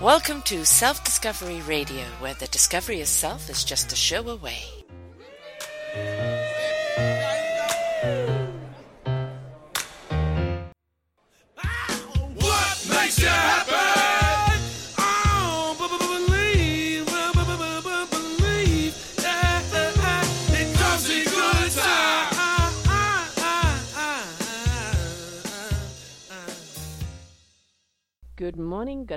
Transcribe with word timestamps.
Welcome 0.00 0.40
to 0.44 0.64
Self 0.64 1.04
Discovery 1.04 1.60
Radio, 1.68 2.04
where 2.20 2.32
the 2.32 2.46
discovery 2.46 3.02
of 3.02 3.06
self 3.06 3.50
is 3.50 3.64
just 3.64 3.92
a 3.92 3.96
show 3.96 4.30
away. 4.30 4.79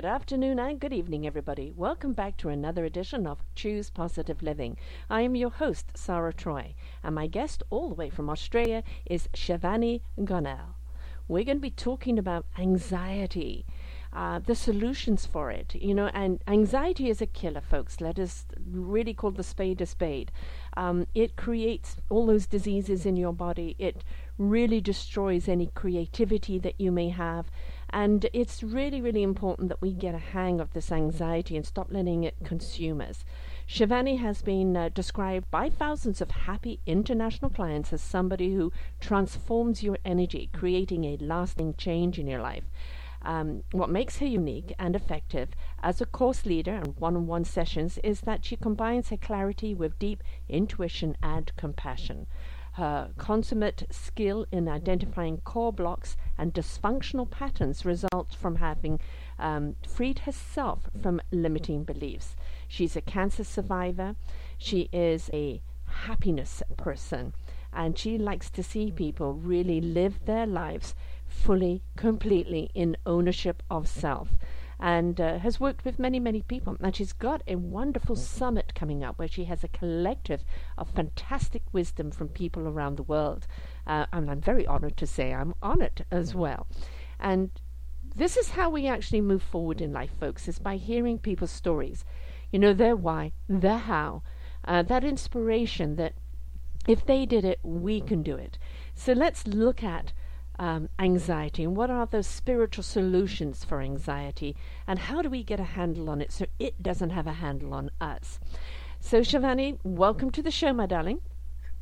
Good 0.04 0.10
afternoon, 0.10 0.58
and 0.58 0.80
good 0.80 0.92
evening, 0.92 1.26
everybody. 1.26 1.72
Welcome 1.74 2.12
back 2.12 2.36
to 2.36 2.50
another 2.50 2.84
edition 2.84 3.26
of 3.26 3.42
Choose 3.54 3.88
Positive 3.88 4.42
Living. 4.42 4.76
I 5.08 5.22
am 5.22 5.34
your 5.34 5.48
host, 5.48 5.92
Sarah 5.94 6.34
Troy, 6.34 6.74
and 7.02 7.14
my 7.14 7.26
guest 7.26 7.62
all 7.70 7.88
the 7.88 7.94
way 7.94 8.10
from 8.10 8.28
Australia 8.28 8.82
is 9.06 9.30
Shivani 9.32 10.02
Gonel. 10.18 10.74
We're 11.26 11.44
going 11.44 11.56
to 11.56 11.62
be 11.62 11.70
talking 11.70 12.18
about 12.18 12.44
anxiety, 12.58 13.64
uh, 14.12 14.40
the 14.40 14.54
solutions 14.54 15.24
for 15.24 15.50
it, 15.50 15.74
you 15.74 15.94
know, 15.94 16.10
and 16.12 16.38
anxiety 16.46 17.08
is 17.08 17.22
a 17.22 17.26
killer, 17.26 17.62
folks. 17.62 17.98
Let 17.98 18.18
us 18.18 18.44
really 18.70 19.14
call 19.14 19.30
the 19.30 19.42
spade 19.42 19.80
a 19.80 19.86
spade. 19.86 20.30
Um, 20.76 21.06
it 21.14 21.34
creates 21.34 21.96
all 22.10 22.26
those 22.26 22.46
diseases 22.46 23.06
in 23.06 23.16
your 23.16 23.32
body. 23.32 23.74
It 23.78 24.04
really 24.36 24.82
destroys 24.82 25.48
any 25.48 25.68
creativity 25.68 26.58
that 26.58 26.78
you 26.78 26.92
may 26.92 27.08
have. 27.08 27.50
And 27.96 28.26
it's 28.32 28.64
really, 28.64 29.00
really 29.00 29.22
important 29.22 29.68
that 29.68 29.80
we 29.80 29.92
get 29.92 30.16
a 30.16 30.18
hang 30.18 30.60
of 30.60 30.72
this 30.72 30.90
anxiety 30.90 31.56
and 31.56 31.64
stop 31.64 31.92
letting 31.92 32.24
it 32.24 32.34
consume 32.42 33.00
us. 33.00 33.24
Shivani 33.68 34.18
has 34.18 34.42
been 34.42 34.76
uh, 34.76 34.88
described 34.88 35.48
by 35.52 35.70
thousands 35.70 36.20
of 36.20 36.32
happy 36.32 36.80
international 36.86 37.52
clients 37.52 37.92
as 37.92 38.02
somebody 38.02 38.52
who 38.52 38.72
transforms 38.98 39.84
your 39.84 39.96
energy, 40.04 40.50
creating 40.52 41.04
a 41.04 41.18
lasting 41.18 41.74
change 41.74 42.18
in 42.18 42.26
your 42.26 42.40
life. 42.40 42.64
Um, 43.22 43.62
what 43.70 43.90
makes 43.90 44.18
her 44.18 44.26
unique 44.26 44.74
and 44.76 44.96
effective 44.96 45.50
as 45.80 46.00
a 46.00 46.06
course 46.06 46.44
leader 46.44 46.74
and 46.74 46.96
one 46.98 47.14
on 47.14 47.28
one 47.28 47.44
sessions 47.44 47.98
is 48.02 48.22
that 48.22 48.44
she 48.44 48.56
combines 48.56 49.10
her 49.10 49.16
clarity 49.16 49.72
with 49.72 50.00
deep 50.00 50.24
intuition 50.48 51.16
and 51.22 51.52
compassion. 51.56 52.26
Her 52.74 53.12
consummate 53.16 53.86
skill 53.90 54.46
in 54.50 54.68
identifying 54.68 55.38
core 55.38 55.72
blocks 55.72 56.16
and 56.36 56.52
dysfunctional 56.52 57.30
patterns 57.30 57.84
results 57.84 58.34
from 58.34 58.56
having 58.56 58.98
um, 59.38 59.76
freed 59.86 60.20
herself 60.20 60.90
from 61.00 61.22
limiting 61.30 61.84
beliefs. 61.84 62.34
She's 62.66 62.96
a 62.96 63.00
cancer 63.00 63.44
survivor. 63.44 64.16
She 64.58 64.88
is 64.92 65.30
a 65.32 65.62
happiness 65.86 66.64
person. 66.76 67.32
And 67.72 67.96
she 67.96 68.18
likes 68.18 68.50
to 68.50 68.62
see 68.64 68.90
people 68.90 69.34
really 69.34 69.80
live 69.80 70.24
their 70.24 70.46
lives 70.46 70.96
fully, 71.28 71.82
completely 71.96 72.70
in 72.74 72.96
ownership 73.06 73.62
of 73.70 73.86
self 73.86 74.30
and 74.80 75.20
uh, 75.20 75.38
has 75.38 75.60
worked 75.60 75.84
with 75.84 75.98
many, 75.98 76.18
many 76.18 76.42
people. 76.42 76.76
And 76.80 76.94
she's 76.94 77.12
got 77.12 77.42
a 77.46 77.56
wonderful 77.56 78.16
summit 78.16 78.74
coming 78.74 79.04
up 79.04 79.18
where 79.18 79.28
she 79.28 79.44
has 79.44 79.64
a 79.64 79.68
collective 79.68 80.44
of 80.76 80.90
fantastic 80.90 81.62
wisdom 81.72 82.10
from 82.10 82.28
people 82.28 82.66
around 82.66 82.96
the 82.96 83.02
world. 83.02 83.46
Uh, 83.86 84.06
and 84.12 84.30
I'm 84.30 84.40
very 84.40 84.66
honored 84.66 84.96
to 84.98 85.06
say 85.06 85.32
I'm 85.32 85.54
on 85.62 85.80
it 85.80 86.04
as 86.10 86.34
well. 86.34 86.66
And 87.18 87.50
this 88.16 88.36
is 88.36 88.50
how 88.50 88.70
we 88.70 88.86
actually 88.86 89.20
move 89.20 89.42
forward 89.42 89.80
in 89.80 89.92
life, 89.92 90.12
folks, 90.18 90.46
is 90.48 90.58
by 90.58 90.76
hearing 90.76 91.18
people's 91.18 91.50
stories. 91.50 92.04
You 92.52 92.58
know, 92.58 92.72
their 92.72 92.94
why, 92.94 93.32
their 93.48 93.78
how, 93.78 94.22
uh, 94.64 94.82
that 94.82 95.04
inspiration 95.04 95.96
that 95.96 96.14
if 96.86 97.04
they 97.06 97.26
did 97.26 97.44
it, 97.44 97.58
we 97.62 98.00
can 98.00 98.22
do 98.22 98.36
it. 98.36 98.58
So 98.94 99.12
let's 99.12 99.46
look 99.46 99.82
at 99.82 100.12
um, 100.58 100.88
anxiety 100.98 101.64
and 101.64 101.76
what 101.76 101.90
are 101.90 102.06
those 102.06 102.26
spiritual 102.26 102.84
solutions 102.84 103.64
for 103.64 103.80
anxiety 103.80 104.56
and 104.86 104.98
how 104.98 105.22
do 105.22 105.30
we 105.30 105.42
get 105.42 105.60
a 105.60 105.64
handle 105.64 106.10
on 106.10 106.20
it 106.20 106.32
so 106.32 106.46
it 106.58 106.82
doesn't 106.82 107.10
have 107.10 107.26
a 107.26 107.32
handle 107.32 107.74
on 107.74 107.90
us. 108.00 108.40
So, 109.00 109.20
Shivani, 109.20 109.78
welcome 109.84 110.30
to 110.30 110.42
the 110.42 110.50
show, 110.50 110.72
my 110.72 110.86
darling. 110.86 111.20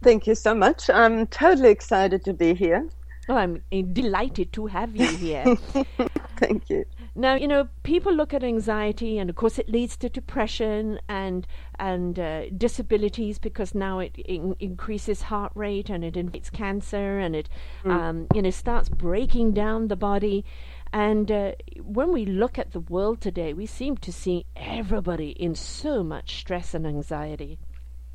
Thank 0.02 0.26
you 0.26 0.34
so 0.34 0.54
much. 0.54 0.90
I'm 0.90 1.26
totally 1.28 1.70
excited 1.70 2.24
to 2.24 2.32
be 2.32 2.54
here. 2.54 2.88
Oh, 3.28 3.36
I'm 3.36 3.62
uh, 3.72 3.82
delighted 3.92 4.52
to 4.54 4.66
have 4.66 4.96
you 4.96 5.16
here. 5.16 5.48
Thank 6.36 6.68
you. 6.68 6.84
Now, 7.14 7.34
you 7.34 7.46
know, 7.46 7.68
people 7.82 8.14
look 8.14 8.32
at 8.32 8.42
anxiety, 8.42 9.18
and 9.18 9.28
of 9.28 9.36
course, 9.36 9.58
it 9.58 9.68
leads 9.68 9.98
to 9.98 10.08
depression 10.08 10.98
and 11.08 11.46
and 11.78 12.18
uh, 12.18 12.48
disabilities 12.50 13.38
because 13.38 13.74
now 13.74 13.98
it 13.98 14.16
in- 14.16 14.56
increases 14.58 15.22
heart 15.22 15.52
rate 15.54 15.90
and 15.90 16.04
it 16.04 16.16
invites 16.16 16.48
cancer 16.48 17.18
and 17.18 17.36
it, 17.36 17.50
um, 17.84 18.28
you 18.34 18.40
know, 18.40 18.50
starts 18.50 18.88
breaking 18.88 19.52
down 19.52 19.88
the 19.88 19.96
body. 19.96 20.44
And 20.90 21.30
uh, 21.30 21.52
when 21.82 22.12
we 22.12 22.24
look 22.24 22.58
at 22.58 22.72
the 22.72 22.80
world 22.80 23.20
today, 23.20 23.52
we 23.52 23.66
seem 23.66 23.96
to 23.98 24.12
see 24.12 24.46
everybody 24.56 25.30
in 25.30 25.54
so 25.54 26.02
much 26.02 26.38
stress 26.38 26.72
and 26.72 26.86
anxiety. 26.86 27.58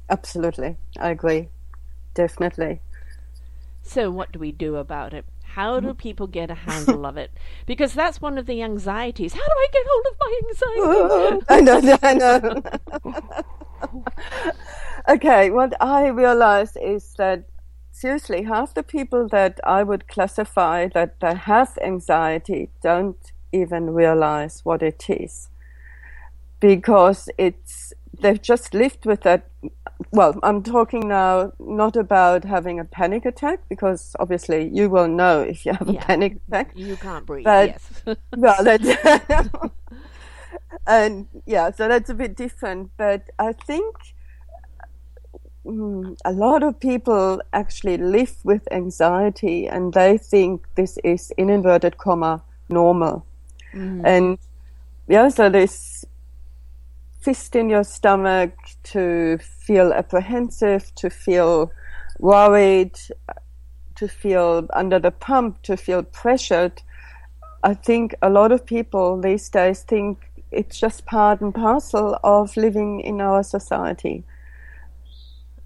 Absolutely. 0.09 0.75
I 0.99 1.09
agree. 1.09 1.49
Definitely. 2.13 2.81
So, 3.83 4.09
what 4.09 4.31
do 4.31 4.39
we 4.39 4.51
do 4.51 4.75
about 4.75 5.13
it? 5.13 5.25
How 5.57 5.79
do 5.79 5.87
mm-hmm. 5.87 5.97
people 5.97 6.27
get 6.27 6.51
a 6.51 6.53
handle 6.53 7.03
of 7.07 7.17
it? 7.17 7.31
Because 7.65 7.95
that's 7.95 8.21
one 8.21 8.37
of 8.37 8.45
the 8.45 8.61
anxieties. 8.61 9.33
How 9.33 9.39
do 9.39 9.55
I 9.65 9.67
get 9.73 9.85
hold 9.89 10.05
of 10.11 10.15
my 10.25 10.33
anxiety? 10.49 11.45
I 11.49 11.61
know, 11.61 11.97
I 12.03 12.13
know. 12.21 12.41
okay, 15.15 15.49
what 15.49 15.73
I 15.81 16.09
realized 16.09 16.77
is 16.79 17.15
that 17.17 17.45
seriously, 17.91 18.43
half 18.43 18.75
the 18.75 18.83
people 18.83 19.27
that 19.29 19.59
I 19.63 19.81
would 19.81 20.07
classify 20.07 20.89
that 20.89 21.19
they 21.21 21.33
have 21.33 21.75
anxiety 21.81 22.69
don't 22.83 23.31
even 23.51 23.95
realize 23.95 24.63
what 24.63 24.83
it 24.83 25.09
is 25.09 25.49
because 26.59 27.29
it's 27.39 27.93
they've 28.21 28.43
just 28.43 28.75
lived 28.75 29.07
with 29.07 29.21
that 29.21 29.49
well 30.11 30.37
i'm 30.43 30.61
talking 30.61 31.07
now 31.07 31.51
not 31.59 31.95
about 31.95 32.43
having 32.43 32.79
a 32.79 32.85
panic 32.85 33.25
attack 33.25 33.59
because 33.69 34.15
obviously 34.19 34.69
you 34.71 34.89
will 34.89 35.07
know 35.07 35.41
if 35.41 35.65
you 35.65 35.73
have 35.73 35.89
a 35.89 35.93
panic 35.93 36.37
attack 36.47 36.71
You 36.75 36.95
can't 36.97 37.25
breathe. 37.25 37.45
But- 37.45 37.69
yes. 37.69 37.91
well, 38.37 38.63
that, 38.63 39.71
and 40.87 41.27
yeah, 41.45 41.71
so 41.71 41.87
that's 41.87 42.09
a 42.09 42.13
bit 42.13 42.35
different. 42.35 42.91
But 42.97 43.23
I 43.39 43.53
think 43.53 43.95
mm, 45.65 46.15
a 46.23 46.31
lot 46.31 46.63
of 46.63 46.79
people 46.79 47.41
actually 47.53 47.97
live 47.97 48.35
with 48.43 48.67
anxiety, 48.71 49.67
and 49.67 49.93
they 49.93 50.17
think 50.17 50.65
this 50.75 50.97
is 51.03 51.31
in 51.37 51.49
inverted 51.49 51.97
comma 51.97 52.43
normal. 52.69 53.25
And 54.05 54.37
yeah, 55.07 55.29
so 55.29 55.49
this 55.49 56.05
fist 57.27 57.57
in 57.57 57.69
your 57.69 57.83
stomach 57.83 58.53
to 58.83 59.37
feel 59.39 59.91
apprehensive, 59.91 60.95
to 60.95 61.09
feel 61.09 61.69
worried, 62.19 62.97
to 63.95 64.07
feel 64.07 64.65
under 64.71 64.97
the 64.97 65.11
pump, 65.11 65.61
to 65.61 65.75
feel 65.75 66.03
pressured. 66.03 66.81
I 67.63 67.73
think 67.73 68.15
a 68.21 68.29
lot 68.29 68.53
of 68.53 68.65
people 68.65 69.19
these 69.19 69.49
days 69.49 69.81
think 69.83 70.31
it's 70.51 70.79
just 70.79 71.05
part 71.05 71.41
and 71.41 71.53
parcel 71.53 72.17
of 72.23 72.55
living 72.55 73.01
in 73.01 73.19
our 73.19 73.43
society. 73.43 74.23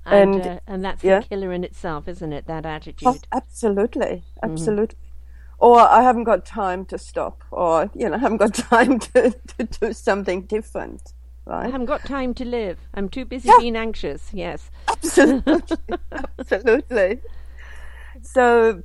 and 0.08 0.36
and- 0.36 0.48
uh, 0.48 0.60
and 0.66 0.84
that's 0.84 1.04
yeah. 1.04 1.20
the 1.20 1.28
killer 1.28 1.54
in 1.54 1.64
itself, 1.64 2.08
isn't 2.08 2.34
it? 2.34 2.48
That 2.48 2.66
attitude. 2.66 3.08
Oh, 3.08 3.20
absolutely, 3.32 4.24
absolutely. 4.42 4.98
Or 5.60 5.80
I 5.80 6.02
haven't 6.02 6.24
got 6.24 6.44
time 6.44 6.86
to 6.86 6.98
stop, 6.98 7.44
or 7.52 7.92
you 7.94 8.10
know, 8.10 8.16
I 8.16 8.20
haven't 8.26 8.38
got 8.46 8.54
time 8.74 8.98
to, 8.98 9.36
to 9.52 9.64
do 9.80 9.94
something 9.94 10.48
different, 10.48 11.14
I 11.48 11.66
haven't 11.66 11.88
got 11.88 12.06
time 12.06 12.34
to 12.36 12.46
live. 12.46 12.78
I'm 12.94 13.10
too 13.10 13.26
busy 13.26 13.50
Yeah. 13.50 13.58
being 13.60 13.76
anxious. 13.76 14.30
Yes. 14.34 14.70
Absolutely, 14.88 15.78
absolutely. 16.40 17.20
So, 18.22 18.84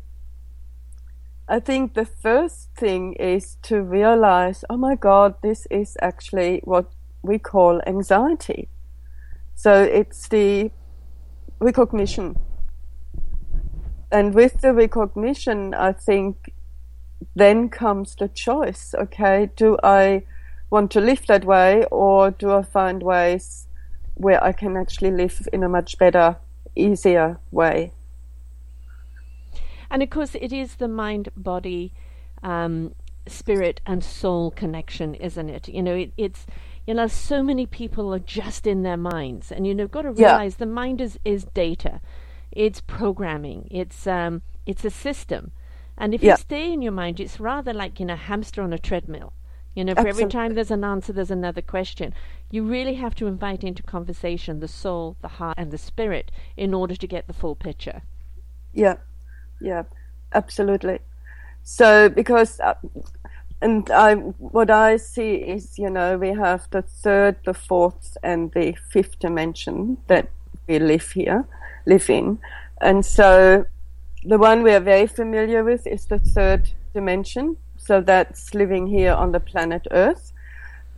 I 1.49 1.61
think 1.61 1.95
the 1.95 2.05
first 2.07 2.71
thing 2.77 3.13
is 3.15 3.57
to 3.63 3.83
realize, 3.83 4.65
oh 4.71 4.77
my 4.77 4.95
God, 4.97 5.35
this 5.43 5.67
is 5.71 5.97
actually 6.01 6.61
what 6.65 6.87
we 7.23 7.39
call 7.39 7.81
anxiety. 7.87 8.69
So 9.55 9.83
it's 9.83 10.29
the 10.29 10.71
recognition. 11.61 12.37
And 14.11 14.35
with 14.35 14.61
the 14.61 14.73
recognition, 14.73 15.75
I 15.75 15.93
think 15.93 16.53
then 17.35 17.69
comes 17.69 18.15
the 18.17 18.29
choice. 18.29 18.95
Okay, 18.99 19.51
do 19.57 19.77
I 19.83 20.25
want 20.71 20.91
to 20.93 21.01
live 21.01 21.27
that 21.27 21.45
way 21.45 21.85
or 21.91 22.31
do 22.31 22.53
I 22.53 22.63
find 22.63 23.03
ways 23.03 23.67
where 24.15 24.43
I 24.43 24.53
can 24.53 24.77
actually 24.77 25.11
live 25.11 25.47
in 25.53 25.63
a 25.63 25.69
much 25.69 25.99
better, 25.99 26.37
easier 26.75 27.39
way? 27.51 27.93
And 29.91 30.03
of 30.03 30.11
course, 30.11 30.35
it 30.35 30.53
is 30.53 30.77
the 30.77 30.89
mind 30.89 31.29
body 31.37 31.93
um, 32.43 32.95
spirit 33.27 33.81
and 33.87 34.03
soul 34.05 34.51
connection, 34.51 35.15
isn't 35.15 35.49
it? 35.49 35.69
You 35.69 35.83
know, 35.83 35.95
it, 35.95 36.13
it's 36.17 36.47
you 36.87 36.95
know, 36.95 37.09
so 37.09 37.43
many 37.43 37.67
people 37.67 38.15
are 38.15 38.21
just 38.21 38.67
in 38.67 38.83
their 38.83 38.97
minds, 38.97 39.51
and 39.51 39.67
you 39.67 39.75
know, 39.75 39.87
got 39.89 40.03
to 40.03 40.13
Yeah. 40.17 40.41
realize 40.41 40.57
the 40.57 40.67
mind 40.67 41.01
is 41.01 41.19
is 41.25 41.45
data, 41.55 42.01
it's 42.53 42.81
programming, 42.81 43.69
it's 43.71 44.07
um, 44.07 44.43
it's 44.67 44.85
a 44.85 44.91
system, 44.91 45.53
and 45.99 46.15
if 46.15 46.23
Yeah. 46.23 46.29
you 46.29 46.35
stay 46.35 46.73
in 46.73 46.83
your 46.83 46.93
mind, 46.93 47.21
it's 47.21 47.41
rather 47.41 47.73
like 47.73 48.01
you 48.01 48.07
know, 48.07 48.17
hamster 48.17 48.63
on 48.63 48.73
a 48.73 48.79
treadmill. 48.79 49.33
You 49.77 49.85
know, 49.85 49.95
for 49.95 50.09
every 50.09 50.25
time 50.25 50.55
there's 50.55 50.71
an 50.71 50.85
answer, 50.85 51.13
there's 51.13 51.31
another 51.31 51.61
question. 51.61 52.15
You 52.51 52.65
really 52.65 52.95
have 52.95 53.15
to 53.17 53.27
invite 53.27 53.63
into 53.63 53.83
conversation 53.83 54.61
the 54.61 54.69
soul, 54.69 55.19
the 55.21 55.29
heart, 55.29 55.59
and 55.59 55.71
the 55.71 55.77
spirit 55.77 56.33
in 56.57 56.73
order 56.73 56.97
to 56.97 57.07
get 57.07 57.27
the 57.27 57.35
full 57.35 57.55
picture. 57.55 58.01
Yeah, 58.73 58.97
yeah, 59.61 59.83
absolutely. 60.33 61.01
So 61.63 62.09
because, 62.09 62.59
uh, 62.59 62.73
and 63.61 63.91
I, 63.91 64.15
what 64.15 64.71
I 64.71 64.97
see 64.97 65.35
is, 65.35 65.79
you 65.79 65.91
know, 65.91 66.17
we 66.17 66.29
have 66.29 66.69
the 66.71 66.81
third, 66.81 67.37
the 67.45 67.53
fourth, 67.53 68.17
and 68.23 68.51
the 68.53 68.75
fifth 68.91 69.19
dimension 69.19 69.99
that 70.07 70.31
we 70.67 70.79
live 70.79 71.11
here, 71.11 71.47
live 71.85 72.09
in, 72.09 72.39
and 72.81 73.05
so 73.05 73.67
the 74.25 74.39
one 74.39 74.63
we 74.63 74.73
are 74.73 74.81
very 74.81 75.07
familiar 75.07 75.63
with 75.63 75.87
is 75.87 76.07
the 76.07 76.19
third 76.19 76.71
dimension. 76.95 77.59
So 77.87 78.01
that's 78.01 78.53
living 78.53 78.89
here 78.89 79.13
on 79.13 79.31
the 79.31 79.39
planet 79.39 79.87
Earth. 79.93 80.33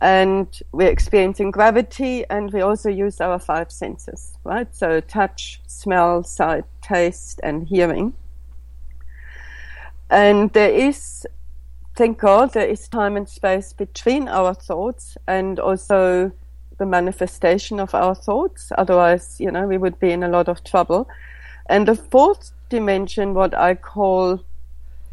And 0.01 0.47
we're 0.71 0.89
experiencing 0.89 1.51
gravity, 1.51 2.25
and 2.31 2.51
we 2.51 2.61
also 2.61 2.89
use 2.89 3.21
our 3.21 3.37
five 3.37 3.71
senses, 3.71 4.37
right? 4.43 4.73
So 4.73 4.99
touch, 5.01 5.61
smell, 5.67 6.23
sight, 6.23 6.65
taste, 6.81 7.41
and 7.43 7.67
hearing. 7.67 8.13
And 10.09 10.51
there 10.53 10.71
is, 10.71 11.27
thank 11.95 12.17
God, 12.17 12.53
there 12.53 12.65
is 12.65 12.87
time 12.87 13.17
and 13.17 13.29
space 13.29 13.71
between 13.71 14.27
our 14.27 14.55
thoughts 14.55 15.15
and 15.27 15.59
also 15.59 16.31
the 16.79 16.85
manifestation 16.87 17.79
of 17.79 17.93
our 17.93 18.15
thoughts. 18.15 18.71
Otherwise, 18.79 19.35
you 19.39 19.51
know, 19.51 19.67
we 19.67 19.77
would 19.77 19.99
be 19.99 20.11
in 20.11 20.23
a 20.23 20.29
lot 20.29 20.47
of 20.47 20.63
trouble. 20.63 21.07
And 21.67 21.87
the 21.87 21.95
fourth 21.95 22.51
dimension, 22.69 23.35
what 23.35 23.53
I 23.53 23.75
call 23.75 24.41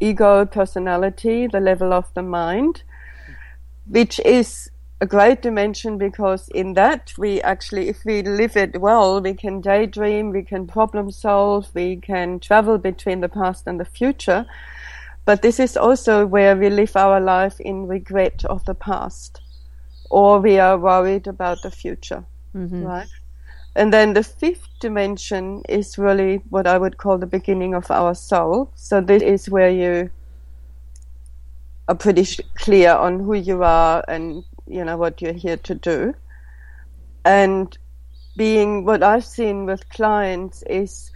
ego 0.01 0.45
personality, 0.45 1.47
the 1.47 1.61
level 1.61 1.93
of 1.93 2.13
the 2.15 2.23
mind, 2.23 2.83
which 3.87 4.21
is 4.21 4.71
a 5.01 5.07
great 5.07 5.43
dimension 5.43 5.99
because 5.99 6.49
in 6.49 6.73
that 6.75 7.13
we 7.19 7.41
actually, 7.43 7.89
if 7.89 8.05
we 8.05 8.23
live 8.23 8.57
it 8.57 8.81
well, 8.81 9.21
we 9.21 9.35
can 9.35 9.61
daydream, 9.61 10.31
we 10.31 10.43
can 10.43 10.67
problem 10.67 11.11
solve, 11.11 11.69
we 11.75 11.97
can 11.97 12.41
travel 12.41 12.79
between 12.79 13.21
the 13.21 13.29
past 13.29 13.67
and 13.67 13.79
the 13.79 13.85
future. 13.85 14.47
But 15.25 15.43
this 15.43 15.61
is 15.61 15.77
also 15.77 16.25
where 16.25 16.57
we 16.57 16.71
live 16.71 16.97
our 16.97 17.21
life 17.21 17.61
in 17.61 17.87
regret 17.87 18.45
of 18.45 18.65
the 18.65 18.75
past 18.75 19.41
or 20.09 20.41
we 20.41 20.59
are 20.59 20.79
worried 20.79 21.27
about 21.27 21.63
the 21.63 21.71
future. 21.71 22.25
Mm-hmm. 22.55 22.85
Right? 22.85 23.09
And 23.77 23.93
then 23.93 24.15
the 24.15 24.23
fifth 24.23 24.67
dimension 24.81 25.63
is 25.69 25.99
really 25.99 26.37
what 26.49 26.67
I 26.67 26.79
would 26.79 26.97
call 26.97 27.19
the 27.19 27.27
beginning 27.27 27.75
of 27.75 27.91
our 27.91 28.15
soul. 28.15 28.73
So 28.75 29.03
this 29.03 29.23
is 29.23 29.51
where 29.51 29.69
you 29.69 30.11
are 31.87 31.95
pretty 31.95 32.25
sh- 32.25 32.41
clear 32.55 32.95
on 32.95 33.21
who 33.21 33.35
you 33.35 33.63
are 33.63 34.03
and 34.09 34.43
you 34.67 34.83
know 34.83 34.97
what 34.97 35.21
you're 35.21 35.35
here 35.35 35.59
to 35.59 35.75
do. 35.75 36.15
And 37.27 37.77
being 38.35 38.87
what 38.87 39.03
I've 39.03 39.27
seen 39.27 39.67
with 39.67 39.87
clients 39.91 40.63
is 40.63 41.11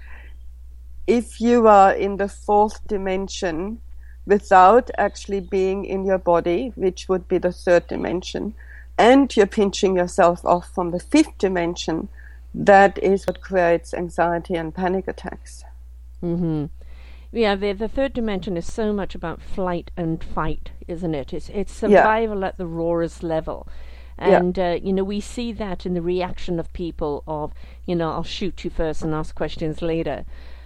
if 1.07 1.41
you 1.41 1.67
are 1.67 1.95
in 1.95 2.19
the 2.19 2.29
fourth 2.29 2.87
dimension 2.87 3.81
without 4.27 4.91
actually 4.99 5.41
being 5.41 5.87
in 5.87 6.05
your 6.05 6.19
body, 6.19 6.75
which 6.75 7.09
would 7.09 7.27
be 7.27 7.39
the 7.39 7.53
third 7.53 7.87
dimension, 7.87 8.53
and 8.99 9.35
you're 9.35 9.47
pinching 9.47 9.97
yourself 9.97 10.45
off 10.45 10.69
from 10.75 10.91
the 10.91 11.01
fifth 11.01 11.39
dimension, 11.39 12.09
that 12.55 12.99
is 13.03 13.27
what 13.27 13.41
creates 13.41 13.95
anxiety 13.95 14.55
and 14.55 14.75
panic 14.75 15.07
attacks. 15.09 15.65
Yeah, 17.33 17.55
the 17.55 17.73
the 17.73 17.89
third 17.89 18.13
dimension 18.13 18.57
is 18.57 18.71
so 18.73 18.93
much 18.93 19.15
about 19.15 19.41
flight 19.41 19.91
and 19.97 20.23
fight, 20.23 20.73
isn't 20.89 21.15
it? 21.15 21.33
It's 21.33 21.49
it's 21.49 21.81
Yeah. 21.83 22.03
survival 22.03 22.45
at 22.45 22.59
the 22.59 22.67
rawest 22.67 23.23
level. 23.23 23.69
Yeah. 24.19 24.39
And 24.39 24.59
uh, 24.59 24.79
you 24.83 24.93
know 24.93 25.05
we 25.05 25.21
see 25.21 25.53
that 25.53 25.87
in 25.87 25.95
the 25.95 26.03
reaction 26.03 26.59
of 26.59 26.73
people 26.73 27.23
of 27.27 27.53
you 27.87 27.95
know 27.95 28.11
I'll 28.11 28.25
shoot 28.25 28.65
you 28.65 28.71
first 28.71 29.03
and 29.03 29.15
ask 29.15 29.35
questions 29.35 29.81
later, 29.81 30.25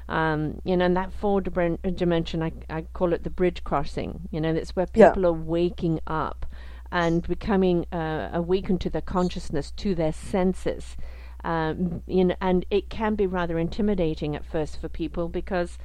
um, 0.09 0.61
you 0.65 0.77
know 0.77 0.87
and 0.87 0.97
that 0.97 1.13
fourth 1.13 1.53
dim- 1.53 1.79
dimension 1.95 2.43
I 2.43 2.53
I 2.71 2.83
call 2.95 3.13
it 3.13 3.25
the 3.25 3.31
bridge 3.31 3.63
crossing. 3.63 4.23
You 4.31 4.41
know 4.41 4.55
that's 4.55 4.75
where 4.75 4.87
Yeah. 4.95 5.11
people 5.11 5.27
are 5.27 5.33
waking 5.33 6.01
up 6.07 6.47
and 6.91 7.27
becoming 7.29 7.85
uh, 7.93 8.31
awakened 8.33 8.81
to 8.81 8.91
their 8.91 9.03
consciousness, 9.03 9.71
to 9.73 9.95
their 9.95 10.13
senses. 10.13 10.97
Um, 11.45 12.03
you 12.07 12.25
know, 12.25 12.37
and 12.41 12.65
it 12.71 12.89
can 12.91 13.15
be 13.15 13.27
rather 13.27 13.59
intimidating 13.59 14.35
at 14.35 14.45
first 14.45 14.81
for 14.81 14.89
people 14.89 15.29
because, 15.29 15.79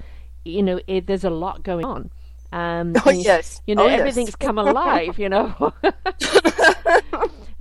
you 0.46 0.64
know, 0.64 0.80
it, 0.88 1.06
there's 1.06 1.26
a 1.26 1.30
lot 1.30 1.64
going 1.64 1.86
on. 1.86 2.10
Um, 2.52 2.94
Oh, 3.06 3.10
and, 3.10 3.22
yes. 3.24 3.62
You 3.68 3.76
know, 3.76 3.84
Oh, 3.84 3.88
yes. 3.88 4.00
everything's 4.00 4.36
come 4.36 4.58
alive. 4.58 5.20
You 5.20 5.30
know. 5.30 5.74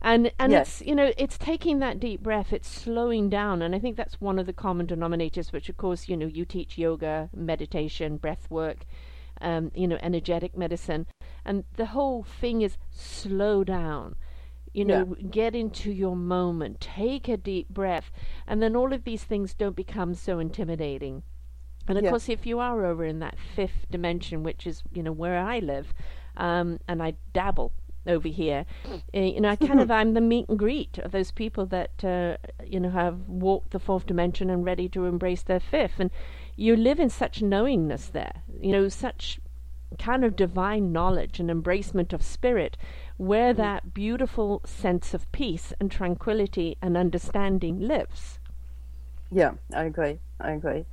and 0.00 0.30
and 0.38 0.52
Yes. 0.52 0.80
it's 0.80 0.88
you 0.88 0.94
know 0.94 1.12
it's 1.18 1.36
taking 1.36 1.80
that 1.80 1.98
deep 1.98 2.22
breath 2.22 2.52
it's 2.52 2.68
slowing 2.68 3.28
down 3.28 3.60
and 3.62 3.74
i 3.74 3.78
think 3.80 3.96
that's 3.96 4.20
one 4.20 4.38
of 4.38 4.46
the 4.46 4.52
common 4.52 4.86
denominators 4.86 5.52
which 5.52 5.68
of 5.68 5.76
course 5.76 6.08
you 6.08 6.16
know 6.16 6.26
you 6.26 6.44
teach 6.44 6.78
yoga 6.78 7.28
meditation 7.34 8.16
breath 8.16 8.46
work 8.48 8.78
um, 9.40 9.70
you 9.74 9.86
know 9.88 9.98
energetic 10.00 10.56
medicine 10.56 11.06
and 11.44 11.64
the 11.76 11.86
whole 11.86 12.22
thing 12.22 12.62
is 12.62 12.76
slow 12.90 13.64
down 13.64 14.14
you 14.78 14.84
know 14.84 15.04
get 15.40 15.54
into 15.54 15.90
your 15.92 16.16
moment 16.16 16.80
take 16.80 17.28
a 17.28 17.36
deep 17.36 17.68
breath 17.68 18.10
and 18.46 18.62
then 18.62 18.76
all 18.76 18.92
of 18.92 19.04
these 19.04 19.24
things 19.24 19.54
don't 19.54 19.76
become 19.76 20.14
so 20.14 20.38
intimidating. 20.38 21.22
And 21.88 21.96
of 21.98 22.04
Yeah. 22.04 22.10
course, 22.10 22.28
if 22.28 22.46
you 22.46 22.58
are 22.58 22.84
over 22.84 23.04
in 23.12 23.18
that 23.20 23.38
fifth 23.38 23.86
dimension, 23.90 24.42
which 24.42 24.66
is 24.66 24.82
you 24.92 25.02
know 25.02 25.12
where 25.12 25.38
I 25.38 25.58
live, 25.58 25.94
um, 26.36 26.78
and 26.86 27.02
I 27.02 27.14
dabble 27.32 27.72
over 28.06 28.28
here, 28.28 28.66
uh, 29.14 29.18
you 29.18 29.40
know, 29.40 29.48
I 29.50 29.56
kind 29.56 29.80
of 29.80 29.90
I'm 29.98 30.12
the 30.14 30.20
meet 30.20 30.48
and 30.50 30.58
greet 30.58 30.98
of 30.98 31.12
those 31.12 31.30
people 31.30 31.64
that 31.66 32.04
uh, 32.04 32.36
you 32.74 32.78
know 32.80 32.90
have 32.90 33.16
walked 33.26 33.70
the 33.70 33.78
fourth 33.78 34.06
dimension 34.06 34.50
and 34.50 34.64
ready 34.66 34.88
to 34.90 35.06
embrace 35.06 35.42
their 35.42 35.60
fifth, 35.60 35.98
and 35.98 36.10
you 36.56 36.76
live 36.76 37.00
in 37.00 37.08
such 37.10 37.40
knowingness 37.42 38.08
there, 38.10 38.42
you 38.60 38.72
know, 38.72 38.88
such 38.88 39.40
kind 39.98 40.24
of 40.24 40.36
divine 40.36 40.92
knowledge 40.92 41.40
and 41.40 41.48
embracement 41.50 42.12
of 42.12 42.22
spirit, 42.22 42.76
where 43.18 43.52
that 43.52 43.92
beautiful 43.92 44.62
sense 44.64 45.12
of 45.12 45.30
peace 45.32 45.72
and 45.80 45.90
tranquility 45.90 46.76
and 46.80 46.96
understanding 46.96 47.80
lives. 47.80 48.38
Yeah, 49.30 49.52
I 49.74 49.84
agree. 49.84 50.18
I 50.40 50.52
agree. 50.52 50.86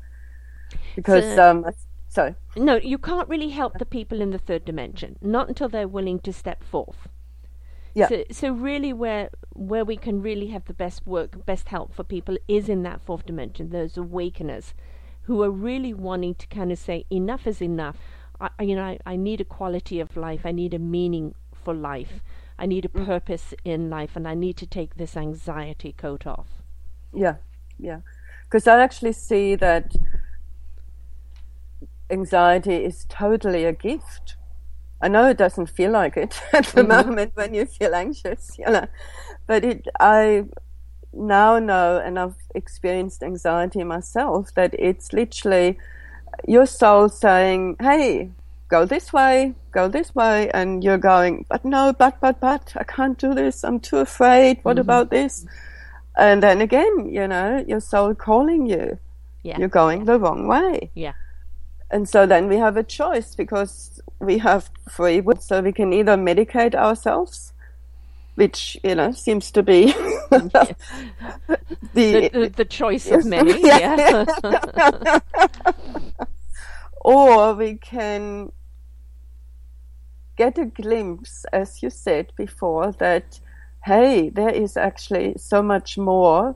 Because 0.95 1.35
So- 1.35 1.51
um, 1.51 1.65
sorry. 2.09 2.35
No, 2.57 2.75
you 2.75 2.97
can't 2.97 3.29
really 3.29 3.49
help 3.49 3.77
the 3.77 3.85
people 3.85 4.21
in 4.21 4.31
the 4.31 4.39
third 4.39 4.65
dimension, 4.65 5.17
not 5.21 5.47
until 5.47 5.69
they're 5.69 5.87
willing 5.87 6.19
to 6.21 6.33
step 6.33 6.63
forth. 6.63 7.07
Yeah. 7.93 8.09
So, 8.09 8.23
so 8.31 8.51
really, 8.51 8.91
where 8.91 9.29
where 9.53 9.85
we 9.85 9.95
can 9.95 10.21
really 10.21 10.47
have 10.47 10.65
the 10.65 10.73
best 10.73 11.07
work, 11.07 11.45
best 11.45 11.69
help 11.69 11.93
for 11.93 12.03
people 12.03 12.37
is 12.45 12.67
in 12.67 12.83
that 12.83 12.99
fourth 13.01 13.25
dimension. 13.25 13.69
Those 13.69 13.95
awakeners, 13.97 14.73
who 15.23 15.41
are 15.43 15.49
really 15.51 15.93
wanting 15.93 16.35
to 16.35 16.47
kind 16.47 16.71
of 16.73 16.77
say, 16.79 17.05
enough 17.09 17.47
is 17.47 17.61
enough. 17.61 17.97
I, 18.41 18.49
I- 18.59 18.63
you 18.63 18.75
know, 18.75 18.83
I, 18.83 18.99
I 19.05 19.15
need 19.15 19.39
a 19.39 19.45
quality 19.45 20.01
of 20.01 20.17
life. 20.17 20.41
I 20.43 20.51
need 20.51 20.73
a 20.73 20.79
meaning 20.79 21.35
for 21.65 21.73
life. 21.73 22.21
I 22.57 22.65
need 22.65 22.85
a 22.85 22.89
mm. 22.89 23.05
purpose 23.05 23.53
in 23.65 23.89
life, 23.89 24.15
and 24.15 24.25
I 24.27 24.35
need 24.35 24.55
to 24.57 24.65
take 24.65 24.95
this 24.95 25.17
anxiety 25.17 25.91
coat 25.91 26.25
off. 26.25 26.47
Yeah, 27.13 27.35
yeah. 27.77 27.99
Because 28.43 28.67
I 28.67 28.79
actually 28.79 29.13
see 29.13 29.55
that 29.55 29.93
anxiety 32.09 32.75
is 32.75 33.05
totally 33.09 33.65
a 33.65 33.73
gift. 33.73 34.37
I 35.01 35.09
know 35.09 35.27
it 35.27 35.37
doesn't 35.37 35.69
feel 35.69 35.91
like 35.91 36.15
it 36.15 36.39
at 36.53 36.67
the 36.67 36.81
mm-hmm. 36.81 36.91
moment 36.91 37.31
when 37.35 37.53
you 37.53 37.65
feel 37.65 37.93
anxious, 37.93 38.57
you 38.57 38.65
know, 38.65 38.87
but 39.47 39.65
it. 39.65 39.87
I 39.99 40.45
now 41.17 41.59
know, 41.59 41.97
and 41.97 42.19
I've 42.19 42.35
experienced 42.53 43.23
anxiety 43.23 43.83
myself, 43.83 44.53
that 44.55 44.73
it's 44.77 45.13
literally 45.13 45.77
your 46.47 46.65
soul 46.65 47.09
saying, 47.09 47.77
"Hey, 47.79 48.31
go 48.67 48.85
this 48.85 49.13
way, 49.13 49.53
go 49.71 49.87
this 49.87 50.13
way," 50.15 50.49
and 50.51 50.83
you're 50.83 50.97
going, 50.97 51.45
"But 51.49 51.65
no, 51.65 51.93
but 51.93 52.19
but 52.19 52.39
but, 52.39 52.73
I 52.75 52.83
can't 52.83 53.17
do 53.17 53.33
this. 53.33 53.63
I'm 53.63 53.79
too 53.79 53.97
afraid. 53.97 54.59
What 54.63 54.73
mm-hmm. 54.73 54.81
about 54.81 55.09
this?" 55.09 55.45
And 56.17 56.41
then 56.41 56.61
again, 56.61 57.09
you 57.09 57.27
know, 57.27 57.63
your 57.67 57.79
soul 57.79 58.15
calling 58.15 58.65
you. 58.65 58.99
Yeah. 59.43 59.59
You're 59.59 59.67
going 59.67 60.05
the 60.05 60.17
wrong 60.17 60.47
way. 60.47 60.91
Yeah. 60.95 61.13
And 61.91 62.09
so 62.09 62.25
then 62.25 62.47
we 62.47 62.57
have 62.57 62.77
a 62.77 62.83
choice 62.83 63.35
because 63.35 64.01
we 64.19 64.39
have 64.39 64.69
free 64.89 65.21
will. 65.21 65.37
So 65.37 65.61
we 65.61 65.71
can 65.71 65.93
either 65.93 66.15
medicate 66.17 66.73
ourselves, 66.73 67.53
which, 68.35 68.77
you 68.83 68.95
know, 68.95 69.11
seems 69.11 69.51
to 69.51 69.61
be 69.61 69.91
the, 70.31 70.75
The, 71.93 72.29
the, 72.29 72.53
the 72.55 72.65
choice 72.65 73.11
of 73.11 73.25
many. 73.25 73.61
yeah. 73.63 74.25
Or 77.05 77.53
we 77.53 77.75
can 77.75 78.51
get 80.35 80.57
a 80.57 80.65
glimpse, 80.65 81.45
as 81.53 81.83
you 81.83 81.89
said 81.89 82.31
before, 82.35 82.91
that 82.93 83.39
hey, 83.83 84.29
there 84.29 84.49
is 84.49 84.75
actually 84.75 85.35
so 85.37 85.61
much 85.61 85.97
more 85.97 86.55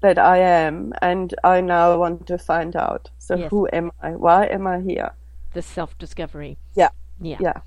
that 0.00 0.18
I 0.18 0.38
am, 0.38 0.92
and 1.02 1.34
I 1.42 1.60
now 1.60 1.98
want 1.98 2.26
to 2.28 2.38
find 2.38 2.76
out. 2.76 3.10
So, 3.18 3.36
Yes. 3.36 3.50
who 3.50 3.68
am 3.72 3.90
I? 4.00 4.10
Why 4.10 4.46
am 4.46 4.66
I 4.66 4.80
here? 4.80 5.10
The 5.54 5.62
self 5.62 5.98
discovery. 5.98 6.56
Yeah, 6.76 6.90
Yeah. 7.20 7.38
yeah, 7.40 7.60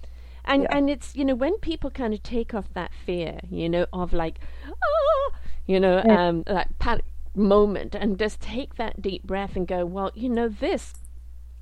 And 0.46 0.64
Yeah. 0.64 0.78
and 0.78 0.90
it's 0.90 1.16
you 1.16 1.26
know 1.26 1.36
when 1.36 1.58
people 1.60 1.92
kind 1.92 2.14
of 2.14 2.24
take 2.24 2.54
off 2.54 2.74
that 2.74 2.92
fear, 3.06 3.40
you 3.50 3.68
know, 3.68 3.86
of 3.92 4.14
like, 4.14 4.40
ah, 4.66 5.32
you 5.66 5.80
know, 5.80 6.04
um, 6.08 6.44
that 6.44 6.68
panic 6.80 7.06
moment, 7.36 7.96
and 7.96 8.18
just 8.18 8.40
take 8.40 8.76
that 8.76 9.02
deep 9.02 9.24
breath 9.24 9.58
and 9.58 9.68
go, 9.68 9.86
well, 9.86 10.12
you 10.16 10.30
know, 10.30 10.48
this 10.48 10.94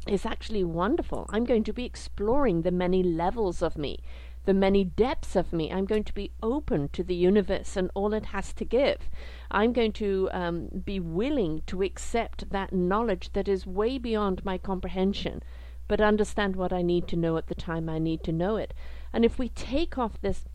is 0.07 0.25
actually 0.25 0.63
wonderful. 0.63 1.25
I'm 1.29 1.45
going 1.45 1.63
to 1.63 1.73
be 1.73 1.85
exploring 1.85 2.61
the 2.61 2.71
many 2.71 3.01
levels 3.01 3.61
of 3.61 3.77
me, 3.77 3.99
the 4.45 4.53
many 4.53 4.83
depths 4.83 5.35
of 5.35 5.51
me. 5.51 5.71
I'm 5.71 5.85
going 5.85 6.03
to 6.03 6.13
be 6.13 6.31
open 6.43 6.89
to 6.89 7.03
the 7.03 7.15
universe 7.15 7.75
and 7.75 7.89
all 7.93 8.13
it 8.13 8.27
has 8.27 8.53
to 8.53 8.65
give. 8.65 9.09
I'm 9.49 9.73
going 9.73 9.93
to 9.93 10.29
um, 10.31 10.67
be 10.85 10.99
willing 10.99 11.63
to 11.67 11.81
accept 11.81 12.51
that 12.51 12.73
knowledge 12.73 13.31
that 13.33 13.47
is 13.47 13.65
way 13.65 13.97
beyond 13.97 14.45
my 14.45 14.57
comprehension, 14.57 15.41
but 15.87 16.01
understand 16.01 16.55
what 16.55 16.73
I 16.73 16.81
need 16.81 17.07
to 17.09 17.15
know 17.15 17.37
at 17.37 17.47
the 17.47 17.55
time 17.55 17.89
I 17.89 17.99
need 17.99 18.23
to 18.25 18.31
know 18.31 18.57
it. 18.57 18.73
And 19.11 19.25
if 19.25 19.39
we 19.39 19.49
take 19.49 19.97
off 19.97 20.21
this 20.21 20.45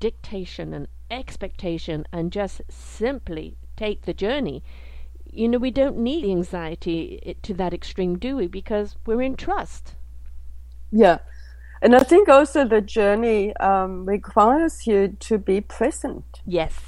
dictation 0.00 0.72
and 0.74 0.88
expectation 1.10 2.06
and 2.12 2.32
just 2.32 2.60
simply 2.68 3.56
take 3.76 4.02
the 4.02 4.14
journey, 4.14 4.62
you 5.34 5.48
know, 5.48 5.58
we 5.58 5.70
don't 5.70 5.98
need 5.98 6.24
anxiety 6.24 7.36
to 7.42 7.54
that 7.54 7.72
extreme, 7.74 8.18
do 8.18 8.36
we? 8.36 8.46
Because 8.46 8.96
we're 9.06 9.22
in 9.22 9.36
trust. 9.36 9.94
yeah. 10.92 11.18
And 11.82 11.94
I 11.94 11.98
think 12.00 12.28
also 12.30 12.64
the 12.64 12.80
journey 12.80 13.54
um, 13.56 14.06
requires 14.06 14.86
you 14.86 15.08
to 15.20 15.36
be 15.38 15.60
present. 15.60 16.40
Yes. 16.46 16.80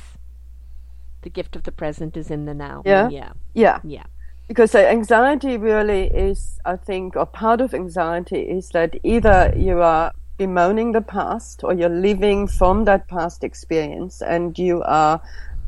The 1.21 1.29
gift 1.29 1.55
of 1.57 1.65
the 1.65 1.73
present 1.73 2.17
is 2.17 2.31
in 2.31 2.47
the 2.47 2.55
now. 2.55 2.83
Yeah. 2.87 3.11
Yeah. 3.11 3.33
Yeah. 3.53 3.81
Yeah. 3.85 4.05
because 4.49 4.75
anxiety 4.75 5.57
really 5.59 6.05
is, 6.07 6.59
I 6.65 6.76
think, 6.76 7.17
or 7.17 7.26
part 7.26 7.61
of 7.61 7.75
anxiety 7.75 8.41
is 8.43 8.71
that 8.71 8.95
either 9.03 9.53
you 9.57 9.83
are 9.83 10.12
bemoaning 10.38 10.93
the 10.93 11.00
past 11.03 11.65
or 11.65 11.75
you're 11.75 11.88
living 11.88 12.47
from 12.47 12.85
that 12.85 13.09
past 13.09 13.43
experience 13.45 14.23
and 14.23 14.59
you 14.59 14.83
are 14.85 15.21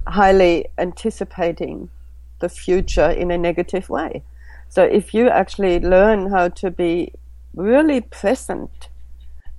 highly 0.07 0.67
anticipating 0.79 1.91
the 2.41 2.49
future 2.49 3.11
in 3.11 3.31
a 3.31 3.39
negative 3.39 3.89
way. 3.89 4.23
So 4.69 4.83
if 4.85 5.15
you 5.15 5.29
actually 5.29 5.81
learn 5.81 6.31
how 6.31 6.49
to 6.49 6.71
be 6.71 7.13
really 7.55 8.01
present, 8.01 8.89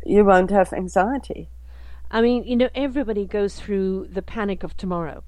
you 0.06 0.24
won't 0.24 0.52
have 0.52 0.72
anxiety. 0.72 1.50
I 2.12 2.22
mean, 2.22 2.44
you 2.44 2.56
know, 2.56 2.70
everybody 2.74 3.26
goes 3.26 3.60
through 3.60 4.08
the 4.12 4.22
panic 4.22 4.64
of 4.64 4.76
tomorrow. 4.78 5.24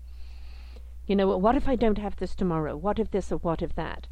You 1.06 1.16
know, 1.16 1.36
what 1.38 1.56
if 1.56 1.68
I 1.68 1.76
don't 1.76 1.98
have 1.98 2.16
this 2.16 2.36
tomorrow? 2.36 2.78
What 2.78 3.00
if 3.00 3.12
this 3.12 3.32
or 3.32 3.38
what 3.38 3.62
if 3.62 3.76
that? 3.76 4.08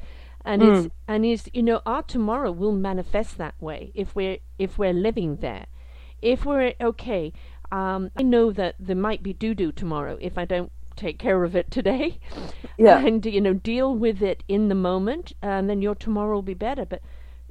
And 0.45 0.63
it's 0.63 0.87
and 1.07 1.25
is 1.25 1.49
you 1.53 1.63
know, 1.63 1.81
our 1.85 2.01
tomorrow 2.01 2.51
will 2.51 2.71
manifest 2.71 3.37
that 3.37 3.55
way 3.59 3.91
if 3.93 4.15
we're 4.15 4.37
if 4.57 4.77
we're 4.77 4.93
living 4.93 5.37
there. 5.37 5.65
If 6.21 6.45
we're 6.45 6.73
okay, 6.81 7.33
um, 7.71 8.11
I 8.17 8.23
know 8.23 8.51
that 8.51 8.75
there 8.79 8.95
might 8.95 9.21
be 9.21 9.33
doo 9.33 9.53
doo 9.53 9.71
tomorrow 9.71 10.17
if 10.21 10.37
I 10.37 10.45
don't 10.45 10.71
take 10.99 11.17
care 11.17 11.43
of 11.43 11.55
it 11.55 11.71
today. 11.71 12.19
Yeah. 12.77 12.99
And 13.05 13.25
you 13.25 13.41
know, 13.41 13.53
deal 13.53 13.95
with 13.95 14.21
it 14.21 14.43
in 14.47 14.69
the 14.69 14.75
moment, 14.75 15.33
and 15.41 15.69
then 15.69 15.81
your 15.81 15.95
tomorrow 15.95 16.35
will 16.35 16.41
be 16.41 16.53
better. 16.53 16.85
But 16.85 17.01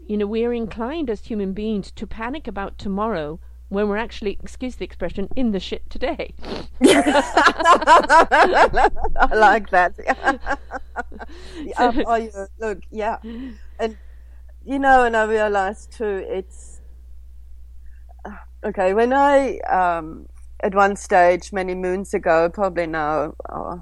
you 0.06 0.16
know, 0.16 0.26
we're 0.26 0.52
inclined 0.52 1.10
as 1.10 1.26
human 1.26 1.52
beings 1.52 1.90
to 1.92 2.06
panic 2.06 2.46
about 2.46 2.78
tomorrow 2.78 3.40
when 3.68 3.88
we're 3.88 3.98
actually, 3.98 4.38
excuse 4.42 4.76
the 4.76 4.84
expression, 4.84 5.28
in 5.36 5.52
the 5.52 5.60
shit 5.60 5.88
today. 5.90 6.34
I 6.82 7.28
like 9.34 9.68
that. 9.70 9.94
Yeah. 9.98 10.38
oh, 11.78 12.14
you, 12.14 12.30
look, 12.58 12.78
yeah, 12.90 13.18
and 13.78 13.96
you 14.64 14.78
know, 14.78 15.04
and 15.04 15.14
I 15.16 15.24
realized 15.24 15.92
too, 15.92 16.24
it's 16.26 16.80
okay. 18.64 18.94
When 18.94 19.12
I, 19.12 19.58
um, 19.58 20.28
at 20.60 20.74
one 20.74 20.96
stage, 20.96 21.52
many 21.52 21.74
moons 21.74 22.14
ago, 22.14 22.48
probably 22.48 22.86
now, 22.86 23.34
uh, 23.48 23.78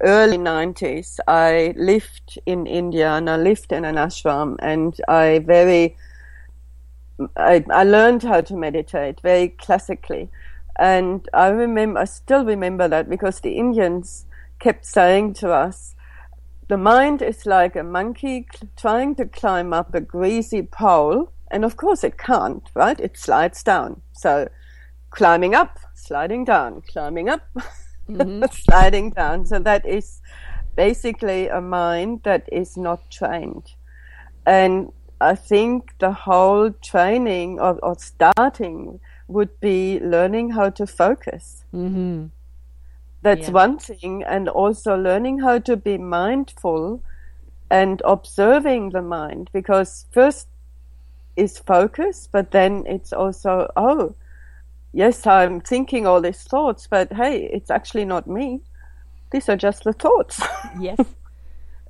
early 0.00 0.38
nineties, 0.38 1.20
I 1.26 1.74
lived 1.76 2.38
in 2.46 2.66
India 2.66 3.10
and 3.12 3.28
I 3.28 3.36
lived 3.36 3.72
in 3.72 3.84
an 3.84 3.96
ashram, 3.96 4.56
and 4.58 4.98
I 5.08 5.40
very, 5.40 5.96
I, 7.36 7.64
I 7.70 7.84
learned 7.84 8.22
how 8.22 8.40
to 8.40 8.56
meditate 8.56 9.20
very 9.20 9.48
classically. 9.48 10.30
And 10.76 11.28
I 11.32 11.48
remember, 11.48 12.00
I 12.00 12.04
still 12.04 12.44
remember 12.44 12.88
that 12.88 13.08
because 13.08 13.40
the 13.40 13.56
Indians 13.56 14.26
kept 14.58 14.84
saying 14.84 15.34
to 15.34 15.52
us, 15.52 15.94
the 16.68 16.78
mind 16.78 17.22
is 17.22 17.46
like 17.46 17.76
a 17.76 17.84
monkey 17.84 18.48
trying 18.76 19.14
to 19.16 19.26
climb 19.26 19.72
up 19.72 19.94
a 19.94 20.00
greasy 20.00 20.62
pole. 20.62 21.30
And 21.50 21.64
of 21.64 21.76
course 21.76 22.02
it 22.02 22.18
can't, 22.18 22.68
right? 22.74 22.98
It 22.98 23.16
slides 23.16 23.62
down. 23.62 24.00
So 24.12 24.48
climbing 25.10 25.54
up, 25.54 25.78
sliding 26.06 26.44
down, 26.44 26.82
climbing 26.92 27.28
up, 27.28 27.42
sliding 28.52 29.10
down. 29.10 29.46
So 29.46 29.58
that 29.60 29.86
is 29.86 30.20
basically 30.76 31.48
a 31.48 31.60
mind 31.60 32.20
that 32.24 32.48
is 32.52 32.76
not 32.76 33.10
trained. 33.10 33.72
And 34.46 34.92
I 35.20 35.34
think 35.34 35.94
the 35.98 36.12
whole 36.12 36.70
training 36.82 37.60
or, 37.60 37.78
or 37.82 37.96
starting 37.98 39.00
would 39.28 39.58
be 39.60 40.00
learning 40.00 40.50
how 40.50 40.70
to 40.70 40.86
focus. 40.86 41.64
Mm-hmm. 41.74 42.26
That's 43.22 43.48
Yeah. 43.48 43.54
one 43.54 43.78
thing. 43.78 44.22
And 44.24 44.48
also 44.48 44.96
learning 44.96 45.38
how 45.40 45.58
to 45.60 45.76
be 45.76 45.96
mindful 45.98 47.00
and 47.70 48.02
observing 48.04 48.90
the 48.90 49.02
mind 49.02 49.48
because 49.52 50.06
first 50.12 50.48
is 51.36 51.58
focus, 51.58 52.28
but 52.30 52.50
then 52.50 52.84
it's 52.86 53.12
also, 53.12 53.68
oh, 53.76 54.14
yes, 54.94 55.26
I'm 55.26 55.60
thinking 55.60 56.06
all 56.06 56.20
these 56.20 56.42
thoughts, 56.44 56.86
but 56.88 57.12
hey, 57.12 57.50
it's 57.52 57.70
actually 57.70 58.04
not 58.06 58.26
me. 58.26 58.60
These 59.32 59.48
are 59.48 59.56
just 59.56 59.84
the 59.84 59.92
thoughts. 59.92 60.40
Yes, 60.80 60.98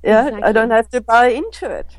yeah, 0.03 0.39
I 0.43 0.51
don't 0.51 0.71
have 0.71 0.89
to 0.89 1.01
buy 1.01 1.29
into 1.29 1.69
it. 1.69 1.97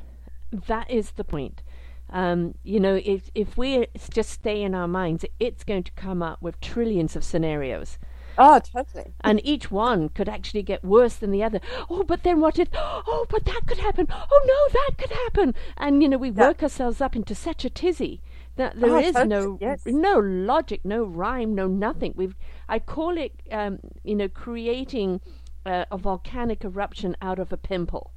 that 0.68 0.90
is 0.90 1.12
the 1.12 1.24
point. 1.24 1.62
Um, 2.10 2.54
you 2.62 2.78
know, 2.80 3.00
if 3.04 3.30
if 3.34 3.56
we 3.56 3.86
just 4.10 4.30
stay 4.30 4.62
in 4.62 4.74
our 4.74 4.88
minds, 4.88 5.24
it's 5.40 5.64
going 5.64 5.82
to 5.84 5.92
come 5.92 6.22
up 6.22 6.40
with 6.42 6.60
trillions 6.60 7.16
of 7.16 7.24
scenarios. 7.24 7.98
Oh, 8.38 8.60
totally. 8.60 9.14
and 9.24 9.40
each 9.44 9.70
one 9.70 10.10
could 10.10 10.28
actually 10.28 10.62
get 10.62 10.84
worse 10.84 11.16
than 11.16 11.30
the 11.32 11.42
other. 11.42 11.60
Oh, 11.90 12.04
but 12.04 12.22
then 12.22 12.40
what 12.40 12.58
if? 12.58 12.68
Oh, 12.74 13.26
but 13.30 13.44
that 13.46 13.62
could 13.66 13.78
happen. 13.78 14.06
Oh 14.10 14.40
no, 14.46 14.80
that 14.80 14.98
could 14.98 15.10
happen. 15.24 15.54
And 15.78 16.02
you 16.02 16.08
know, 16.08 16.18
we 16.18 16.30
work 16.30 16.62
ourselves 16.62 17.00
up 17.00 17.16
into 17.16 17.34
such 17.34 17.64
a 17.64 17.70
tizzy 17.70 18.20
that 18.56 18.78
there 18.80 18.96
Oh, 18.96 18.98
is 18.98 19.14
no 19.14 19.58
yes. 19.60 19.82
no 19.86 20.18
logic, 20.18 20.80
no 20.84 21.04
rhyme, 21.04 21.54
no 21.54 21.66
nothing. 21.66 22.12
We've 22.16 22.36
I 22.68 22.78
call 22.78 23.16
it 23.18 23.32
um, 23.52 23.78
you 24.04 24.14
know 24.14 24.28
creating 24.28 25.20
uh, 25.64 25.84
a 25.90 25.98
volcanic 25.98 26.64
eruption 26.64 27.16
out 27.20 27.38
of 27.38 27.52
a 27.52 27.56
pimple. 27.56 28.12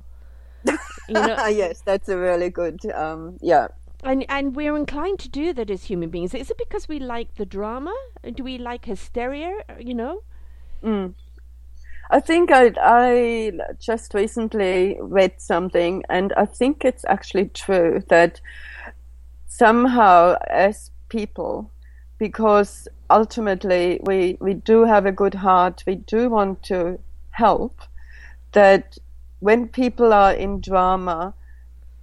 you 0.66 1.14
know, 1.14 1.46
yes, 1.48 1.82
that's 1.86 2.10
a 2.10 2.18
really 2.18 2.50
good, 2.50 2.80
um, 2.94 3.38
yeah. 3.42 3.68
and 4.04 4.26
and 4.30 4.56
we're 4.56 4.76
inclined 4.76 5.20
to 5.20 5.30
do 5.30 5.54
that 5.54 5.70
as 5.70 5.86
human 5.86 6.10
beings. 6.10 6.34
Is 6.34 6.50
it 6.52 6.58
because 6.58 6.88
we 6.88 7.00
like 7.00 7.36
the 7.36 7.46
drama? 7.46 7.94
Do 8.34 8.44
we 8.44 8.58
like 8.58 8.86
hysteria? 8.86 9.54
You 9.80 9.94
know. 9.94 10.24
I 12.12 12.20
think 12.20 12.52
I, 12.52 12.72
I 12.82 13.52
just 13.80 14.14
recently 14.16 14.98
read 15.00 15.40
something, 15.40 16.04
and 16.10 16.34
I 16.34 16.46
think 16.46 16.84
it's 16.84 17.06
actually 17.06 17.50
true 17.50 18.02
that 18.10 18.42
somehow, 19.60 20.36
as 20.50 20.92
people, 21.10 21.72
because 22.18 22.88
ultimately 23.10 24.00
we, 24.04 24.38
we 24.40 24.54
do 24.54 24.86
have 24.86 25.06
a 25.06 25.12
good 25.12 25.36
heart, 25.36 25.84
we 25.86 25.96
do 25.96 26.30
want 26.30 26.64
to 26.64 27.00
help, 27.32 27.82
that 28.54 28.98
when 29.40 29.68
people 29.68 30.12
are 30.14 30.34
in 30.34 30.62
drama, 30.62 31.34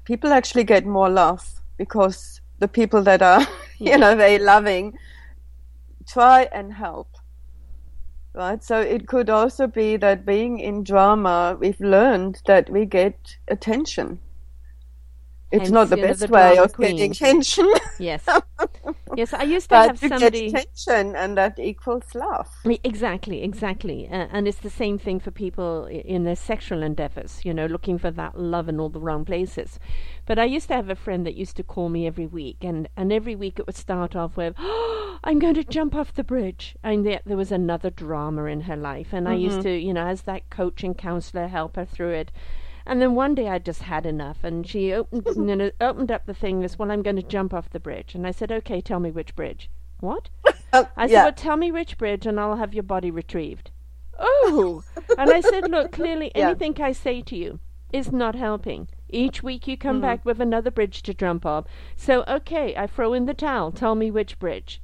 people 0.05 0.33
actually 0.33 0.65
get 0.65 0.87
more 0.87 1.09
love 1.09 1.61
because 1.77 2.41
the 2.59 2.69
people 2.69 3.03
that 3.03 3.23
are, 3.23 3.47
you 3.79 3.99
know, 3.99 4.15
very 4.15 4.39
loving 4.39 4.97
try 6.07 6.49
and 6.53 6.73
help 6.73 7.09
right? 8.37 8.63
So 8.63 8.81
it 8.81 9.09
could 9.09 9.31
also 9.31 9.67
be 9.67 9.97
that 9.97 10.27
being 10.27 10.61
in 10.61 10.85
drama, 10.85 11.57
we've 11.59 11.81
learned 11.81 12.43
that 12.47 12.69
we 12.69 12.85
get 12.85 13.37
attention. 13.49 14.21
It's 15.51 15.63
Hence, 15.63 15.71
not 15.71 15.91
the 15.91 15.97
know, 15.97 16.03
best 16.03 16.21
the 16.21 16.29
way 16.29 16.59
of 16.59 16.77
getting 16.77 17.11
attention. 17.11 17.73
Yes. 17.99 18.27
Yes, 19.15 19.33
I 19.33 19.45
used 19.45 19.71
to 19.71 19.77
but 19.77 19.89
have 19.89 19.99
somebody. 19.99 20.49
attention, 20.49 21.17
and 21.17 21.39
that 21.39 21.59
equals 21.59 22.15
love. 22.15 22.51
Exactly, 22.85 23.43
exactly. 23.43 24.07
Uh, 24.11 24.27
and 24.31 24.47
it's 24.47 24.59
the 24.59 24.69
same 24.69 24.99
thing 24.99 25.21
for 25.21 25.31
people 25.31 25.87
in 25.87 26.25
their 26.25 26.37
sexual 26.37 26.83
endeavors, 26.83 27.41
you 27.43 27.55
know, 27.55 27.65
looking 27.65 27.97
for 27.97 28.11
that 28.11 28.39
love 28.39 28.69
in 28.69 28.79
all 28.79 28.91
the 28.91 29.01
wrong 29.01 29.25
places. 29.25 29.79
But 30.27 30.39
I 30.39 30.45
used 30.45 30.69
to 30.69 30.75
have 30.75 30.91
a 30.91 30.95
friend 30.95 31.25
that 31.25 31.35
used 31.35 31.57
to 31.57 31.63
call 31.63 31.89
me 31.89 32.07
every 32.07 32.27
week, 32.27 32.59
and, 32.61 32.89
and 32.95 33.11
every 33.11 33.35
week 33.35 33.59
it 33.59 33.67
would 33.67 33.77
start 33.77 34.15
off 34.15 34.37
with, 34.37 34.55
oh, 34.59 35.19
I'm 35.25 35.39
going 35.39 35.55
to 35.55 35.65
jump 35.65 35.95
off 35.95 36.13
the 36.13 36.25
bridge. 36.25 36.77
And 36.83 37.07
there, 37.07 37.21
there 37.25 37.39
was 37.39 37.53
another 37.53 37.89
drama 37.89 38.45
in 38.45 38.63
her 38.63 38.77
life. 38.77 39.13
And 39.13 39.27
I 39.27 39.35
used 39.35 39.63
to, 39.63 39.71
you 39.71 39.95
know, 39.95 40.07
as 40.07 40.23
that 40.23 40.51
coach 40.51 40.85
and 40.85 40.99
counselor, 40.99 41.49
help 41.49 41.77
her 41.77 41.87
through 41.87 42.11
it. 42.11 42.33
And 42.87 43.03
then 43.03 43.17
one 43.17 43.35
day 43.35 43.49
I 43.49 43.59
just 43.59 43.83
had 43.83 44.07
enough, 44.07 44.45
and 44.45 44.67
she 44.67 44.93
opened, 44.93 45.27
you 45.37 45.57
know, 45.57 45.71
opened 45.81 46.13
up 46.13 46.27
the 46.27 46.35
thing 46.35 46.63
as, 46.63 46.79
well, 46.79 46.91
I'm 46.91 47.03
going 47.03 47.17
to 47.17 47.23
jump 47.23 47.53
off 47.53 47.71
the 47.71 47.81
bridge. 47.81 48.15
And 48.15 48.27
I 48.27 48.31
said, 48.31 48.53
okay, 48.53 48.81
tell 48.81 49.01
me 49.01 49.11
which 49.11 49.35
bridge. 49.35 49.69
What? 50.01 50.29
Oh, 50.73 50.89
I 50.97 51.07
said, 51.07 51.13
yeah. 51.13 51.25
well, 51.25 51.33
tell 51.33 51.57
me 51.57 51.73
which 51.73 51.97
bridge 51.99 52.27
and 52.27 52.39
I'll 52.39 52.57
have 52.57 52.75
your 52.75 52.83
body 52.83 53.11
retrieved. 53.11 53.71
Oh! 54.19 54.85
and 55.19 55.31
I 55.31 55.41
said, 55.41 55.71
look, 55.71 55.91
clearly 55.93 56.31
Yeah. 56.37 56.51
anything 56.51 56.81
I 56.81 56.93
say 56.93 57.23
to 57.23 57.37
you 57.37 57.61
is 57.93 58.13
not 58.13 58.35
helping. 58.35 58.89
Each 59.09 59.43
week 59.43 59.67
you 59.67 59.77
come 59.77 59.97
mm-hmm. 59.97 60.03
back 60.03 60.25
with 60.25 60.41
another 60.41 60.71
bridge 60.71 61.03
to 61.03 61.15
jump 61.15 61.47
off. 61.47 61.65
So, 61.97 62.25
okay, 62.29 62.77
I 62.77 62.87
throw 62.87 63.15
in 63.15 63.27
the 63.27 63.35
towel. 63.35 63.73
Tell 63.73 63.95
me 63.95 64.11
which 64.11 64.39
bridge. 64.39 64.83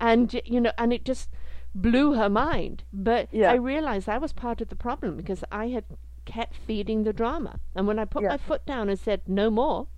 And, 0.00 0.40
you 0.44 0.60
know, 0.60 0.72
and 0.78 0.92
it 0.92 1.04
just 1.04 1.28
blew 1.74 2.14
her 2.14 2.28
mind. 2.28 2.84
But 2.92 3.28
Yeah. 3.32 3.50
I 3.50 3.56
realized 3.56 4.08
I 4.08 4.18
was 4.18 4.32
part 4.32 4.60
of 4.60 4.68
the 4.68 4.76
problem 4.76 5.16
because 5.16 5.44
I 5.52 5.68
had 5.68 5.84
kept 6.28 6.54
feeding 6.66 7.04
the 7.04 7.12
drama. 7.12 7.58
And 7.74 7.86
when 7.88 7.98
I 7.98 8.04
put 8.04 8.22
Yeah. 8.22 8.28
my 8.34 8.38
foot 8.38 8.64
down 8.66 8.88
and 8.88 8.98
said, 8.98 9.22
no 9.26 9.50
more, 9.50 9.88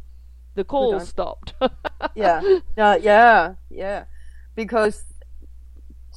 the 0.55 0.65
call 0.65 0.99
stopped. 1.01 1.55
yeah, 2.15 2.41
yeah, 2.77 2.95
yeah, 2.97 3.55
yeah, 3.69 4.05
because 4.55 5.05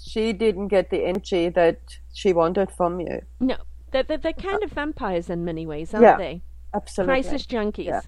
she 0.01 0.34
didn't 0.34 0.67
get 0.70 0.89
the 0.89 1.05
energy 1.05 1.50
that 1.50 1.79
she 2.13 2.34
wanted 2.34 2.70
from 2.72 3.00
you. 3.00 3.22
no. 3.39 3.58
They're, 3.91 4.01
they're, 4.01 4.17
they're 4.17 4.34
kind 4.34 4.63
of 4.63 4.72
vampires 4.72 5.29
in 5.29 5.46
many 5.46 5.67
ways, 5.67 5.93
aren't 5.93 6.03
Yeah. 6.03 6.17
they? 6.17 6.41
Absolutely. 6.74 7.13
crisis 7.13 7.46
junkies. 7.46 7.86
Yeah. 7.86 8.01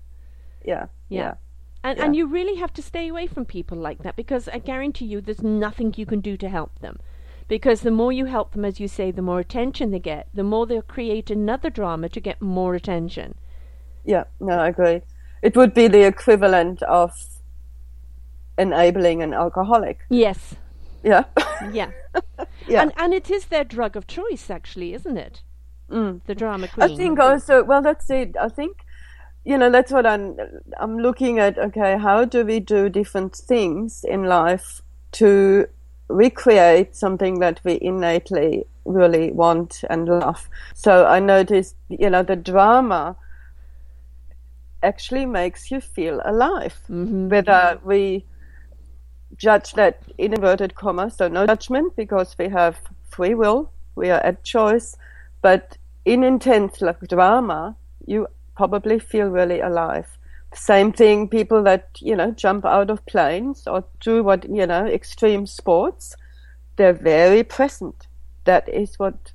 Yeah, 0.65 0.85
Yeah. 1.09 1.21
yeah, 1.21 1.33
And, 1.83 1.97
Yeah. 1.99 2.05
and 2.05 2.15
you 2.15 2.25
really 2.25 2.55
have 2.55 2.73
to 2.73 2.81
stay 2.81 3.07
away 3.07 3.27
from 3.27 3.45
people 3.45 3.77
like 3.77 3.99
that 4.01 4.15
because 4.15 4.49
I 4.49 4.57
guarantee 4.57 5.05
you 5.05 5.21
there's 5.21 5.43
nothing 5.43 5.93
you 5.95 6.07
can 6.07 6.21
do 6.21 6.37
to 6.37 6.49
help 6.49 6.79
them. 6.79 6.97
Because 7.47 7.81
the 7.81 7.91
more 7.91 8.11
you 8.11 8.25
help 8.25 8.53
them, 8.53 8.65
as 8.65 8.79
you 8.79 8.87
say, 8.87 9.11
the 9.11 9.21
more 9.21 9.39
attention 9.39 9.91
they 9.91 9.99
get, 9.99 10.27
the 10.33 10.43
more 10.43 10.65
they'll 10.65 10.81
create 10.81 11.29
another 11.29 11.69
drama 11.69 12.09
to 12.09 12.19
get 12.19 12.41
more 12.41 12.73
attention. 12.75 13.35
yeah. 14.03 14.23
No, 14.39 14.53
I 14.53 14.69
agree. 14.69 15.01
It 15.41 15.55
would 15.55 15.73
be 15.73 15.87
the 15.87 16.05
equivalent 16.07 16.81
of 16.83 17.11
enabling 18.57 19.21
an 19.21 19.33
alcoholic. 19.33 19.99
Yes, 20.09 20.55
Yeah, 21.03 21.25
yeah. 21.71 21.91
yeah. 22.67 22.81
And, 22.81 22.93
and 22.97 23.13
it 23.13 23.29
is 23.29 23.45
their 23.45 23.63
drug 23.63 23.95
of 23.95 24.07
choice, 24.07 24.49
actually, 24.49 24.93
isn't 24.93 25.17
it? 25.17 25.41
Mm. 25.91 26.21
The 26.25 26.33
drama 26.33 26.67
queen. 26.67 26.91
I 26.91 26.95
think 26.95 27.19
also, 27.19 27.63
well, 27.63 27.83
that's 27.83 28.09
it. 28.09 28.35
I 28.41 28.49
think, 28.49 28.77
you 29.43 29.55
know, 29.55 29.69
that's 29.69 29.91
what 29.91 30.07
I'm, 30.07 30.35
I'm 30.79 30.97
looking 30.97 31.37
at. 31.37 31.59
Okay, 31.59 31.97
how 31.99 32.25
do 32.25 32.43
we 32.43 32.59
do 32.59 32.89
different 32.89 33.35
things 33.35 34.03
in 34.03 34.23
life 34.23 34.81
to 35.13 35.67
recreate 36.07 36.95
something 36.95 37.39
that 37.39 37.59
we 37.63 37.79
innately 37.81 38.65
really 38.85 39.31
want 39.31 39.83
and 39.89 40.07
love? 40.07 40.49
So 40.73 41.05
I 41.05 41.19
noticed, 41.19 41.75
you 41.89 42.09
know, 42.09 42.23
the 42.23 42.35
drama 42.35 43.15
actually 44.83 45.25
makes 45.25 45.71
you 45.71 45.81
feel 45.81 46.21
alive. 46.25 46.79
Mm-hmm. 46.89 47.29
Whether 47.29 47.79
we 47.83 48.25
judge 49.37 49.73
that 49.73 50.01
in 50.17 50.33
inverted 50.33 50.75
commas, 50.75 51.15
so 51.15 51.27
no 51.27 51.45
judgment 51.47 51.95
because 51.95 52.35
we 52.37 52.47
have 52.49 52.77
free 53.09 53.33
will, 53.33 53.71
we 53.95 54.09
are 54.09 54.21
at 54.21 54.43
choice, 54.43 54.95
but 55.41 55.77
in 56.05 56.23
intense 56.23 56.81
like 56.81 56.99
drama, 57.07 57.75
you 58.05 58.27
probably 58.55 58.99
feel 58.99 59.27
really 59.27 59.59
alive. 59.59 60.14
Same 60.55 60.91
thing, 60.91 61.27
people 61.29 61.63
that, 61.63 61.89
you 61.99 62.15
know, 62.15 62.31
jump 62.31 62.65
out 62.65 62.89
of 62.89 63.05
planes 63.05 63.67
or 63.67 63.83
do 63.99 64.23
what, 64.23 64.49
you 64.49 64.65
know, 64.65 64.85
extreme 64.85 65.45
sports, 65.45 66.15
they're 66.77 66.93
very 66.93 67.43
present. 67.43 68.07
That 68.45 68.69
is 68.69 68.97
what, 68.97 69.33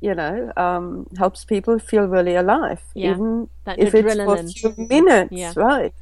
you 0.00 0.14
know, 0.14 0.52
um, 0.56 1.06
helps 1.18 1.44
people 1.44 1.78
feel 1.78 2.06
really 2.06 2.36
alive, 2.36 2.82
Yeah, 2.94 3.12
even 3.14 3.48
that 3.64 3.78
if 3.78 3.94
it's 3.94 4.14
for 4.14 4.34
a 4.34 4.44
few 4.44 4.74
minutes, 4.88 5.32
Yeah. 5.32 5.52
right? 5.56 5.94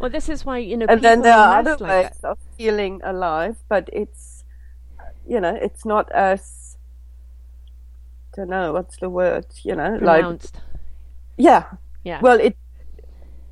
Well, 0.00 0.10
this 0.10 0.28
is 0.28 0.44
why, 0.44 0.58
you 0.58 0.76
know, 0.76 0.86
and 0.88 1.02
then 1.02 1.22
there 1.22 1.34
are 1.34 1.58
other 1.60 1.76
like 1.78 1.80
ways 1.80 2.10
that. 2.22 2.28
of 2.28 2.38
feeling 2.56 3.00
alive, 3.04 3.56
but 3.68 3.88
it's 3.92 4.44
you 5.26 5.40
know 5.40 5.54
it's 5.54 5.84
not 5.84 6.10
as 6.12 6.76
don't 8.34 8.48
know 8.48 8.72
what's 8.72 8.96
the 8.98 9.08
word 9.08 9.46
you 9.62 9.74
know 9.74 9.98
like 10.00 10.24
yeah 11.36 11.64
Yeah. 12.04 12.20
well 12.20 12.40
it 12.40 12.56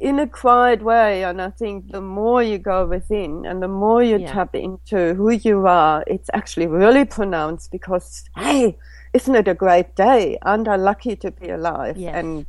in 0.00 0.18
a 0.18 0.26
quiet 0.26 0.82
way 0.82 1.22
and 1.24 1.42
I 1.42 1.50
think 1.50 1.92
the 1.92 2.00
more 2.00 2.42
you 2.42 2.56
go 2.58 2.86
within 2.86 3.44
and 3.44 3.62
the 3.62 3.68
more 3.68 4.02
you 4.02 4.16
Yeah. 4.18 4.32
tap 4.32 4.54
into 4.54 5.14
who 5.14 5.30
you 5.30 5.66
are 5.66 6.02
it's 6.06 6.30
actually 6.32 6.66
really 6.66 7.04
pronounced 7.04 7.70
because 7.70 8.24
hey 8.36 8.78
isn't 9.12 9.34
it 9.34 9.46
a 9.48 9.54
great 9.54 9.94
day 9.96 10.38
aren't 10.42 10.68
I 10.68 10.76
lucky 10.76 11.16
to 11.16 11.30
be 11.30 11.50
alive 11.50 11.98
Yes. 11.98 12.14
and 12.14 12.46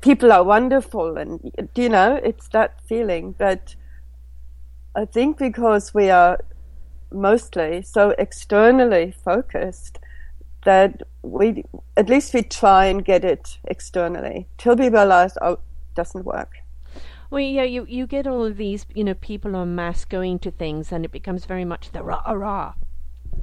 people 0.00 0.32
are 0.32 0.42
wonderful 0.44 1.18
and 1.18 1.40
you 1.74 1.88
know 1.90 2.18
it's 2.24 2.48
that 2.48 2.80
feeling 2.88 3.34
but 3.38 3.74
i 4.94 5.04
think 5.04 5.36
because 5.38 5.92
we 5.92 6.08
are 6.10 6.38
mostly 7.12 7.82
so 7.82 8.14
externally 8.18 9.12
focused 9.24 9.98
that 10.64 11.02
we 11.22 11.64
at 11.96 12.08
least 12.08 12.32
we 12.34 12.42
try 12.42 12.86
and 12.86 13.04
get 13.04 13.24
it 13.24 13.58
externally 13.64 14.46
till 14.58 14.76
we 14.76 14.88
realize 14.88 15.36
oh 15.42 15.58
doesn't 15.96 16.24
work 16.24 16.52
Well, 17.30 17.40
yeah, 17.40 17.64
you, 17.64 17.84
you 17.88 18.06
get 18.06 18.26
all 18.26 18.44
of 18.44 18.56
these, 18.56 18.86
you 18.94 19.02
know, 19.04 19.14
people 19.14 19.56
en 19.56 19.74
masse 19.74 20.04
going 20.04 20.38
to 20.40 20.50
things, 20.50 20.92
and 20.92 21.04
it 21.04 21.10
becomes 21.10 21.44
very 21.44 21.64
much 21.64 21.90
the 21.90 22.02
rah 22.02 22.22
rah, 22.32 22.74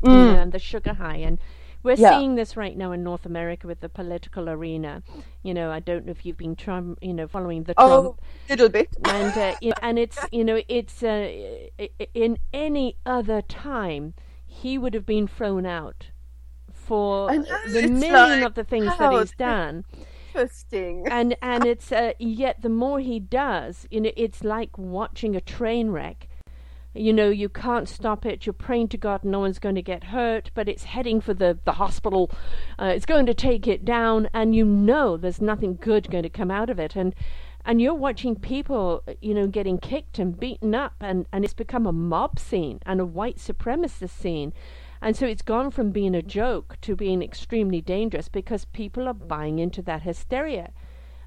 you 0.02 0.10
know, 0.10 0.39
and 0.42 0.52
the 0.54 0.60
sugar 0.60 0.94
high. 0.94 1.18
And 1.18 1.38
we're 1.84 1.98
Yeah. 1.98 2.10
seeing 2.12 2.36
this 2.36 2.56
right 2.56 2.78
now 2.78 2.94
in 2.94 3.04
North 3.04 3.26
America 3.26 3.68
with 3.68 3.82
the 3.82 3.89
political 3.89 4.50
arena. 4.50 5.04
You 5.44 5.54
know, 5.54 5.70
I 5.72 5.80
don't 5.82 6.06
know 6.06 6.12
if 6.12 6.26
you've 6.26 6.38
been 6.38 6.56
Trump, 6.56 7.00
you 7.02 7.13
know, 7.13 7.28
following 7.28 7.63
the 7.63 7.74
Trump 7.74 7.89
oh 7.89 8.16
little 8.50 8.70
bit 8.70 8.89
and 9.04 9.38
uh, 9.38 9.56
you 9.62 9.70
know, 9.72 9.76
and 9.82 10.00
it's 10.00 10.26
you 10.32 10.44
know 10.44 10.62
it's 10.68 11.04
uh, 11.04 11.30
in 12.13 12.38
any 12.54 12.96
other 13.06 13.42
time 13.42 14.13
he 14.46 14.78
would 14.78 14.94
have 14.94 15.06
been 15.06 15.28
thrown 15.28 15.66
out 15.66 16.08
for 16.74 17.32
know, 17.32 17.46
the 17.68 17.88
million 17.88 18.42
like, 18.42 18.48
of 18.50 18.54
the 18.56 18.63
things 18.63 18.98
that 18.98 19.12
he's 19.12 19.32
done 19.34 19.84
interesting. 20.34 21.08
And 21.13 21.36
and 21.41 21.65
it's 21.65 21.91
uh, 21.91 22.13
yet 22.19 22.62
the 22.62 22.69
more 22.69 23.00
he 23.00 23.19
does 23.19 23.88
you 23.91 24.02
know 24.02 24.12
it's 24.15 24.43
like 24.43 24.78
watching 24.78 25.36
a 25.36 25.41
train 25.41 25.89
wreck. 25.89 26.28
You 26.96 27.13
know 27.13 27.30
you 27.30 27.50
can't 27.50 27.89
stop 27.89 28.26
it. 28.26 28.46
You're 28.46 28.54
praying 28.54 28.89
to 28.89 28.98
god 28.98 29.24
no 29.24 29.39
one's 29.39 29.60
going 29.60 29.76
to 29.76 29.82
get 29.82 30.06
hurt 30.06 30.52
but 30.54 30.67
it's 30.67 30.86
heading 30.86 31.22
for 31.22 31.34
the 31.34 31.58
the 31.65 31.74
hospital. 31.74 32.32
Uh, 32.80 32.93
it's 32.96 33.06
going 33.06 33.26
to 33.28 33.34
take 33.34 33.67
it 33.67 33.86
down 33.86 34.30
and 34.34 34.56
you 34.56 34.65
know 34.65 35.17
there's 35.17 35.41
nothing 35.41 35.78
good 35.80 36.10
going 36.10 36.24
to 36.24 36.30
come 36.30 36.52
out 36.52 36.69
of 36.69 36.80
it. 36.80 36.96
And 36.96 37.13
and 37.65 37.82
you're 37.82 37.93
watching 37.93 38.36
people 38.36 39.04
you 39.22 39.34
know 39.34 39.48
getting 39.48 39.78
kicked 39.78 40.19
and 40.19 40.39
beaten 40.39 40.74
up 40.76 40.96
and 41.00 41.28
and 41.32 41.43
it's 41.43 41.54
become 41.54 41.86
a 41.86 41.91
mob 41.91 42.39
scene 42.39 42.80
and 42.86 43.00
a 43.00 43.06
white 43.06 43.38
supremacist 43.38 44.10
scene 44.10 44.54
and 45.04 45.16
so 45.18 45.26
it's 45.28 45.42
gone 45.42 45.70
from 45.70 45.92
being 45.92 46.16
a 46.16 46.22
joke 46.22 46.78
to 46.82 46.96
being 46.96 47.22
extremely 47.22 47.82
dangerous 47.82 48.30
because 48.30 48.66
people 48.66 49.08
are 49.08 49.13
buying 49.13 49.60
into 49.60 49.82
that 49.82 50.02
hysteria 50.04 50.72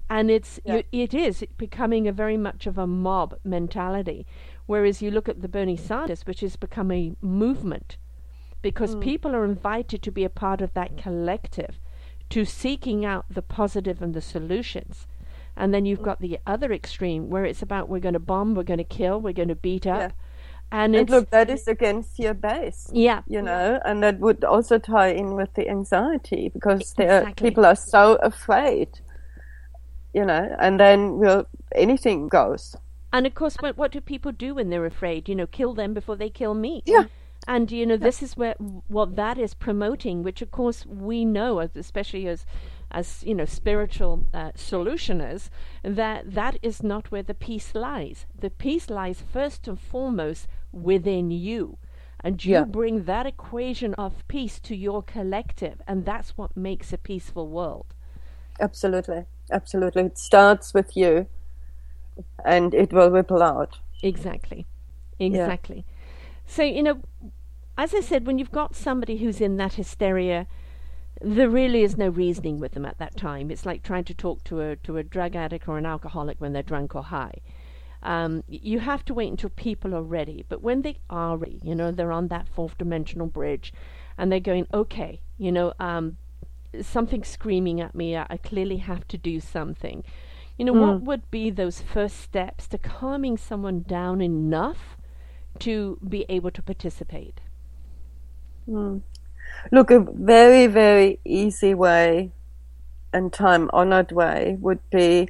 and 0.09 0.31
it's 0.31 0.59
Yeah. 0.65 0.77
you, 0.77 0.83
it 1.05 1.15
is 1.15 1.45
becoming 1.59 2.07
a 2.09 2.13
very 2.13 2.37
much 2.37 2.67
of 2.67 2.79
a 2.79 2.87
mob 2.87 3.37
mentality 3.45 4.27
whereas 4.67 5.03
you 5.03 5.11
look 5.11 5.29
at 5.29 5.43
the 5.43 5.49
Bernie 5.49 5.77
Sanders 5.77 6.27
which 6.27 6.41
has 6.41 6.57
become 6.57 6.91
a 6.91 7.15
movement 7.21 7.97
because 8.63 8.97
Mm. 8.97 9.01
people 9.03 9.35
are 9.37 9.45
invited 9.45 10.03
to 10.03 10.11
be 10.11 10.25
a 10.25 10.31
part 10.31 10.61
of 10.61 10.73
that 10.75 10.97
collective 10.97 11.79
to 12.31 12.45
seeking 12.45 13.05
out 13.05 13.25
the 13.31 13.43
positive 13.43 14.01
and 14.03 14.15
the 14.15 14.21
solutions 14.21 15.07
and 15.57 15.73
then 15.73 15.87
you've 15.87 16.03
got 16.03 16.21
the 16.21 16.39
other 16.47 16.73
extreme 16.73 17.31
where 17.31 17.45
it's 17.45 17.63
about 17.63 17.89
we're 17.89 18.01
going 18.01 18.13
to 18.13 18.19
bomb 18.33 18.55
we're 18.55 18.63
going 18.63 18.79
to 18.79 18.85
kill 18.85 19.21
we're 19.21 19.33
going 19.33 19.49
to 19.49 19.55
beat 19.55 19.87
up 19.87 20.01
Yeah. 20.01 20.11
And 20.73 20.97
and 20.97 21.09
look 21.11 21.31
that 21.31 21.49
is 21.49 21.69
again 21.69 22.03
fear 22.03 22.35
based 22.35 22.91
yeah 22.93 23.23
you 23.29 23.43
know, 23.43 23.81
and 23.85 24.03
that 24.03 24.19
would 24.21 24.45
also 24.45 24.79
tie 24.79 25.09
in 25.09 25.35
with 25.35 25.53
the 25.55 25.69
anxiety 25.69 26.49
because 26.53 26.81
Exactly. 26.81 27.51
people 27.51 27.67
are 27.67 27.77
so 27.77 28.15
afraid, 28.17 28.89
you 30.15 30.25
know, 30.25 30.55
and 30.61 30.79
then 30.79 31.19
well, 31.19 31.47
anything 31.75 32.29
goes. 32.29 32.77
And 33.13 33.27
of 33.27 33.35
course, 33.35 33.57
what, 33.61 33.77
what 33.77 33.93
do 33.93 34.01
people 34.01 34.33
do 34.33 34.55
when 34.55 34.71
they're 34.71 34.87
afraid? 34.87 35.29
You 35.29 35.35
know, 35.35 35.47
kill 35.47 35.75
them 35.75 35.95
before 35.95 36.17
they 36.17 36.31
kill 36.31 36.55
me. 36.55 36.83
Yeah. 36.87 37.05
And 37.49 37.71
you 37.71 37.87
know, 37.87 37.97
this 37.97 38.23
is 38.23 38.37
where 38.37 38.55
what 38.89 39.17
that 39.17 39.39
is 39.39 39.55
promoting, 39.55 40.23
which 40.23 40.43
of 40.43 40.51
course 40.51 40.85
we 40.87 41.25
know, 41.25 41.61
especially 41.61 42.27
as 42.29 42.45
as 43.01 43.23
you 43.29 43.35
know 43.39 43.45
spiritual 43.45 44.15
uh, 44.33 44.51
solutioners 44.71 45.43
that 45.83 46.21
that 46.39 46.55
is 46.63 46.83
not 46.83 47.11
where 47.13 47.23
the 47.31 47.35
peace 47.49 47.69
lies 47.75 48.19
the 48.45 48.51
peace 48.65 48.87
lies 48.99 49.21
first 49.37 49.69
and 49.69 49.79
foremost 49.93 50.49
within 50.73 51.31
you 51.31 51.63
and 52.25 52.45
you 52.45 52.53
Yeah. 52.53 52.65
bring 52.65 53.05
that 53.05 53.27
equation 53.27 53.93
of 53.95 54.27
peace 54.35 54.57
to 54.69 54.75
your 54.87 55.03
collective 55.15 55.77
and 55.89 56.05
that's 56.11 56.31
what 56.39 56.57
makes 56.69 56.93
a 56.93 56.99
peaceful 57.11 57.47
world 57.59 57.87
Absolutely. 58.59 59.25
Absolutely. 59.53 60.03
It 60.05 60.19
starts 60.19 60.73
with 60.73 60.97
you 60.97 61.27
and 62.45 62.75
it 62.75 62.93
will 62.93 63.11
ripple 63.11 63.43
out. 63.43 63.79
Exactly. 64.03 64.65
Exactly. 65.19 65.85
So, 66.47 66.63
you 66.63 66.83
know, 66.83 66.97
as 67.77 67.95
I 67.95 68.01
said, 68.01 68.27
when 68.27 68.39
you've 68.39 68.53
got 68.63 68.75
somebody 68.75 69.19
who's 69.19 69.41
in 69.41 69.57
that 69.59 69.75
hysteria, 69.75 70.47
there 71.21 71.49
really 71.49 71.83
is 71.83 71.97
no 71.97 72.09
reasoning 72.09 72.61
with 72.61 72.73
them 72.73 72.85
at 72.85 72.99
that 72.99 73.17
time. 73.17 73.51
It's 73.51 73.67
like 73.67 73.83
trying 73.83 74.05
to 74.05 74.15
talk 74.15 74.45
to 74.45 74.61
a 74.61 74.77
to 74.77 74.97
a 74.99 75.03
drug 75.03 75.35
addict 75.37 75.69
or 75.69 75.79
an 75.79 75.87
alcoholic 75.87 76.41
when 76.41 76.53
they're 76.53 76.63
drunk 76.63 76.95
or 76.95 77.05
high. 77.05 77.41
Um, 78.03 78.45
you 78.49 78.81
have 78.81 79.05
to 79.07 79.15
wait 79.15 79.31
until 79.31 79.51
people 79.51 79.95
are 79.95 80.03
ready. 80.03 80.45
But 80.49 80.63
when 80.63 80.83
they 80.83 80.99
are 81.11 81.37
ready, 81.37 81.61
you 81.63 81.75
know, 81.75 81.91
they're 81.91 82.13
on 82.13 82.29
that 82.29 82.49
fourth 82.49 82.79
dimensional 82.79 83.27
bridge, 83.27 83.73
and 84.19 84.31
they're 84.31 84.41
going, 84.41 84.67
okay, 84.73 85.21
you 85.39 85.51
know, 85.51 85.73
um, 85.81 86.19
something's 86.83 87.29
screaming 87.29 87.81
at 87.81 87.95
me. 87.95 88.17
I, 88.17 88.27
I 88.31 88.37
clearly 88.37 88.77
have 88.79 89.09
to 89.09 89.19
do 89.19 89.41
something. 89.41 90.05
You 90.59 90.65
know, 90.67 90.73
what 90.73 91.03
would 91.03 91.31
be 91.31 91.51
those 91.51 91.81
first 91.81 92.19
steps 92.21 92.67
to 92.69 92.79
calming 92.79 93.37
someone 93.37 93.83
down 93.83 94.21
enough 94.21 94.97
to 95.61 95.99
be 96.07 96.25
able 96.29 96.51
to 96.53 96.63
participate? 96.63 97.41
Look, 99.73 99.91
a 99.91 100.01
very, 100.01 100.67
very 100.67 101.19
easy 101.25 101.75
way 101.75 102.33
and 103.13 103.33
time 103.33 103.71
honored 103.73 104.13
way 104.13 104.57
would 104.61 104.81
be 104.91 105.29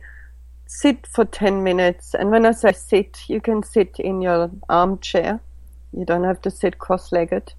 sit 0.67 1.07
for 1.07 1.25
10 1.25 1.63
minutes. 1.63 2.15
And 2.15 2.31
when 2.31 2.45
I 2.45 2.53
say 2.53 2.73
sit, 2.73 3.29
you 3.29 3.41
can 3.41 3.63
sit 3.63 3.97
in 3.99 4.21
your 4.21 4.51
armchair. 4.69 5.41
You 5.97 6.05
don't 6.05 6.25
have 6.25 6.43
to 6.43 6.51
sit 6.51 6.79
cross 6.79 7.13
legged. 7.13 7.55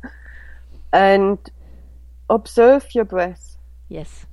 And 0.94 1.38
observe 2.30 2.94
your 2.94 3.06
breath. 3.06 3.58
Yes. 3.90 4.26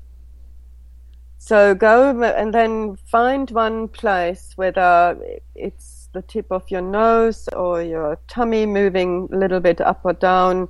So 1.38 1.74
go 1.74 2.22
and 2.22 2.54
then 2.54 2.96
find 2.96 3.50
one 3.50 3.88
place, 3.88 4.52
whether 4.56 5.18
it's 5.54 6.08
the 6.12 6.22
tip 6.22 6.46
of 6.50 6.70
your 6.70 6.80
nose 6.80 7.48
or 7.48 7.82
your 7.82 8.18
tummy 8.28 8.66
moving 8.66 9.28
a 9.32 9.36
little 9.36 9.60
bit 9.60 9.80
up 9.80 10.00
or 10.04 10.14
down, 10.14 10.68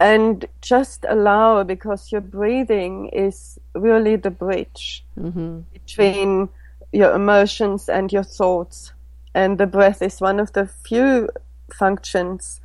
and 0.00 0.46
just 0.60 1.04
allow 1.08 1.62
because 1.62 2.10
your 2.10 2.20
breathing 2.20 3.08
is 3.08 3.58
really 3.74 4.16
the 4.16 4.30
bridge 4.30 5.04
mm-hmm. 5.18 5.60
between 5.72 6.48
your 6.92 7.14
emotions 7.14 7.88
and 7.88 8.12
your 8.12 8.22
thoughts. 8.22 8.92
And 9.34 9.58
the 9.58 9.66
breath 9.66 10.02
is 10.02 10.20
one 10.20 10.40
of 10.40 10.52
the 10.52 10.66
few 10.66 11.28
functions 11.72 12.60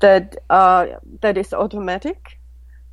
that 0.00 0.36
are 0.50 1.00
that 1.20 1.38
is 1.38 1.52
automatic, 1.52 2.38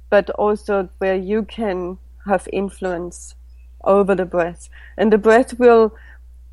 but 0.09 0.29
also 0.31 0.89
where 0.99 1.15
you 1.15 1.43
can 1.43 1.97
have 2.25 2.47
influence 2.53 3.35
over 3.83 4.13
the 4.13 4.25
breath. 4.25 4.69
And 4.97 5.11
the 5.11 5.17
breath 5.17 5.57
will 5.57 5.95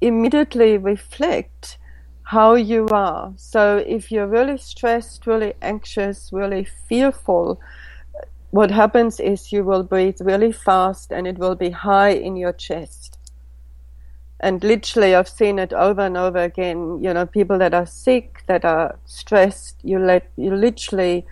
immediately 0.00 0.78
reflect 0.78 1.78
how 2.26 2.54
you 2.54 2.88
are. 2.88 3.32
So 3.36 3.76
if 3.86 4.10
you're 4.10 4.26
really 4.26 4.58
stressed, 4.58 5.28
really 5.28 5.54
anxious, 5.62 6.30
really 6.32 6.64
fearful, 6.64 7.60
what 8.50 8.72
happens 8.72 9.20
is 9.20 9.52
you 9.52 9.62
will 9.62 9.84
breathe 9.84 10.16
really 10.20 10.50
fast 10.50 11.12
and 11.12 11.28
it 11.28 11.38
will 11.38 11.54
be 11.54 11.70
high 11.70 12.10
in 12.10 12.34
your 12.34 12.52
chest. 12.52 13.16
And 14.40 14.62
literally, 14.64 15.14
I've 15.14 15.28
seen 15.28 15.60
it 15.60 15.72
over 15.72 16.00
and 16.00 16.16
over 16.16 16.38
again. 16.38 17.00
You 17.00 17.14
know, 17.14 17.26
people 17.26 17.58
that 17.58 17.72
are 17.74 17.86
sick, 17.86 18.42
that 18.46 18.64
are 18.64 18.98
stressed, 19.04 19.76
you 19.84 20.00
let 20.00 20.28
you 20.36 20.54
literally 20.54 21.24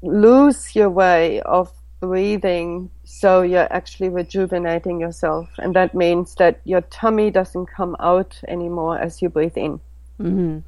lose 0.00 0.76
your 0.76 0.90
way 0.90 1.40
of 1.42 1.72
breathing 1.98 2.90
so 3.14 3.42
you're 3.42 3.72
actually 3.72 4.08
rejuvenating 4.08 4.98
yourself 5.00 5.48
and 5.58 5.76
that 5.76 5.94
means 5.94 6.34
that 6.36 6.60
your 6.64 6.80
tummy 6.82 7.30
doesn't 7.30 7.66
come 7.66 7.94
out 8.00 8.40
anymore 8.48 8.98
as 8.98 9.20
you 9.20 9.28
breathe 9.28 9.56
in. 9.56 9.80
Hmm 10.16 10.60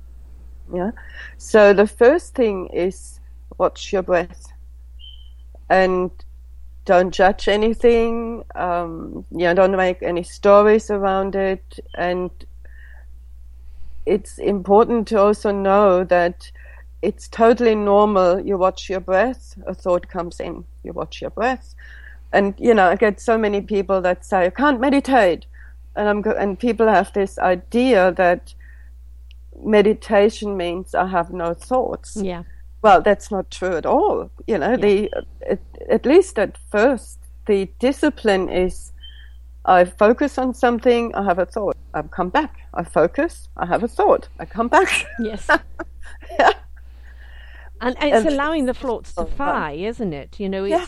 yeah? 0.73 0.93
So 1.39 1.73
the 1.73 1.87
first 1.87 2.35
thing 2.35 2.69
is 2.69 3.21
watch 3.59 3.93
your 3.93 4.03
breath 4.03 4.53
and 5.69 6.11
don't 6.85 7.13
judge 7.13 7.49
anything. 7.49 8.45
Um, 8.55 9.25
yeah 9.31 9.55
don't 9.55 9.77
make 9.77 10.03
any 10.03 10.23
stories 10.23 10.91
around 10.91 11.35
it. 11.35 11.81
And 11.97 12.31
it's 14.07 14.39
important 14.39 15.09
to 15.09 15.21
also 15.21 15.51
know 15.51 16.05
that 16.05 16.51
it's 17.03 17.29
totally 17.29 17.75
normal. 17.75 18.41
You 18.41 18.57
watch 18.57 18.89
your 18.89 19.01
breath, 19.01 19.59
a 19.67 19.75
thought 19.75 20.09
comes 20.09 20.41
in. 20.41 20.65
You 20.83 20.93
watch 20.93 21.21
your 21.21 21.31
breath, 21.31 21.75
and 22.35 22.55
you 22.59 22.75
know 22.75 22.89
I 22.93 22.97
get 22.97 23.21
so 23.21 23.39
many 23.39 23.61
people 23.61 24.01
that 24.03 24.25
say 24.25 24.47
I 24.47 24.51
can't 24.51 24.81
meditate, 24.81 25.47
and 25.97 26.09
I'm 26.09 26.21
go- 26.23 26.37
and 26.43 26.59
people 26.59 26.89
have 26.89 27.13
this 27.13 27.39
idea 27.39 28.13
that 28.13 28.55
meditation 29.65 30.57
means 30.57 30.95
I 30.95 31.07
have 31.07 31.33
no 31.33 31.55
thoughts. 31.55 32.17
Yeah. 32.17 32.43
Well, 32.83 33.01
that's 33.01 33.31
not 33.31 33.51
true 33.51 33.77
at 33.77 33.87
all. 33.87 34.31
You 34.47 34.59
know, 34.59 34.77
the 34.77 35.11
at, 35.49 35.61
at 35.91 36.05
least 36.05 36.39
at 36.39 36.59
first, 36.71 37.19
the 37.47 37.69
discipline 37.79 38.49
is 38.49 38.93
I 39.65 39.85
focus 39.85 40.37
on 40.39 40.53
something, 40.55 41.15
I 41.15 41.23
have 41.25 41.39
a 41.39 41.47
thought, 41.47 41.77
I 41.95 42.03
come 42.03 42.29
back. 42.29 42.53
I 42.75 42.85
focus, 42.85 43.49
I 43.57 43.65
have 43.67 43.83
a 43.83 43.89
thought, 43.89 44.29
I 44.39 44.45
come 44.45 44.69
back. 44.69 45.07
Yes. 45.21 45.49
yeah. 46.39 46.51
And 47.81 47.97
it's 48.03 48.17
And- 48.27 48.29
allowing 48.29 48.67
the 48.67 48.75
thoughts 48.75 49.15
to 49.15 49.23
oh, 49.23 49.27
fly, 49.27 49.73
isn't 49.73 50.13
it? 50.13 50.39
You 50.39 50.49
know, 50.51 50.65
Yeah. 50.65 50.87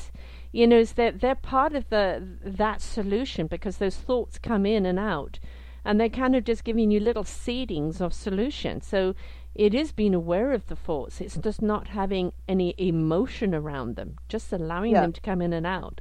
You 0.57 0.67
know, 0.67 0.79
it's 0.79 0.93
that 0.93 1.21
they're 1.21 1.35
part 1.35 1.75
of 1.75 1.91
the 1.91 2.27
that 2.43 2.81
solution 2.81 3.47
because 3.47 3.77
those 3.77 3.97
thoughts 3.97 4.39
come 4.39 4.65
in 4.65 4.87
and 4.87 4.99
out, 4.99 5.39
and 5.85 6.01
they're 6.01 6.09
kind 6.09 6.35
of 6.35 6.45
just 6.45 6.65
giving 6.65 6.91
you 6.91 6.99
little 6.99 7.25
seedings 7.25 8.01
of 8.01 8.15
solution. 8.15 8.81
So 8.81 9.15
it 9.55 9.75
is 9.75 9.93
being 9.93 10.15
aware 10.15 10.55
of 10.55 10.67
the 10.69 10.77
thoughts. 10.77 11.21
It's 11.21 11.37
just 11.37 11.61
not 11.61 11.89
having 11.89 12.33
any 12.49 12.75
emotion 12.79 13.55
around 13.55 13.97
them, 13.97 14.17
just 14.31 14.51
allowing 14.51 14.93
Yeah. 14.93 15.03
them 15.03 15.13
to 15.13 15.21
come 15.21 15.43
in 15.43 15.53
and 15.53 15.67
out. 15.67 16.01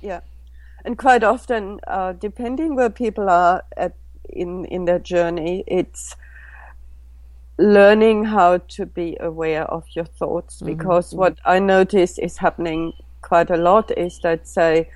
Yeah, 0.00 0.20
and 0.84 0.96
quite 0.96 1.24
often, 1.24 1.80
uh, 1.88 2.12
depending 2.12 2.76
where 2.76 2.90
people 2.90 3.28
are 3.28 3.64
at 3.76 3.94
in 4.28 4.64
in 4.66 4.84
their 4.84 5.00
journey, 5.00 5.64
it's 5.66 6.14
learning 7.58 8.26
how 8.26 8.58
to 8.58 8.86
be 8.86 9.16
aware 9.18 9.64
of 9.64 9.84
your 9.96 10.06
thoughts. 10.06 10.62
Because 10.62 11.16
what 11.16 11.38
I 11.44 11.58
notice 11.58 12.16
is 12.18 12.38
happening 12.38 12.92
quite 13.22 13.50
a 13.50 13.56
lot 13.56 13.96
is 13.96 14.18
that 14.20 14.46
say 14.46 14.90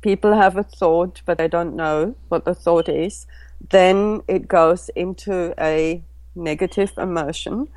people 0.00 0.34
have 0.34 0.56
a 0.56 0.62
thought, 0.62 1.22
but 1.24 1.38
they 1.38 1.48
don't 1.48 1.74
know 1.76 2.14
what 2.28 2.44
the 2.44 2.54
thought 2.54 2.88
is. 2.88 3.26
Then 3.70 4.22
it 4.28 4.48
goes 4.48 4.90
into 4.96 5.54
a 5.58 6.02
negative 6.34 6.92
emotion. 6.98 7.68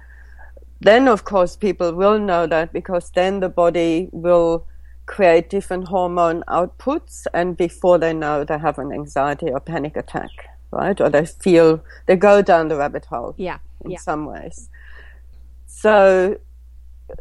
Then, 0.81 1.07
of 1.07 1.23
course, 1.23 1.55
people 1.55 1.93
will 1.93 2.19
know 2.19 2.47
that 2.47 2.73
because 2.73 3.11
then 3.11 3.39
the 3.39 3.49
body 3.49 4.09
will 4.11 4.65
create 5.05 5.49
different 5.49 5.87
hormone 5.87 6.43
outputs, 6.47 7.27
and 7.33 7.55
before 7.55 7.99
they 7.99 8.13
know, 8.13 8.43
they 8.43 8.57
have 8.57 8.79
an 8.79 8.91
anxiety 8.91 9.51
or 9.51 9.59
panic 9.59 9.95
attack, 9.95 10.31
right? 10.71 10.99
Or 10.99 11.09
they 11.09 11.25
feel 11.25 11.83
they 12.07 12.15
go 12.15 12.41
down 12.41 12.67
the 12.69 12.75
rabbit 12.75 13.05
hole 13.05 13.35
Yeah. 13.37 13.59
in 13.83 13.91
Yeah. 13.91 13.99
some 13.99 14.25
ways. 14.25 14.69
So, 15.67 16.37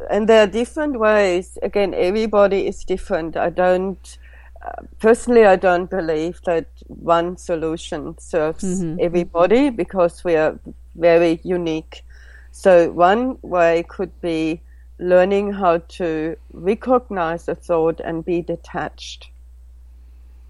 and 0.09 0.27
there 0.27 0.43
are 0.43 0.47
different 0.47 0.99
ways. 0.99 1.57
Again, 1.61 1.93
everybody 1.93 2.67
is 2.67 2.83
different. 2.83 3.37
I 3.37 3.49
don't, 3.49 4.17
uh, 4.65 4.83
personally, 4.99 5.45
I 5.45 5.55
don't 5.55 5.89
believe 5.89 6.41
that 6.45 6.67
one 6.87 7.37
solution 7.37 8.17
serves 8.17 8.63
everybody 8.99 9.69
because 9.69 10.23
we 10.23 10.35
are 10.35 10.59
very 10.95 11.39
unique. 11.43 12.03
So, 12.51 12.91
one 12.91 13.37
way 13.41 13.83
could 13.87 14.19
be 14.21 14.61
learning 14.97 15.53
how 15.53 15.79
to 15.79 16.37
recognize 16.53 17.47
a 17.47 17.55
thought 17.55 17.99
and 17.99 18.23
be 18.23 18.41
detached. 18.41 19.29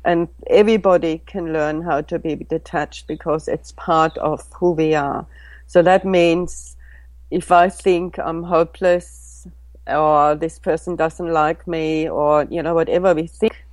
And 0.04 0.28
everybody 0.48 1.24
can 1.26 1.52
learn 1.52 1.82
how 1.82 2.02
to 2.02 2.20
be 2.20 2.36
detached 2.36 3.08
because 3.08 3.48
it's 3.48 3.72
part 3.72 4.16
of 4.20 4.48
who 4.54 4.72
we 4.72 4.94
are. 4.94 5.26
So 5.66 5.82
that 5.82 6.06
means 6.06 6.78
if 7.32 7.52
I 7.52 7.70
think 7.70 8.20
I'm 8.20 8.44
hopeless 8.44 9.25
or 9.88 10.36
this 10.36 10.60
person 10.60 10.96
doesn't 10.96 11.32
like 11.32 11.68
me 11.68 12.10
or, 12.10 12.48
you 12.50 12.64
know, 12.64 12.74
whatever 12.74 13.14
we 13.14 13.28
think, 13.28 13.66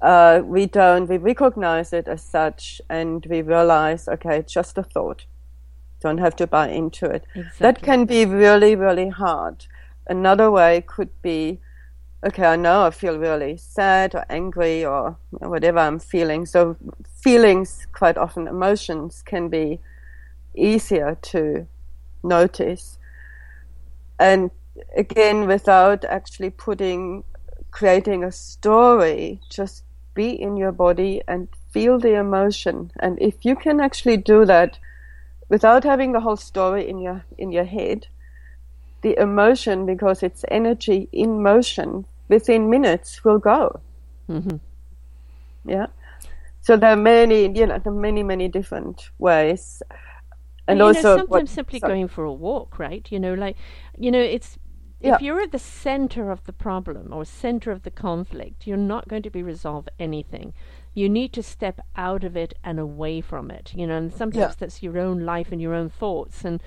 uh, 0.00 0.42
we 0.44 0.66
don't, 0.66 1.08
we 1.08 1.16
recognize 1.18 1.92
it 1.92 2.08
as 2.08 2.22
such 2.22 2.80
and 2.88 3.24
we 3.26 3.42
realize, 3.42 4.08
okay, 4.08 4.38
it's 4.38 4.52
just 4.52 4.78
a 4.78 4.82
thought. 4.82 5.24
Don't 6.00 6.18
have 6.18 6.36
to 6.36 6.46
buy 6.46 6.68
into 6.68 7.06
it. 7.06 7.24
That 7.58 7.82
can 7.82 8.04
be 8.04 8.26
really, 8.26 8.76
really 8.76 9.08
hard. 9.08 9.66
Another 10.06 10.50
way 10.50 10.82
could 10.86 11.10
be 11.22 11.58
okay, 12.26 12.44
I 12.44 12.56
know 12.56 12.84
I 12.84 12.90
feel 12.90 13.18
really 13.18 13.56
sad 13.56 14.14
or 14.14 14.24
angry 14.28 14.84
or 14.84 15.16
whatever 15.30 15.78
I'm 15.78 15.98
feeling. 15.98 16.44
So 16.46 16.76
feelings, 17.22 17.86
quite 17.92 18.18
often 18.18 18.48
emotions, 18.48 19.22
can 19.22 19.48
be 19.48 19.80
easier 20.54 21.18
to 21.22 21.66
notice. 22.22 22.98
And 24.18 24.50
again, 24.96 25.46
without 25.46 26.04
actually 26.04 26.50
putting, 26.50 27.24
creating 27.70 28.24
a 28.24 28.32
story, 28.32 29.40
just 29.50 29.84
be 30.14 30.30
in 30.30 30.56
your 30.56 30.72
body 30.72 31.22
and 31.28 31.48
feel 31.70 31.98
the 31.98 32.14
emotion. 32.14 32.90
And 33.00 33.18
if 33.20 33.44
you 33.44 33.56
can 33.56 33.80
actually 33.80 34.16
do 34.16 34.44
that 34.46 34.78
without 35.48 35.84
having 35.84 36.12
the 36.12 36.20
whole 36.20 36.36
story 36.36 36.88
in 36.88 36.98
your 37.00 37.24
in 37.38 37.52
your 37.52 37.64
head, 37.64 38.06
the 39.02 39.16
emotion, 39.20 39.86
because 39.86 40.22
it's 40.22 40.44
energy 40.50 41.08
in 41.12 41.42
motion, 41.42 42.06
within 42.28 42.70
minutes 42.70 43.24
will 43.24 43.38
go. 43.38 43.80
Mm-hmm. 44.28 44.56
Yeah. 45.70 45.86
So 46.62 46.76
there 46.76 46.90
are 46.90 46.96
many, 46.96 47.42
you 47.42 47.66
know, 47.66 47.78
there 47.78 47.92
are 47.92 47.96
many, 47.96 48.22
many 48.22 48.48
different 48.48 49.10
ways. 49.18 49.82
And 50.66 50.82
also, 50.82 51.00
know, 51.00 51.16
sometimes 51.16 51.30
what- 51.30 51.48
simply 51.48 51.78
sorry. 51.78 51.92
going 51.92 52.08
for 52.08 52.24
a 52.24 52.32
walk, 52.32 52.78
right? 52.78 53.06
You 53.12 53.20
know, 53.20 53.34
like, 53.34 53.56
you 53.98 54.10
know, 54.10 54.20
it's 54.20 54.58
Yeah. 55.06 55.14
if 55.16 55.22
you're 55.22 55.40
at 55.40 55.52
the 55.52 55.58
center 55.58 56.30
of 56.30 56.44
the 56.44 56.52
problem 56.52 57.12
or 57.12 57.24
center 57.24 57.70
of 57.70 57.82
the 57.82 57.90
conflict, 57.90 58.66
you're 58.66 58.76
not 58.76 59.08
going 59.08 59.22
to 59.22 59.30
be 59.30 59.42
resolve 59.42 59.88
anything. 59.98 60.52
You 60.94 61.08
need 61.08 61.32
to 61.34 61.42
step 61.42 61.80
out 61.96 62.24
of 62.24 62.36
it 62.36 62.54
and 62.64 62.78
away 62.78 63.20
from 63.20 63.50
it. 63.50 63.72
You 63.74 63.86
know, 63.86 63.96
and 63.96 64.12
sometimes 64.12 64.52
Yeah. 64.52 64.54
that's 64.58 64.82
your 64.82 64.98
own 64.98 65.20
life 65.24 65.52
and 65.52 65.60
your 65.60 65.74
own 65.74 65.88
thoughts, 65.90 66.44
and 66.44 66.62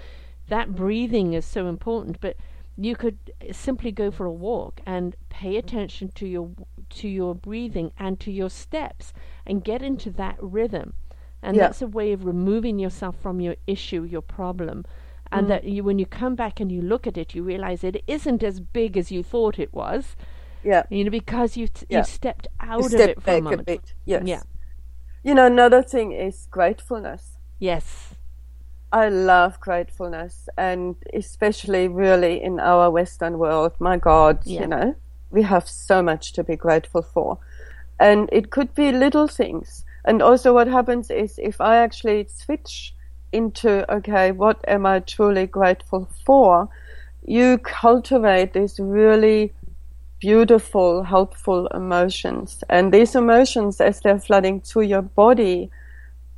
that 0.48 0.76
breathing 0.76 1.34
is 1.34 1.46
so 1.46 1.68
important. 1.68 2.20
But 2.22 2.38
you 2.78 2.96
could 2.96 3.18
uh, 3.48 3.52
simply 3.52 3.92
go 3.92 4.10
for 4.10 4.26
a 4.26 4.32
walk 4.32 4.82
and 4.86 5.16
pay 5.30 5.58
attention 5.58 6.10
to 6.16 6.28
your 6.28 6.50
to 6.92 7.08
your 7.08 7.36
breathing 7.36 7.92
and 8.00 8.20
to 8.22 8.32
your 8.32 8.50
steps 8.50 9.14
and 9.46 9.64
get 9.64 9.82
into 9.82 10.10
that 10.12 10.38
rhythm 10.42 10.94
and 11.42 11.56
Yeah. 11.56 11.64
that's 11.64 11.82
a 11.84 11.88
way 11.88 12.12
of 12.14 12.26
removing 12.26 12.80
yourself 12.80 13.16
from 13.18 13.40
your 13.42 13.56
issue 13.68 14.04
your 14.04 14.22
problem 14.24 14.86
and 15.32 15.46
mm. 15.46 15.50
that 15.50 15.64
you 15.64 15.84
when 15.84 16.00
you 16.00 16.06
come 16.06 16.36
back 16.36 16.60
and 16.60 16.72
you 16.72 16.82
look 16.82 17.06
at 17.08 17.18
it 17.18 17.36
you 17.36 17.44
realize 17.44 17.84
it 17.84 18.04
isn't 18.08 18.44
as 18.44 18.60
big 18.60 18.98
as 18.98 19.12
you 19.12 19.24
thought 19.24 19.60
it 19.60 19.74
was 19.74 20.16
yeah, 20.64 20.84
you 20.90 21.04
know 21.04 21.12
because 21.12 21.56
you 21.56 21.68
t- 21.68 21.86
Yeah. 21.90 22.00
you 22.00 22.04
stepped 22.04 22.48
out 22.60 22.80
you 22.80 22.86
of 22.86 22.94
it 22.94 23.22
for 23.22 23.32
a 23.32 23.34
back 23.34 23.40
a, 23.40 23.42
moment 23.42 23.66
bit. 23.66 23.94
Yes. 24.06 24.24
Yeah. 24.26 24.42
You 25.24 25.34
know, 25.36 25.46
another 25.46 25.82
thing 25.82 26.12
is 26.12 26.48
gratefulness. 26.52 27.38
yes 27.60 28.16
I 28.92 29.10
love 29.10 29.60
gratefulness, 29.60 30.50
and 30.58 30.96
especially 31.14 31.88
really 31.88 32.42
in 32.42 32.60
our 32.60 32.90
Western 32.90 33.38
world. 33.38 33.74
My 33.80 33.98
God, 33.98 34.40
Yeah. 34.46 34.62
you 34.62 34.68
know, 34.68 34.96
we 35.30 35.44
have 35.44 35.70
so 35.70 36.02
much 36.02 36.34
to 36.34 36.44
be 36.44 36.56
grateful 36.56 37.04
for. 37.04 37.38
And 38.00 38.30
it 38.32 38.50
could 38.50 38.74
be 38.74 38.92
little 38.92 39.28
things. 39.28 39.86
And 40.06 40.24
also, 40.24 40.54
what 40.56 40.68
happens 40.68 41.12
is 41.12 41.38
if 41.38 41.62
I 41.62 41.76
actually 41.78 42.28
switch 42.30 42.96
into, 43.32 43.92
okay, 43.94 44.32
what 44.32 44.64
am 44.68 44.86
I 44.86 45.00
truly 45.00 45.48
grateful 45.48 46.10
for? 46.26 46.70
You 47.26 47.58
cultivate 47.60 48.54
these 48.54 48.80
really 48.80 49.54
beautiful, 50.20 51.04
helpful 51.04 51.68
emotions. 51.68 52.64
And 52.70 52.94
these 52.94 53.16
emotions, 53.16 53.80
as 53.80 54.02
they're 54.02 54.20
flooding 54.20 54.62
through 54.62 54.84
your 54.84 55.02
body, 55.02 55.70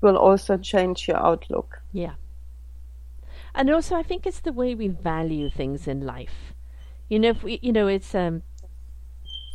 will 0.02 0.18
also 0.18 0.58
change 0.58 1.08
your 1.08 1.18
outlook. 1.18 1.82
yeah 1.92 2.14
and 3.54 3.70
also 3.70 3.96
i 3.96 4.04
think 4.04 4.26
it's 4.26 4.40
the 4.40 4.54
way 4.54 4.74
we 4.74 4.88
value 4.88 5.50
things 5.50 5.88
in 5.88 6.06
life 6.06 6.54
you 7.10 7.20
know 7.20 7.30
if 7.30 7.44
we 7.44 7.60
you 7.62 7.72
know 7.72 7.88
it's 7.88 8.16
um 8.16 8.42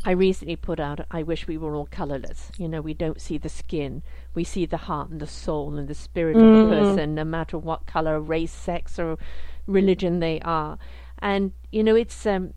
I 0.04 0.12
recently 0.12 0.54
put 0.54 0.78
out 0.78 1.00
I 1.10 1.24
wish 1.24 1.48
we 1.48 1.58
were 1.58 1.74
all 1.74 1.88
colorless. 1.90 2.52
You 2.56 2.68
know, 2.68 2.80
we 2.80 2.94
don't 2.94 3.20
see 3.20 3.38
the 3.38 3.48
skin. 3.48 4.04
We 4.36 4.44
see 4.44 4.66
the 4.66 4.76
heart 4.76 5.08
and 5.10 5.18
the 5.18 5.26
soul 5.26 5.76
and 5.76 5.88
the 5.88 5.94
spirit 5.94 6.36
of 6.36 6.54
a 6.54 6.68
person 6.68 7.14
no 7.14 7.24
matter 7.24 7.58
what 7.58 7.86
color, 7.86 8.20
race, 8.20 8.52
sex 8.52 8.98
or 8.98 9.18
religion 9.66 10.20
they 10.20 10.40
are. 10.42 10.78
And 11.18 11.52
you 11.72 11.82
know, 11.82 11.96
it's 11.96 12.24
um 12.26 12.54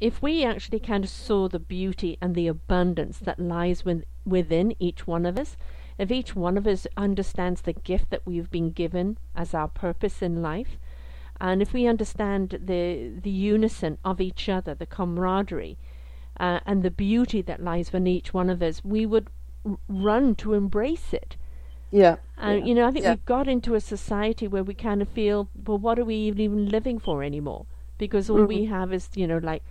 if 0.00 0.20
we 0.20 0.44
actually 0.44 0.80
kind 0.80 1.04
of 1.04 1.10
saw 1.10 1.48
the 1.48 1.60
beauty 1.60 2.18
and 2.20 2.34
the 2.34 2.48
abundance 2.48 3.20
that 3.20 3.38
lies 3.38 3.84
with, 3.84 4.04
within 4.26 4.74
each 4.80 5.06
one 5.06 5.24
of 5.24 5.38
us, 5.38 5.56
if 5.96 6.10
each 6.10 6.34
one 6.34 6.58
of 6.58 6.66
us 6.66 6.88
understands 6.96 7.60
the 7.60 7.72
gift 7.72 8.10
that 8.10 8.26
we've 8.26 8.50
been 8.50 8.72
given 8.72 9.16
as 9.36 9.54
our 9.54 9.68
purpose 9.68 10.20
in 10.20 10.42
life, 10.42 10.76
and 11.40 11.62
if 11.62 11.72
we 11.72 11.86
understand 11.86 12.58
the 12.64 13.12
the 13.22 13.30
unison 13.30 13.98
of 14.04 14.20
each 14.20 14.48
other, 14.48 14.74
the 14.74 14.86
camaraderie, 14.86 15.78
uh, 16.40 16.58
and 16.66 16.82
the 16.82 16.90
beauty 16.90 17.40
that 17.42 17.62
lies 17.62 17.92
within 17.92 18.08
each 18.08 18.34
one 18.34 18.50
of 18.50 18.60
us, 18.60 18.84
we 18.84 19.06
would 19.06 19.28
r- 19.64 19.78
run 19.88 20.34
to 20.36 20.54
embrace 20.54 21.12
it. 21.12 21.36
Yeah. 21.90 22.16
And 22.38 22.66
you 22.66 22.74
know, 22.74 22.86
I 22.86 22.90
think 22.90 23.04
Yeah. 23.04 23.12
we've 23.12 23.24
got 23.24 23.46
into 23.46 23.74
a 23.74 23.80
society 23.80 24.48
where 24.48 24.64
we 24.64 24.74
kind 24.74 25.02
of 25.02 25.08
feel, 25.08 25.48
well, 25.66 25.78
what 25.78 25.98
are 25.98 26.04
we 26.04 26.16
even, 26.16 26.40
even 26.40 26.68
living 26.68 26.98
for 26.98 27.22
anymore? 27.22 27.66
Because 27.98 28.30
all 28.30 28.44
we 28.44 28.62
mm-hmm. 28.62 28.74
have 28.74 28.92
is, 28.92 29.10
you 29.14 29.26
know, 29.26 29.38
like, 29.38 29.62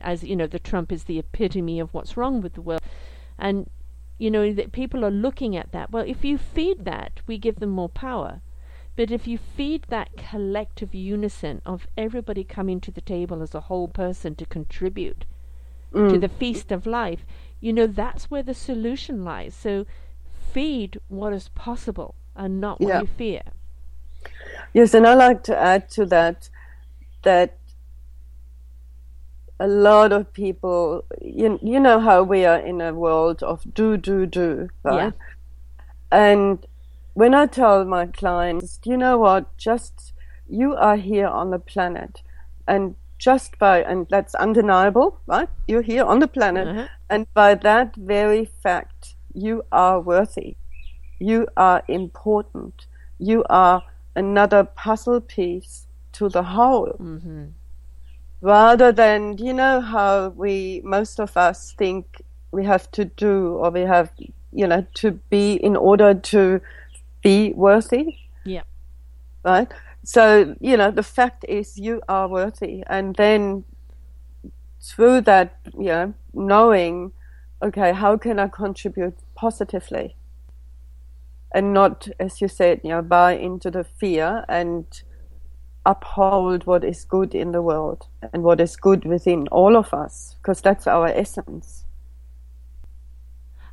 as 0.00 0.24
you 0.24 0.36
know, 0.36 0.46
the 0.46 0.58
Trump 0.58 0.90
is 0.92 1.04
the 1.04 1.18
epitome 1.18 1.78
of 1.78 1.94
what's 1.94 2.16
wrong 2.16 2.40
with 2.40 2.54
the 2.54 2.60
world, 2.60 2.82
and 3.38 3.70
you 4.18 4.30
know 4.30 4.52
that 4.52 4.72
people 4.72 5.04
are 5.04 5.10
looking 5.10 5.56
at 5.56 5.72
that. 5.72 5.90
Well, 5.90 6.04
if 6.06 6.24
you 6.24 6.36
feed 6.36 6.84
that, 6.84 7.20
we 7.26 7.38
give 7.38 7.60
them 7.60 7.70
more 7.70 7.88
power. 7.88 8.42
But 8.94 9.10
if 9.10 9.26
you 9.26 9.38
feed 9.38 9.84
that 9.88 10.16
collective 10.16 10.94
unison 10.94 11.62
of 11.64 11.86
everybody 11.96 12.44
coming 12.44 12.80
to 12.82 12.90
the 12.90 13.00
table 13.00 13.40
as 13.40 13.54
a 13.54 13.62
whole 13.62 13.88
person 13.88 14.34
to 14.34 14.44
contribute 14.44 15.24
to 15.92 15.98
mm. 15.98 16.20
the 16.20 16.28
feast 16.28 16.70
of 16.70 16.86
life, 16.86 17.24
you 17.62 17.72
know 17.72 17.86
that's 17.86 18.30
where 18.30 18.42
the 18.42 18.54
solution 18.54 19.24
lies. 19.24 19.54
So 19.54 19.86
feed 20.52 21.00
what 21.08 21.32
is 21.32 21.48
possible 21.50 22.14
and 22.36 22.60
not 22.60 22.82
what 22.82 22.88
Yeah. 22.88 23.00
you 23.00 23.06
fear. 23.06 23.42
Yes, 24.74 24.94
and 24.94 25.06
I 25.06 25.14
like 25.14 25.42
to 25.44 25.56
add 25.58 25.88
to 25.90 26.06
that 26.06 26.50
that 27.22 27.58
a 29.60 29.68
lot 29.68 30.12
of 30.12 30.32
people, 30.32 31.04
you, 31.20 31.58
you 31.62 31.78
know 31.80 32.00
how 32.00 32.22
we 32.24 32.44
are 32.44 32.58
in 32.58 32.80
a 32.80 32.92
world 32.92 33.42
of 33.44 33.62
do, 33.74 33.96
do, 33.96 34.26
do, 34.26 34.68
right? 34.82 35.12
And 36.10 36.66
when 37.14 37.34
I 37.34 37.46
tell 37.46 37.84
my 37.84 38.06
clients, 38.06 38.80
you 38.84 38.96
know 38.96 39.18
what, 39.18 39.56
just 39.56 40.12
you 40.48 40.74
are 40.74 40.96
here 40.96 41.28
on 41.28 41.50
the 41.50 41.60
planet, 41.60 42.22
and 42.66 42.96
just 43.22 43.58
by, 43.58 43.82
and 43.82 44.06
that's 44.10 44.34
undeniable, 44.34 45.16
right? 45.26 45.48
You're 45.68 45.86
here 45.92 46.04
on 46.04 46.18
the 46.18 46.26
planet, 46.26 46.66
Uh-huh. 46.68 46.88
and 47.08 47.26
by 47.34 47.54
that 47.54 47.94
very 47.96 48.44
fact, 48.62 49.14
you 49.34 49.62
are 49.70 50.00
worthy. 50.00 50.56
You 51.20 51.46
are 51.56 51.82
important. 51.88 52.86
You 53.18 53.44
are 53.48 53.82
another 54.16 54.64
puzzle 54.64 55.20
piece 55.20 55.86
to 56.18 56.28
the 56.28 56.42
whole. 56.42 56.96
Mm-hmm. 56.98 57.44
Rather 58.40 58.92
than, 58.92 59.38
you 59.38 59.52
know, 59.52 59.80
how 59.80 60.28
we, 60.36 60.80
most 60.84 61.20
of 61.20 61.36
us 61.36 61.74
think 61.78 62.04
we 62.50 62.64
have 62.64 62.90
to 62.90 63.04
do 63.04 63.54
or 63.62 63.70
we 63.70 63.82
have, 63.82 64.10
you 64.52 64.66
know, 64.66 64.84
to 64.94 65.12
be 65.30 65.54
in 65.54 65.76
order 65.76 66.12
to 66.14 66.60
be 67.22 67.52
worthy, 67.54 68.16
Yeah. 68.44 68.62
right? 69.44 69.70
So, 70.04 70.56
you 70.60 70.76
know, 70.76 70.90
the 70.90 71.02
fact 71.02 71.44
is 71.48 71.78
you 71.78 72.02
are 72.08 72.28
worthy. 72.28 72.82
And 72.86 73.14
then 73.16 73.64
through 74.80 75.22
that, 75.22 75.58
you 75.74 75.86
know, 75.86 76.14
knowing, 76.34 77.12
okay, 77.62 77.92
how 77.92 78.16
can 78.16 78.38
I 78.38 78.48
contribute 78.48 79.18
positively? 79.34 80.16
And 81.54 81.72
not, 81.72 82.08
as 82.18 82.40
you 82.40 82.48
said, 82.48 82.80
you 82.82 82.90
know, 82.90 83.02
buy 83.02 83.34
into 83.34 83.70
the 83.70 83.84
fear 83.84 84.44
and 84.48 84.86
uphold 85.86 86.66
what 86.66 86.84
is 86.84 87.04
good 87.04 87.34
in 87.34 87.52
the 87.52 87.62
world 87.62 88.06
and 88.32 88.42
what 88.42 88.60
is 88.60 88.76
good 88.76 89.04
within 89.04 89.48
all 89.48 89.76
of 89.76 89.92
us, 89.94 90.36
because 90.42 90.60
that's 90.60 90.86
our 90.86 91.08
essence. 91.08 91.84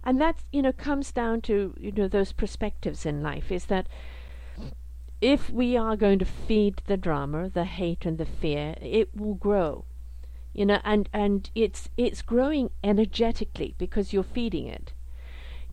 and 0.04 0.20
that 0.22 0.44
you 0.52 0.62
know 0.62 0.72
comes 0.72 1.12
down 1.12 1.42
to 1.42 1.74
you 1.80 1.92
know 1.92 2.08
those 2.08 2.32
perspectives 2.32 3.06
in 3.06 3.22
life 3.22 3.52
is 3.52 3.66
that 3.66 3.88
if 5.22 5.50
we 5.50 5.76
are 5.76 5.96
going 5.96 6.20
to 6.20 6.26
feed 6.26 6.82
the 6.88 6.98
drama 6.98 7.50
the 7.50 7.66
hate 7.66 8.06
and 8.06 8.18
the 8.18 8.26
fear 8.26 8.76
it 8.82 9.16
will 9.16 9.36
grow. 9.36 9.86
You 10.54 10.66
know 10.66 10.80
and 10.84 11.10
and 11.14 11.50
it's 11.56 11.90
it's 11.98 12.22
growing 12.22 12.70
energetically 12.84 13.76
because 13.78 14.14
you're 14.14 14.24
feeding 14.24 14.68
it. 14.68 14.94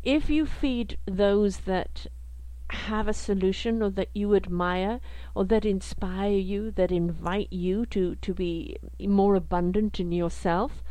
If 0.02 0.30
you 0.30 0.46
feed 0.46 0.98
those 1.06 1.58
that 1.58 2.06
have 2.70 3.06
a 3.06 3.12
solution 3.12 3.82
or 3.82 3.90
that 3.90 4.08
you 4.12 4.34
admire 4.34 5.00
or 5.34 5.44
that 5.44 5.64
inspire 5.64 6.36
you 6.36 6.72
that 6.72 6.90
invite 6.90 7.52
you 7.52 7.86
to 7.86 8.16
to 8.16 8.34
be 8.34 8.76
more 9.00 9.36
abundant 9.36 10.00
in 10.00 10.10
yourself 10.10 10.82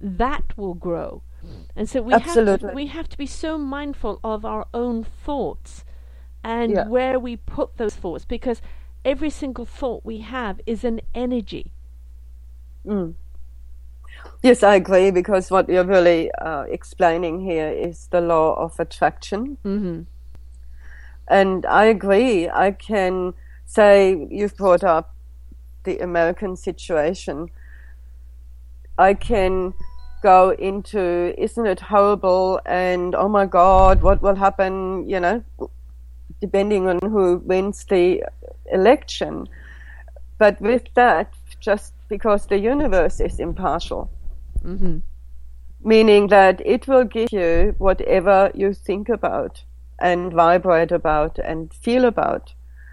that 0.00 0.56
will 0.56 0.74
grow. 0.74 1.22
And 1.76 1.88
so 1.88 2.02
we 2.02 2.12
have 2.12 2.34
to, 2.34 2.70
we 2.74 2.86
have 2.86 3.08
to 3.08 3.18
be 3.18 3.26
so 3.26 3.58
mindful 3.58 4.20
of 4.22 4.44
our 4.44 4.66
own 4.74 5.04
thoughts 5.04 5.84
and 6.42 6.72
Yeah. 6.72 6.88
where 6.88 7.18
we 7.18 7.36
put 7.36 7.76
those 7.76 7.94
thoughts 7.94 8.24
because 8.24 8.62
every 9.04 9.30
single 9.30 9.64
thought 9.64 10.04
we 10.04 10.18
have 10.18 10.60
is 10.66 10.84
an 10.84 11.00
energy 11.14 11.72
Mm. 12.86 13.14
Yes, 14.42 14.62
I 14.62 14.76
agree 14.76 15.10
because 15.10 15.50
what 15.50 15.68
you're 15.68 15.84
really 15.84 16.30
uh, 16.32 16.62
explaining 16.62 17.40
here 17.40 17.68
is 17.68 18.06
the 18.10 18.20
law 18.20 18.54
of 18.54 18.78
attraction. 18.80 19.58
Mm-hmm. 19.64 20.02
And 21.28 21.66
I 21.66 21.84
agree. 21.84 22.48
I 22.48 22.72
can 22.72 23.34
say 23.66 24.26
you've 24.30 24.56
brought 24.56 24.82
up 24.82 25.14
the 25.84 25.98
American 25.98 26.56
situation. 26.56 27.50
I 28.98 29.14
can 29.14 29.74
go 30.22 30.50
into, 30.50 31.34
isn't 31.38 31.66
it 31.66 31.80
horrible? 31.80 32.60
And 32.66 33.14
oh 33.14 33.28
my 33.28 33.46
God, 33.46 34.02
what 34.02 34.22
will 34.22 34.34
happen? 34.34 35.08
You 35.08 35.20
know, 35.20 35.44
depending 36.40 36.88
on 36.88 36.98
who 37.02 37.38
wins 37.44 37.84
the 37.84 38.24
election. 38.72 39.48
But 40.38 40.60
with 40.60 40.84
that, 40.94 41.32
just 41.60 41.92
because 42.08 42.46
the 42.46 42.58
universe 42.58 43.20
is 43.20 43.38
impartial, 43.40 44.10
Mm-hmm. 44.64 44.98
meaning 45.82 46.26
that 46.28 46.60
it 46.66 46.86
will 46.86 47.04
give 47.04 47.32
you 47.32 47.74
whatever 47.78 48.50
you 48.54 48.74
think 48.74 49.08
about 49.08 49.64
and 49.98 50.32
vibrate 50.32 50.92
about 50.92 51.38
and 51.38 51.72
feel 51.72 52.04
about. 52.04 52.52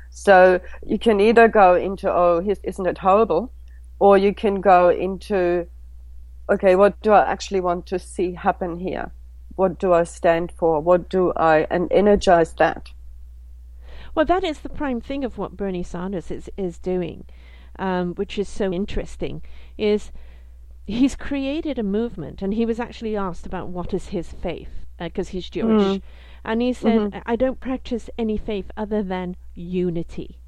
So 0.10 0.62
you 0.86 0.98
can 0.98 1.20
either 1.20 1.50
go 1.50 1.76
into, 1.76 2.10
oh, 2.10 2.42
isn't 2.64 2.88
it 2.88 2.98
horrible? 2.98 3.52
Or 4.00 4.18
you 4.18 4.34
can 4.34 4.62
go 4.62 4.90
into, 4.90 5.68
okay, 6.50 6.76
what 6.76 7.02
do 7.02 7.12
I 7.12 7.30
actually 7.30 7.62
want 7.62 7.86
to 7.88 8.00
see 8.00 8.34
happen 8.34 8.80
here? 8.80 9.12
What 9.56 9.80
do 9.80 9.92
I 9.94 10.04
stand 10.06 10.54
for? 10.58 10.80
What 10.80 11.10
do 11.10 11.34
I, 11.36 11.68
and 11.70 11.92
energize 11.92 12.54
that. 12.54 12.92
Well, 14.18 14.26
that 14.26 14.44
is 14.44 14.62
the 14.62 14.70
prime 14.70 15.00
thing 15.00 15.24
of 15.24 15.38
what 15.38 15.56
Bernie 15.56 15.84
Sanders 15.84 16.32
is, 16.32 16.50
is 16.58 16.80
doing, 16.80 17.26
um, 17.78 18.16
which 18.16 18.40
is 18.40 18.50
so 18.50 18.74
interesting, 18.74 19.44
is 19.78 20.12
he's 20.88 21.16
created 21.16 21.78
a 21.78 21.84
movement, 21.84 22.42
and 22.42 22.52
he 22.52 22.66
was 22.66 22.80
actually 22.80 23.16
asked 23.16 23.46
about 23.46 23.68
what 23.68 23.94
is 23.94 24.08
his 24.08 24.34
faith, 24.34 24.88
uh, 25.00 25.04
because 25.04 25.30
he's 25.30 25.48
Jewish, 25.52 25.84
mm-hmm. 25.84 26.08
and 26.44 26.64
he 26.64 26.74
said, 26.74 27.00
mm-hmm. 27.00 27.20
I 27.28 27.36
don't 27.36 27.60
practice 27.60 28.10
any 28.18 28.38
faith 28.38 28.72
other 28.76 29.04
than 29.04 29.36
unity. 29.54 30.40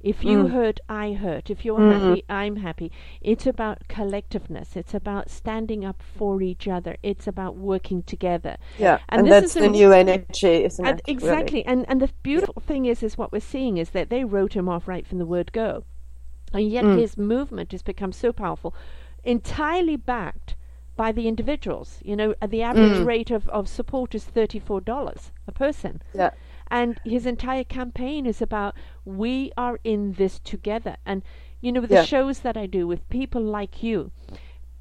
If 0.00 0.22
you 0.24 0.46
hurt, 0.48 0.78
I 0.88 1.12
hurt. 1.14 1.50
If 1.50 1.64
you're 1.64 1.80
happy, 1.92 2.22
I'm 2.28 2.56
happy. 2.56 2.92
It's 3.20 3.46
about 3.46 3.88
collectiveness. 3.88 4.76
It's 4.76 4.94
about 4.94 5.28
standing 5.28 5.84
up 5.84 6.02
for 6.16 6.40
each 6.40 6.68
other. 6.68 6.96
It's 7.02 7.26
about 7.26 7.56
working 7.56 8.04
together. 8.04 8.58
Yeah. 8.78 8.98
And 9.08 9.20
And, 9.22 9.26
this 9.26 9.32
that's 9.32 9.56
is 9.56 9.56
a- 9.56 9.60
the 9.62 9.68
new 9.70 9.90
energy, 9.92 10.64
isn't 10.64 10.86
And 10.86 11.00
it? 11.00 11.04
really? 11.08 11.16
exactly. 11.16 11.66
And 11.66 11.84
and 11.88 12.00
the 12.00 12.10
beautiful 12.22 12.62
thing 12.64 12.86
is 12.86 13.02
is 13.02 13.18
what 13.18 13.32
we're 13.32 13.40
seeing 13.40 13.76
is 13.76 13.90
that 13.90 14.08
they 14.08 14.22
wrote 14.24 14.54
him 14.54 14.68
off 14.68 14.86
right 14.86 15.04
from 15.06 15.18
the 15.18 15.26
word 15.26 15.50
go. 15.52 15.82
And 16.52 16.70
yet 16.70 16.84
Mm. 16.84 16.98
his 16.98 17.18
movement 17.18 17.72
has 17.72 17.82
become 17.82 18.12
so 18.12 18.32
powerful, 18.32 18.74
entirely 19.24 19.96
backed 19.96 20.54
by 20.96 21.12
the 21.12 21.28
individuals. 21.28 21.98
You 22.04 22.16
know, 22.16 22.34
at 22.40 22.50
the 22.50 22.62
average 22.62 22.98
Mm. 23.02 23.06
rate 23.06 23.30
of, 23.32 23.48
of 23.48 23.68
support 23.68 24.14
is 24.14 24.24
thirty 24.24 24.58
four 24.60 24.80
dollars 24.80 25.32
a 25.46 25.52
person. 25.52 26.00
Yeah. 26.14 26.30
And 26.70 27.00
his 27.04 27.26
entire 27.26 27.64
campaign 27.64 28.26
is 28.26 28.40
about 28.42 28.74
we 29.04 29.52
are 29.56 29.78
in 29.84 30.12
this 30.14 30.38
together. 30.38 30.96
And 31.06 31.22
you 31.60 31.72
know, 31.72 31.80
the 31.86 31.96
Yeah. 31.96 32.04
shows 32.04 32.40
that 32.40 32.56
I 32.56 32.66
do 32.66 32.86
with 32.86 33.08
people 33.08 33.42
like 33.42 33.82
you, 33.82 34.10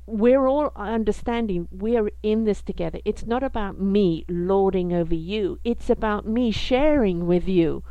we're 0.06 0.48
all 0.48 0.72
understanding 0.76 1.68
we're 1.72 2.10
in 2.24 2.46
this 2.46 2.62
together. 2.62 3.00
It's 3.04 3.26
not 3.26 3.44
about 3.44 3.80
me 3.80 4.24
lording 4.30 4.94
over 4.94 5.16
you. 5.16 5.60
It's 5.64 5.90
about 5.90 6.26
me 6.28 6.52
sharing 6.52 7.28
with 7.28 7.48
you 7.48 7.84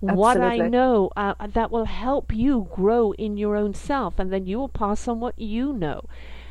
what 0.00 0.36
I 0.40 0.58
know 0.58 1.10
uh, 1.16 1.34
that 1.54 1.70
will 1.70 1.86
help 1.86 2.34
you 2.34 2.68
grow 2.70 3.12
in 3.12 3.36
your 3.38 3.56
own 3.56 3.72
self, 3.72 4.18
and 4.18 4.30
then 4.32 4.46
you 4.46 4.58
will 4.58 4.68
pass 4.68 5.08
on 5.08 5.20
what 5.20 5.38
you 5.38 5.72
know. 5.72 6.04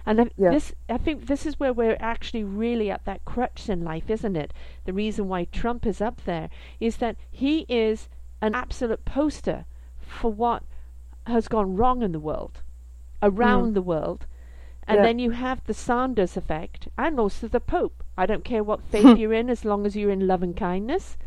And 0.06 0.22
I, 0.22 0.30
Yeah. 0.38 0.52
this, 0.52 0.74
I 0.90 0.98
think, 0.98 1.28
this 1.28 1.46
is 1.46 1.60
where 1.60 1.74
we're 1.74 1.98
actually 2.00 2.44
really 2.44 2.92
at 2.92 3.06
that 3.06 3.24
crutch 3.26 3.70
in 3.70 3.84
life, 3.84 4.10
isn't 4.10 4.36
it? 4.36 4.54
The 4.86 4.94
reason 4.94 5.28
why 5.28 5.46
Trump 5.46 5.86
is 5.86 6.02
up 6.02 6.22
there 6.26 6.50
is 6.80 6.98
that 6.98 7.16
he 7.32 7.66
is 7.70 8.10
an 8.42 8.54
absolute 8.54 9.06
poster 9.06 9.66
for 10.00 10.32
what 10.32 10.64
has 11.28 11.48
gone 11.48 11.76
wrong 11.76 12.02
in 12.02 12.12
the 12.12 12.20
world, 12.20 12.62
around 13.22 13.72
mm. 13.72 13.74
the 13.76 13.82
world. 13.82 14.26
And 14.86 14.98
Yeah. 14.98 15.04
then 15.04 15.20
you 15.20 15.32
have 15.32 15.64
the 15.64 15.74
Sanders 15.74 16.36
effect, 16.36 16.90
and 16.98 17.18
also 17.18 17.48
the 17.48 17.62
Pope. 17.62 18.04
I 18.18 18.26
don't 18.26 18.44
care 18.44 18.64
what 18.64 18.84
faith 18.92 19.18
you're 19.18 19.34
in, 19.34 19.50
as 19.50 19.64
long 19.64 19.86
as 19.86 19.96
you're 19.96 20.12
in 20.12 20.28
love 20.28 20.44
and 20.44 20.56
kindness. 20.56 21.18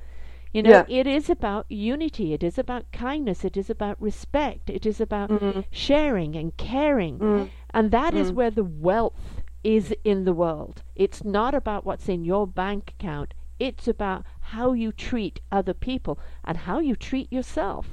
You 0.52 0.62
know, 0.62 0.70
Yeah. 0.70 0.84
it 0.88 1.06
is 1.06 1.28
about 1.30 1.66
unity. 1.70 2.32
It 2.32 2.42
is 2.42 2.58
about 2.58 2.90
kindness. 2.92 3.44
It 3.44 3.56
is 3.56 3.70
about 3.70 4.00
respect. 4.00 4.70
It 4.70 4.86
is 4.86 5.00
about 5.00 5.30
mm. 5.30 5.64
sharing 5.70 6.36
and 6.36 6.56
caring. 6.56 7.18
Mm. 7.18 7.50
And 7.76 7.90
that 7.90 8.14
is 8.14 8.32
mm. 8.32 8.36
where 8.36 8.50
the 8.50 8.64
wealth 8.64 9.42
is 9.62 9.94
in 10.02 10.24
the 10.24 10.32
world. 10.32 10.82
It's 10.94 11.24
not 11.24 11.54
about 11.54 11.84
what's 11.84 12.08
in 12.08 12.24
your 12.24 12.46
bank 12.46 12.94
account. 12.98 13.34
It's 13.58 13.86
about 13.86 14.24
how 14.40 14.72
you 14.72 14.92
treat 14.92 15.40
other 15.52 15.74
people 15.74 16.18
and 16.42 16.56
how 16.56 16.78
you 16.78 16.96
treat 16.96 17.30
yourself. 17.30 17.86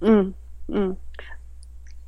Mm, 0.00 0.34
mm. 0.70 0.96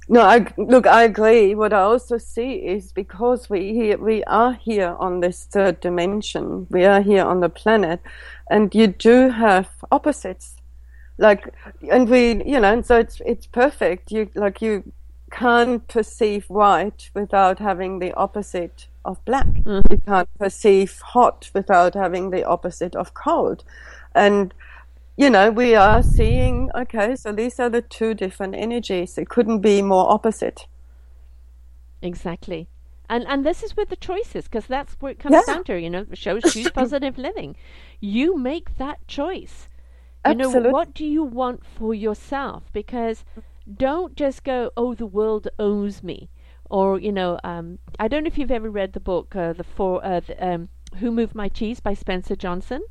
No, 0.09 0.21
I 0.21 0.47
look. 0.57 0.87
I 0.87 1.03
agree. 1.03 1.57
What 1.57 1.73
I 1.73 1.81
also 1.81 2.17
see 2.17 2.53
is 2.75 2.93
because 2.93 3.51
we 3.51 3.75
here, 3.75 3.99
we 3.99 4.23
are 4.25 4.53
here 4.53 4.95
on 5.01 5.19
this 5.19 5.47
third 5.47 5.81
dimension. 5.81 6.69
We 6.71 6.85
are 6.85 7.01
here 7.01 7.25
on 7.25 7.41
the 7.41 7.49
planet, 7.49 8.01
and 8.49 8.73
you 8.73 8.87
do 8.87 9.31
have 9.31 9.69
opposites. 9.91 10.55
Like, 11.19 11.53
and 11.91 12.09
we, 12.09 12.45
you 12.45 12.61
know, 12.61 12.73
and 12.73 12.87
so 12.87 12.99
it's 12.99 13.21
it's 13.27 13.47
perfect. 13.47 14.13
You 14.13 14.31
like 14.37 14.63
you 14.63 14.93
can't 15.35 15.87
perceive 15.89 16.45
white 16.49 17.11
without 17.15 17.59
having 17.59 17.99
the 17.99 18.13
opposite 18.15 18.89
of 19.05 19.25
black. 19.25 19.47
Mm-hmm. 19.47 19.93
You 19.93 19.99
can't 19.99 20.29
perceive 20.39 21.01
hot 21.01 21.51
without 21.55 21.95
having 21.95 22.31
the 22.31 22.45
opposite 22.45 22.95
of 22.97 23.15
cold, 23.15 23.65
and 24.15 24.55
you 25.17 25.31
know, 25.31 25.51
we 25.51 25.75
are 25.77 26.03
seeing, 26.03 26.71
okay, 26.75 27.15
so 27.15 27.31
these 27.33 27.61
are 27.61 27.71
the 27.71 27.83
two 27.83 28.15
different 28.15 28.55
energies. 28.57 29.17
It 29.17 29.29
couldn't 29.29 29.61
be 29.61 29.81
more 29.81 30.11
opposite. 30.11 30.67
Exactly. 32.03 32.69
And 33.09 33.25
and 33.29 33.45
this 33.45 33.63
is 33.63 33.77
where 33.77 33.87
the 33.87 33.97
choices 33.97 34.45
because 34.45 34.67
that's 34.67 34.95
where 35.01 35.13
it 35.13 35.19
comes 35.19 35.35
Yeah. 35.35 35.55
down 35.55 35.65
to. 35.65 35.79
You 35.81 35.91
know, 35.91 36.05
the 36.05 36.17
show 36.17 36.41
choose 36.41 36.71
positive 36.83 37.19
living. 37.19 37.57
You 38.01 38.37
make 38.37 38.77
that 38.79 39.07
choice. 39.07 39.69
You 40.27 40.35
know, 40.35 40.49
what 40.49 40.95
do 40.95 41.05
you 41.05 41.23
want 41.23 41.67
for 41.67 41.93
yourself? 41.95 42.63
Because 42.73 43.25
don't 43.73 44.17
just 44.17 44.45
go, 44.45 44.71
oh, 44.77 44.95
the 44.95 45.07
world 45.07 45.49
owes 45.59 46.03
me, 46.03 46.31
or 46.69 46.99
you 46.99 47.13
know, 47.13 47.39
um, 47.45 47.79
I 47.99 48.09
don't 48.09 48.25
know 48.25 48.29
if 48.29 48.39
you've 48.39 48.51
ever 48.51 48.71
read 48.71 48.93
the 48.93 49.01
book, 49.01 49.35
uh, 49.37 49.53
the 49.53 49.65
four, 49.65 50.05
uh, 50.05 50.21
the, 50.21 50.47
um, 50.47 50.69
Who 50.97 51.11
Moved 51.11 51.35
My 51.35 51.49
Cheese 51.49 51.81
by 51.81 51.95
Spencer 51.95 52.37
Johnson. 52.37 52.83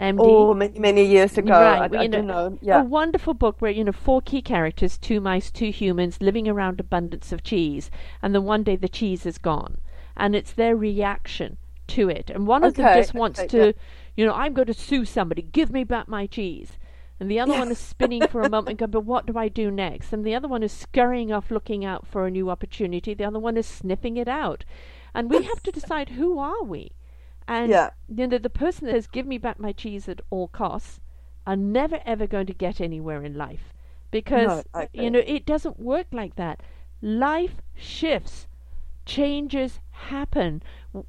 MD. 0.00 0.18
Oh, 0.18 0.54
many, 0.54 0.78
many 0.78 1.04
years 1.04 1.38
ago. 1.38 1.52
Right, 1.52 1.94
I, 1.94 1.98
I 1.98 2.02
you 2.02 2.08
know, 2.08 2.18
don't 2.18 2.26
know. 2.26 2.58
Yeah. 2.60 2.80
A 2.80 2.84
wonderful 2.84 3.32
book 3.32 3.56
where, 3.60 3.70
you 3.70 3.84
know, 3.84 3.92
four 3.92 4.20
key 4.20 4.42
characters, 4.42 4.98
two 4.98 5.20
mice, 5.20 5.50
two 5.50 5.70
humans, 5.70 6.20
living 6.20 6.48
around 6.48 6.80
abundance 6.80 7.30
of 7.30 7.44
cheese, 7.44 7.90
and 8.20 8.34
then 8.34 8.44
one 8.44 8.64
day 8.64 8.76
the 8.76 8.88
cheese 8.88 9.24
is 9.24 9.38
gone. 9.38 9.78
And 10.16 10.34
it's 10.34 10.52
their 10.52 10.76
reaction 10.76 11.58
to 11.88 12.08
it. 12.08 12.30
And 12.30 12.46
one 12.46 12.64
of 12.64 12.74
them 12.74 12.96
just 12.96 13.14
wants 13.14 13.40
okay, 13.40 13.48
to, 13.48 13.66
yeah. 13.66 13.72
you 14.16 14.26
know, 14.26 14.34
I'm 14.34 14.52
going 14.52 14.66
to 14.66 14.74
sue 14.74 15.04
somebody, 15.04 15.42
give 15.42 15.70
me 15.70 15.84
back 15.84 16.08
my 16.08 16.26
cheese. 16.26 16.72
And 17.24 17.30
the 17.30 17.40
other 17.40 17.54
one 17.54 17.70
is 17.70 17.78
spinning 17.78 18.26
for 18.26 18.42
a 18.42 18.50
moment 18.50 18.68
and 18.68 18.78
going, 18.78 18.90
but 18.90 19.06
what 19.06 19.24
do 19.24 19.38
I 19.38 19.48
do 19.48 19.70
next? 19.70 20.12
And 20.12 20.26
the 20.26 20.34
other 20.34 20.46
one 20.46 20.62
is 20.62 20.72
scurrying 20.72 21.32
off 21.32 21.50
looking 21.50 21.82
out 21.82 22.06
for 22.06 22.26
a 22.26 22.30
new 22.30 22.50
opportunity. 22.50 23.14
The 23.14 23.24
other 23.24 23.38
one 23.38 23.56
is 23.56 23.64
sniffing 23.66 24.18
it 24.18 24.28
out. 24.28 24.66
And 25.14 25.30
we 25.30 25.42
have 25.44 25.62
to 25.62 25.72
decide 25.72 26.10
who 26.10 26.38
are 26.38 26.62
we? 26.62 26.92
And 27.48 27.70
Yeah. 27.70 27.92
you 28.14 28.26
know, 28.26 28.36
the 28.36 28.50
person 28.50 28.84
that 28.86 28.92
says, 28.92 29.06
give 29.06 29.26
me 29.26 29.38
back 29.38 29.58
my 29.58 29.72
cheese 29.72 30.06
at 30.06 30.20
all 30.28 30.48
costs, 30.48 31.00
are 31.46 31.56
never 31.56 32.00
ever 32.04 32.26
going 32.26 32.44
to 32.46 32.52
get 32.52 32.78
anywhere 32.78 33.22
in 33.22 33.32
life. 33.38 33.72
Because, 34.10 34.66
I 34.74 34.90
you 34.92 35.10
know, 35.10 35.22
it 35.24 35.46
doesn't 35.46 35.80
work 35.80 36.08
like 36.12 36.36
that. 36.36 36.62
Life 37.00 37.62
shifts, 37.74 38.48
changes 39.06 39.80
happen. 39.92 40.62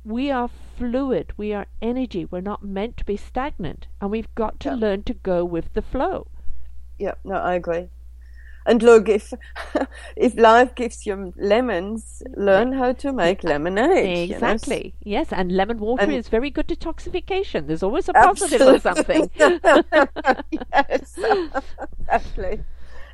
We 0.04 0.32
are 0.32 0.50
fluid, 0.78 1.34
we 1.38 1.54
are 1.54 1.67
energy. 1.82 2.26
We're 2.26 2.41
not 2.41 2.63
meant 2.63 2.98
to 2.98 3.06
be 3.06 3.17
stagnant. 3.17 3.88
And 4.02 4.10
we've 4.12 4.34
got 4.36 4.60
to 4.62 4.69
Yeah. 4.69 4.76
learn 4.76 5.04
to 5.04 5.13
go 5.13 5.45
with 5.45 5.74
the 5.74 5.82
flow. 5.82 6.28
Yeah, 6.98 7.13
no, 7.24 7.36
I 7.36 7.54
agree. 7.56 7.89
And 8.67 8.82
look, 8.82 9.08
if 9.08 9.32
if 10.15 10.36
life 10.36 10.74
gives 10.74 11.06
you 11.06 11.34
lemons, 11.38 12.24
learn 12.36 12.74
how 12.74 12.93
to 12.93 13.13
make 13.13 13.43
lemonade. 13.43 14.30
you 14.30 14.39
know. 14.39 14.48
Exactly. 14.48 14.95
Yes, 15.04 15.32
and 15.32 15.52
lemon 15.52 15.78
water 15.78 16.02
And- 16.04 16.13
is 16.13 16.30
very 16.30 16.50
good 16.50 16.67
detoxification. 16.67 17.67
There's 17.67 17.83
always 17.83 18.10
a 18.10 18.13
positive 18.13 18.62
of 18.62 18.81
something. 18.81 19.29
yes, 19.38 21.15
exactly. 22.00 22.63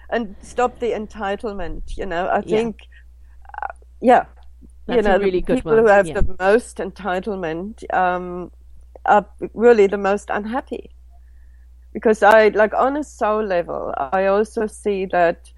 And 0.09 0.35
stop 0.41 0.79
the 0.79 0.91
entitlement. 0.91 1.97
You 1.97 2.05
know, 2.05 2.27
I 2.27 2.37
Yeah. 2.45 2.57
think, 2.57 2.87
uh, 3.61 3.73
yeah, 3.99 4.25
That's 4.95 5.07
a 5.07 5.09
know, 5.09 5.17
really 5.17 5.41
the 5.41 5.55
people 5.55 5.71
one, 5.73 5.79
who 5.79 5.87
have 5.87 6.07
yeah. 6.07 6.21
the 6.21 6.35
most 6.39 6.77
entitlement 6.77 7.83
um, 7.93 8.51
are 9.05 9.25
really 9.53 9.87
the 9.87 9.97
most 9.97 10.29
unhappy. 10.29 10.91
Because 11.93 12.23
I, 12.23 12.49
like, 12.49 12.73
on 12.73 12.95
a 12.95 13.03
soul 13.03 13.43
level, 13.43 13.93
I 13.97 14.27
also 14.27 14.67
see 14.67 15.05
that 15.07 15.51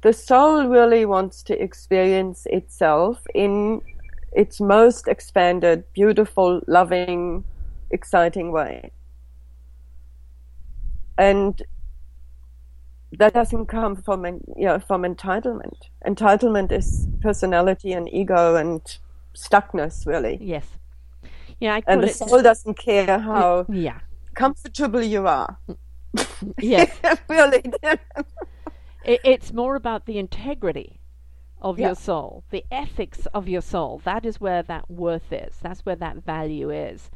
the 0.00 0.12
soul 0.12 0.66
really 0.66 1.04
wants 1.04 1.42
to 1.44 1.62
experience 1.62 2.46
itself 2.46 3.24
in 3.34 3.82
its 4.32 4.60
most 4.60 5.08
expanded, 5.08 5.84
beautiful, 5.92 6.62
loving, 6.66 7.44
exciting 7.90 8.52
way. 8.52 8.90
And 11.18 11.62
that 13.18 13.34
doesn't 13.34 13.66
come 13.66 13.96
from 13.96 14.24
you 14.24 14.66
know, 14.66 14.78
from 14.78 15.02
entitlement. 15.02 15.76
Entitlement 16.06 16.72
is 16.72 17.08
personality 17.20 17.92
and 17.92 18.12
ego 18.12 18.56
and 18.56 18.80
stuckness, 19.34 20.06
really. 20.06 20.38
Yes. 20.40 20.66
Yeah, 21.60 21.74
I 21.76 21.82
and 21.86 22.02
the 22.02 22.08
it, 22.08 22.14
soul 22.14 22.42
doesn't 22.42 22.74
care 22.78 23.18
how 23.18 23.66
yeah. 23.68 24.00
comfortable 24.34 25.02
you 25.02 25.26
are. 25.26 25.58
Yes. 26.58 26.90
really. 27.28 27.62
it, 29.04 29.20
it's 29.24 29.52
more 29.52 29.76
about 29.76 30.06
the 30.06 30.18
integrity 30.18 31.00
of 31.60 31.78
Yeah. 31.78 31.88
your 31.88 31.94
soul, 31.94 32.44
the 32.50 32.64
ethics 32.70 33.26
of 33.32 33.48
your 33.48 33.62
soul. 33.62 34.00
That 34.04 34.26
is 34.26 34.40
where 34.40 34.62
that 34.64 34.90
worth 34.90 35.32
is. 35.32 35.56
That's 35.62 35.86
where 35.86 35.96
that 35.96 36.16
value 36.24 36.70
is. 36.70 37.10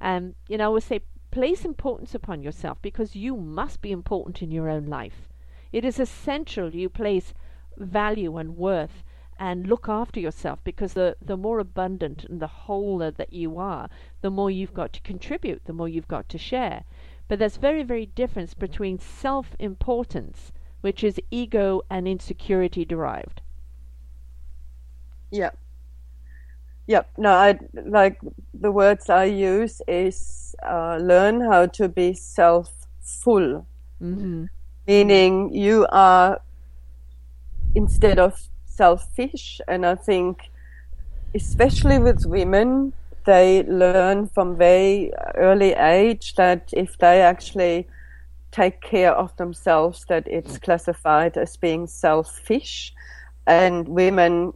Um, 0.00 0.34
you 0.48 0.56
know, 0.56 0.66
I 0.66 0.68
would 0.68 0.82
say 0.84 1.00
place 1.30 1.64
importance 1.64 2.14
upon 2.14 2.42
yourself 2.42 2.78
because 2.80 3.16
you 3.16 3.36
must 3.36 3.82
be 3.82 3.90
important 3.90 4.40
in 4.42 4.50
your 4.50 4.68
own 4.68 4.86
life. 4.86 5.28
It 5.72 5.84
is 5.84 6.00
essential 6.00 6.74
you 6.74 6.88
place 6.88 7.34
value 7.76 8.36
and 8.36 8.56
worth 8.56 9.04
and 9.38 9.66
look 9.66 9.88
after 9.88 10.18
yourself 10.18 10.62
because 10.64 10.94
the, 10.94 11.16
the 11.24 11.36
more 11.36 11.60
abundant 11.60 12.24
and 12.24 12.40
the 12.40 12.48
wholer 12.48 13.10
that 13.12 13.32
you 13.32 13.58
are, 13.58 13.88
the 14.20 14.30
more 14.30 14.50
you've 14.50 14.74
got 14.74 14.92
to 14.94 15.00
contribute, 15.02 15.64
the 15.64 15.72
more 15.72 15.88
you've 15.88 16.08
got 16.08 16.28
to 16.30 16.38
share. 16.38 16.84
But 17.28 17.38
there's 17.38 17.56
very, 17.56 17.82
very 17.82 18.06
difference 18.06 18.54
between 18.54 18.98
self 18.98 19.54
importance, 19.58 20.50
which 20.80 21.04
is 21.04 21.20
ego 21.30 21.82
and 21.90 22.08
insecurity 22.08 22.84
derived. 22.84 23.42
Yeah. 25.30 25.50
Yep. 26.86 27.10
No, 27.18 27.32
I 27.32 27.58
like 27.74 28.18
the 28.54 28.72
words 28.72 29.10
I 29.10 29.24
use 29.24 29.82
is 29.86 30.54
uh, 30.66 30.96
learn 30.96 31.42
how 31.42 31.66
to 31.66 31.88
be 31.88 32.14
self-full, 32.14 33.66
Mm-hmm. 34.02 34.44
Meaning 34.88 35.54
you 35.54 35.86
are 35.92 36.40
instead 37.74 38.18
of 38.18 38.48
selfish. 38.64 39.60
And 39.68 39.84
I 39.84 39.94
think, 39.94 40.50
especially 41.34 41.98
with 41.98 42.24
women, 42.24 42.94
they 43.26 43.62
learn 43.64 44.28
from 44.28 44.56
very 44.56 45.12
early 45.34 45.74
age 45.74 46.34
that 46.36 46.70
if 46.72 46.96
they 46.98 47.20
actually 47.20 47.86
take 48.50 48.80
care 48.80 49.12
of 49.12 49.36
themselves, 49.36 50.06
that 50.08 50.26
it's 50.26 50.58
classified 50.58 51.36
as 51.36 51.56
being 51.58 51.86
selfish. 51.86 52.94
And 53.46 53.86
women, 53.88 54.54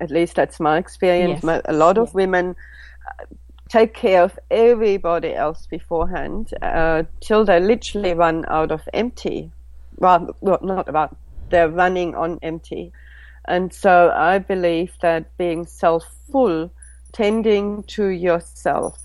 at 0.00 0.10
least 0.10 0.36
that's 0.36 0.60
my 0.60 0.76
experience, 0.76 1.42
Yes. 1.42 1.62
a 1.64 1.72
lot 1.72 1.96
of 1.96 2.08
Yeah. 2.08 2.14
women 2.14 2.56
take 3.68 3.94
care 3.94 4.22
of 4.22 4.38
everybody 4.50 5.34
else 5.34 5.66
beforehand 5.66 6.52
uh, 6.62 7.02
till 7.20 7.44
they 7.44 7.60
literally 7.60 8.14
run 8.14 8.44
out 8.48 8.70
of 8.70 8.82
empty. 8.94 9.50
Well, 9.98 10.36
well, 10.40 10.58
not 10.62 10.88
about, 10.88 11.16
they're 11.50 11.68
running 11.70 12.14
on 12.14 12.38
empty. 12.42 12.92
And 13.46 13.72
so 13.72 14.10
I 14.14 14.38
believe 14.38 14.92
that 15.02 15.36
being 15.38 15.66
self 15.66 16.04
full, 16.30 16.70
tending 17.12 17.82
to 17.84 18.08
yourself, 18.08 18.98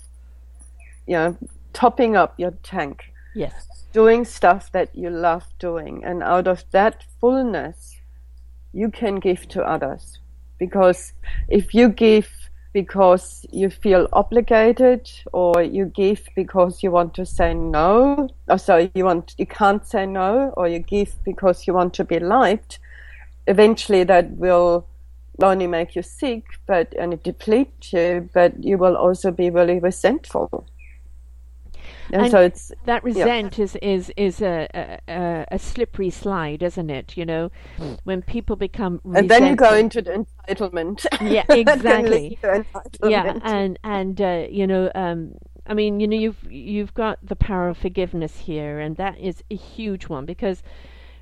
you 1.06 1.14
know, 1.14 1.36
topping 1.72 2.16
up 2.16 2.34
your 2.38 2.52
tank, 2.62 3.12
Yes. 3.34 3.84
doing 3.92 4.24
stuff 4.24 4.70
that 4.72 4.94
you 4.94 5.10
love 5.10 5.44
doing. 5.58 6.04
And 6.04 6.22
out 6.22 6.46
of 6.46 6.64
that 6.72 7.04
fullness, 7.20 7.96
you 8.72 8.90
can 8.90 9.16
give 9.16 9.48
to 9.48 9.62
others. 9.62 10.18
Because 10.58 11.12
if 11.48 11.74
you 11.74 11.88
give 11.88 12.28
because 12.72 13.44
you 13.50 13.68
feel 13.68 14.08
obligated 14.12 15.10
or 15.32 15.62
you 15.62 15.86
give 15.86 16.26
because 16.34 16.82
you 16.82 16.90
want 16.90 17.14
to 17.14 17.26
say 17.26 17.52
no, 17.52 18.28
or 18.48 18.58
sorry, 18.58 18.90
you 18.94 19.04
want, 19.04 19.34
you 19.38 19.46
can't 19.46 19.86
say 19.86 20.06
no, 20.06 20.52
or 20.56 20.68
you 20.68 20.78
give 20.78 21.14
because 21.24 21.66
you 21.66 21.74
want 21.74 21.92
to 21.94 22.04
be 22.04 22.18
liked, 22.18 22.78
eventually 23.46 24.04
that 24.04 24.30
will 24.32 24.86
only 25.42 25.66
make 25.66 25.94
you 25.96 26.02
sick, 26.02 26.44
but, 26.66 26.94
and 26.98 27.12
it 27.12 27.22
deplete 27.22 27.92
you, 27.92 28.28
but 28.32 28.62
you 28.62 28.78
will 28.78 28.96
also 28.96 29.30
be 29.30 29.50
really 29.50 29.78
resentful. 29.78 30.66
And, 32.12 32.22
And 32.22 32.30
so 32.30 32.40
it's, 32.42 32.72
That 32.84 33.02
resent 33.04 33.58
is 33.58 33.76
is 33.76 34.12
is 34.16 34.42
a, 34.42 34.68
a 35.08 35.46
a- 35.50 35.58
slippery 35.58 36.10
slide, 36.10 36.62
isn't 36.62 36.90
it? 36.90 37.16
You 37.16 37.24
know, 37.24 37.50
when 38.04 38.22
people 38.22 38.56
become 38.56 39.00
and 39.14 39.28
then 39.30 39.46
you 39.46 39.56
go 39.56 39.74
into 39.74 40.02
the 40.02 40.26
entitlement. 40.48 41.06
Yeah, 41.20 41.44
exactly. 41.48 42.38
entitlement. 42.42 43.10
yeah 43.10 43.38
and 43.42 43.78
and 43.82 44.20
uh, 44.20 44.46
you 44.50 44.66
know 44.66 44.90
um 44.94 45.34
i 45.66 45.74
mean 45.74 46.00
you 46.00 46.08
know 46.08 46.16
you've 46.16 46.42
you've 46.50 46.92
got 46.94 47.18
the 47.22 47.36
power 47.36 47.68
of 47.68 47.78
forgiveness 47.78 48.36
here 48.40 48.80
and 48.80 48.96
that 48.96 49.18
is 49.18 49.42
a 49.50 49.54
huge 49.56 50.08
one 50.08 50.24
because 50.26 50.62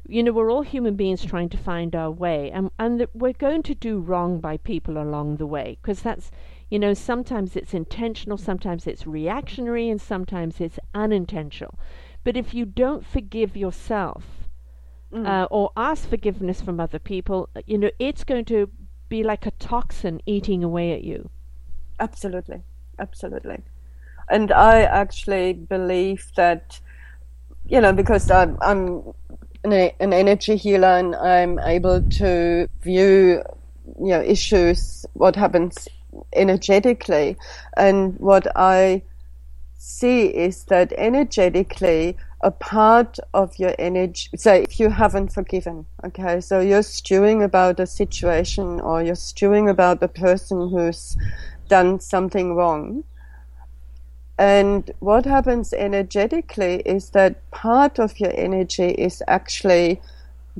you 0.08 0.22
know 0.22 0.32
we're 0.32 0.50
all 0.50 0.62
human 0.62 0.96
beings 0.96 1.24
trying 1.24 1.48
to 1.48 1.58
find 1.58 1.94
our 1.94 2.10
way 2.10 2.50
and 2.50 2.70
and 2.78 3.06
we're 3.14 3.34
going 3.34 3.62
to 3.62 3.74
do 3.74 3.98
wrong 3.98 4.40
by 4.40 4.56
people 4.56 4.96
along 4.98 5.36
the 5.36 5.46
way 5.46 5.76
because 5.82 6.00
that's 6.02 6.30
you 6.70 6.78
know 6.78 6.94
sometimes 6.94 7.56
it's 7.56 7.74
intentional 7.74 8.38
sometimes 8.38 8.86
it's 8.86 9.06
reactionary 9.06 9.88
and 9.88 10.00
sometimes 10.00 10.60
it's 10.60 10.78
unintentional. 10.94 11.78
But 12.22 12.36
if 12.36 12.52
you 12.54 12.66
don't 12.66 13.04
forgive 13.04 13.56
yourself 13.56 14.24
uh, 15.12 15.46
or 15.50 15.72
ask 15.76 16.08
forgiveness 16.08 16.60
from 16.60 16.78
other 16.78 17.00
people 17.00 17.48
you 17.66 17.78
know 17.78 17.90
it's 17.98 18.22
going 18.22 18.44
to 18.44 18.70
be 19.10 19.22
like 19.22 19.44
a 19.44 19.50
toxin 19.52 20.22
eating 20.24 20.64
away 20.64 20.92
at 20.92 21.04
you. 21.04 21.28
Absolutely, 21.98 22.62
absolutely. 22.98 23.58
And 24.30 24.52
I 24.52 24.82
actually 24.82 25.52
believe 25.52 26.30
that, 26.36 26.80
you 27.66 27.80
know, 27.80 27.92
because 27.92 28.30
I'm, 28.30 28.56
I'm 28.62 29.12
an, 29.64 29.72
an 29.98 30.12
energy 30.12 30.56
healer 30.56 30.96
and 30.96 31.14
I'm 31.16 31.58
able 31.58 32.00
to 32.02 32.68
view, 32.80 33.42
you 33.98 34.08
know, 34.08 34.22
issues, 34.22 35.04
what 35.12 35.34
happens 35.36 35.88
energetically. 36.32 37.36
And 37.76 38.18
what 38.18 38.46
I 38.56 39.02
see 39.76 40.26
is 40.26 40.64
that 40.64 40.92
energetically, 40.92 42.16
a 42.42 42.50
part 42.50 43.18
of 43.34 43.58
your 43.58 43.74
energy, 43.78 44.28
say 44.36 44.62
if 44.62 44.80
you 44.80 44.88
haven't 44.88 45.32
forgiven, 45.32 45.86
okay, 46.04 46.40
so 46.40 46.60
you're 46.60 46.82
stewing 46.82 47.42
about 47.42 47.80
a 47.80 47.86
situation 47.86 48.80
or 48.80 49.02
you're 49.02 49.14
stewing 49.14 49.68
about 49.68 50.00
the 50.00 50.08
person 50.08 50.68
who's 50.70 51.16
done 51.68 52.00
something 52.00 52.54
wrong. 52.54 53.04
And 54.38 54.90
what 55.00 55.26
happens 55.26 55.74
energetically 55.74 56.76
is 56.86 57.10
that 57.10 57.50
part 57.50 57.98
of 57.98 58.18
your 58.18 58.32
energy 58.34 58.88
is 58.88 59.22
actually 59.28 60.00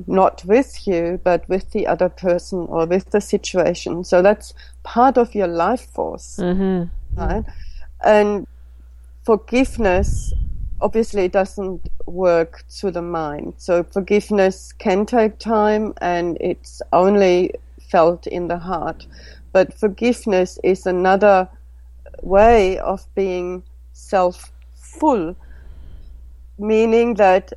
not 0.07 0.43
with 0.45 0.87
you, 0.87 1.19
but 1.23 1.47
with 1.49 1.71
the 1.71 1.87
other 1.87 2.09
person 2.09 2.59
or 2.69 2.85
with 2.85 3.11
the 3.11 3.21
situation. 3.21 4.03
So 4.03 4.21
that's 4.21 4.53
part 4.83 5.17
of 5.17 5.35
your 5.35 5.47
life 5.47 5.85
force 5.91 6.37
Mm-hmm. 6.37 6.89
right? 7.19 7.43
And 8.03 8.47
forgiveness 9.23 10.33
obviously 10.81 11.27
doesn't 11.27 11.89
work 12.07 12.63
through 12.69 12.91
the 12.91 13.01
mind. 13.01 13.53
So 13.57 13.83
forgiveness 13.83 14.73
can 14.73 15.05
take 15.05 15.37
time 15.37 15.93
and 16.01 16.37
it's 16.41 16.81
only 16.91 17.53
felt 17.89 18.25
in 18.27 18.47
the 18.47 18.57
heart. 18.57 19.05
But 19.51 19.73
forgiveness 19.73 20.57
is 20.63 20.85
another 20.85 21.47
way 22.23 22.79
of 22.79 23.05
being 23.15 23.63
self 23.93 24.51
full, 24.73 25.35
meaning 26.57 27.15
that 27.15 27.53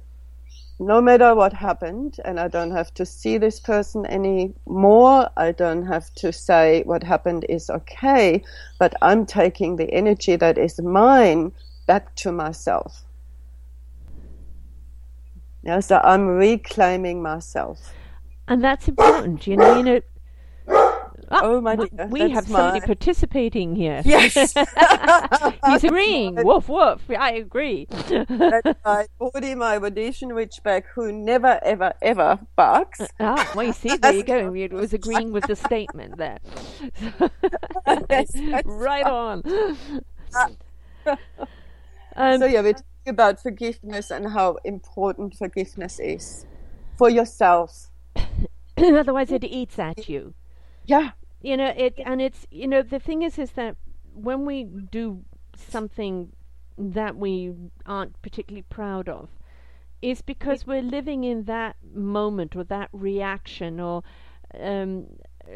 no 0.87 1.01
matter 1.01 1.35
what 1.35 1.53
happened, 1.53 2.19
and 2.25 2.39
I 2.39 2.49
don't 2.49 2.71
have 2.71 2.93
to 2.95 3.07
see 3.07 3.39
this 3.39 3.61
person 3.61 4.07
anymore, 4.07 5.29
I 5.37 5.53
don't 5.53 5.87
have 5.87 6.13
to 6.17 6.33
say 6.33 6.83
what 6.85 7.03
happened 7.03 7.47
is 7.49 7.71
okay, 7.71 8.43
but 8.79 8.95
I'm 9.03 9.27
taking 9.27 9.77
the 9.77 9.91
energy 9.93 10.37
that 10.37 10.59
is 10.59 10.81
mine 10.81 11.53
back 11.87 12.15
to 12.17 12.33
myself. 12.33 13.03
Yeah, 15.63 15.81
so 15.81 16.01
I'm 16.05 16.27
reclaiming 16.27 17.23
myself. 17.23 17.93
And 18.49 18.63
that's 18.63 18.89
important, 18.89 19.47
you 19.47 19.57
know. 19.57 19.77
You 19.77 19.83
know. 19.83 20.01
Ah, 21.37 21.41
Oh, 21.43 21.61
my 21.61 21.73
w- 21.75 21.91
dear, 21.97 22.07
we 22.07 22.31
have 22.31 22.47
somebody 22.47 22.81
participating 22.81 23.75
here. 23.75 24.03
Yes, 24.05 24.35
He's 25.67 25.85
agreeing. 25.85 26.37
woof 26.37 26.69
woof. 26.69 27.03
I 27.11 27.33
agree. 27.33 27.87
that's 27.91 28.69
my 28.85 29.07
body, 29.19 29.55
my 29.57 29.77
Rhodesian 29.79 30.31
Ridgeback, 30.31 30.85
who 30.95 31.11
never, 31.13 31.59
ever, 31.65 31.93
ever 32.03 32.39
barks. 32.57 33.01
ah, 33.19 33.51
well, 33.57 33.67
you 33.67 33.73
see, 33.73 33.97
there 33.97 34.13
you 34.15 34.23
go. 34.23 34.55
It 34.55 34.73
was 34.73 34.93
agreeing 34.93 35.33
with 35.33 35.47
the 35.49 35.57
statement 35.57 36.19
there. 36.19 36.39
Yes, 38.11 38.31
right 38.65 39.05
on. 39.07 39.43
Um, 42.17 42.39
so 42.39 42.47
yeah, 42.47 42.61
we're 42.61 42.73
talking 42.75 42.85
about 43.09 43.43
forgiveness 43.43 44.11
and 44.13 44.29
how 44.31 44.59
important 44.65 45.35
forgiveness 45.37 45.99
is 45.99 46.47
for 46.97 47.11
yourself. 47.11 47.91
Otherwise, 48.79 49.33
it 49.33 49.43
eats 49.45 49.79
at 49.81 50.09
you. 50.09 50.35
Yeah, 50.87 51.11
You 51.45 51.59
know 51.59 51.75
it, 51.77 52.01
and 52.03 52.23
it's 52.23 52.47
you 52.51 52.67
know 52.67 52.81
the 52.81 52.99
thing 52.99 53.21
is 53.21 53.39
is 53.39 53.51
that 53.51 53.77
when 54.15 54.47
we 54.47 54.65
do 54.65 55.25
something 55.55 56.33
that 56.79 57.17
we 57.17 57.53
aren't 57.85 58.21
particularly 58.23 58.65
proud 58.71 59.11
of, 59.11 59.29
is 60.01 60.23
because 60.23 60.67
we're 60.67 60.81
living 60.81 61.23
in 61.23 61.45
that 61.45 61.77
moment 61.95 62.57
or 62.57 62.65
that 62.65 62.89
reaction 62.93 63.79
or 63.79 64.03
um, 64.59 65.07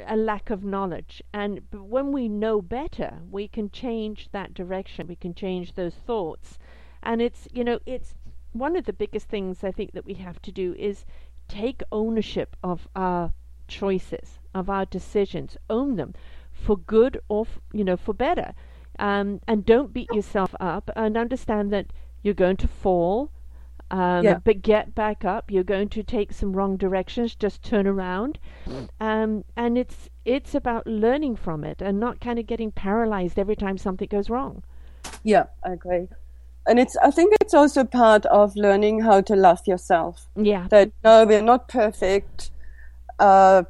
a 0.06 0.14
lack 0.14 0.50
of 0.50 0.62
knowledge. 0.62 1.22
And 1.32 1.62
when 1.72 2.12
we 2.12 2.28
know 2.28 2.60
better, 2.60 3.20
we 3.30 3.48
can 3.48 3.70
change 3.70 4.28
that 4.32 4.52
direction. 4.52 5.06
We 5.06 5.16
can 5.16 5.34
change 5.34 5.72
those 5.72 5.94
thoughts, 5.94 6.58
and 7.02 7.22
it's 7.22 7.48
you 7.50 7.64
know 7.64 7.78
it's 7.86 8.14
one 8.52 8.76
of 8.76 8.84
the 8.84 8.92
biggest 8.92 9.28
things 9.28 9.64
I 9.64 9.72
think 9.72 9.92
that 9.92 10.04
we 10.04 10.14
have 10.14 10.42
to 10.42 10.52
do 10.52 10.74
is 10.78 11.06
take 11.48 11.82
ownership 11.90 12.56
of 12.62 12.88
our 12.94 13.32
choices, 13.68 14.37
of 14.54 14.68
our 14.70 14.84
decisions, 14.86 15.56
own 15.68 15.96
them 15.96 16.14
for 16.52 16.76
good 16.76 17.20
or 17.28 17.42
f- 17.46 17.60
you 17.72 17.84
know 17.84 17.96
for 17.96 18.12
better, 18.14 18.52
um, 18.98 19.40
and 19.46 19.64
don't 19.64 19.92
beat 19.92 20.08
yourself 20.12 20.54
up 20.60 20.90
and 20.96 21.16
understand 21.16 21.70
that 21.72 21.86
you're 22.22 22.34
going 22.34 22.56
to 22.58 22.68
fall. 22.68 23.30
Um, 23.90 24.22
Yeah. 24.24 24.38
But 24.44 24.60
get 24.60 24.94
back 24.94 25.24
up. 25.24 25.50
You're 25.50 25.64
going 25.64 25.88
to 25.90 26.02
take 26.02 26.32
some 26.32 26.52
wrong 26.52 26.76
directions. 26.76 27.34
Just 27.34 27.62
turn 27.62 27.86
around, 27.86 28.38
um, 29.00 29.44
and 29.56 29.78
it's 29.78 30.10
it's 30.24 30.54
about 30.54 30.86
learning 30.86 31.36
from 31.36 31.64
it 31.64 31.80
and 31.80 31.98
not 31.98 32.20
kind 32.20 32.38
of 32.38 32.46
getting 32.46 32.70
paralyzed 32.70 33.38
every 33.38 33.56
time 33.56 33.78
something 33.78 34.08
goes 34.10 34.28
wrong. 34.28 34.62
yeah, 35.24 35.44
I 35.64 35.72
agree. 35.72 36.08
And 36.66 36.78
it's 36.78 36.96
I 37.02 37.10
think 37.10 37.34
it's 37.40 37.54
also 37.54 37.82
part 37.84 38.26
of 38.26 38.54
learning 38.56 39.00
how 39.00 39.22
to 39.22 39.34
love 39.34 39.60
yourself. 39.66 40.26
Yeah, 40.36 40.66
that 40.68 40.90
no, 41.02 41.24
we're 41.24 41.40
not 41.42 41.68
perfect. 41.68 42.50
Uh, 43.18 43.62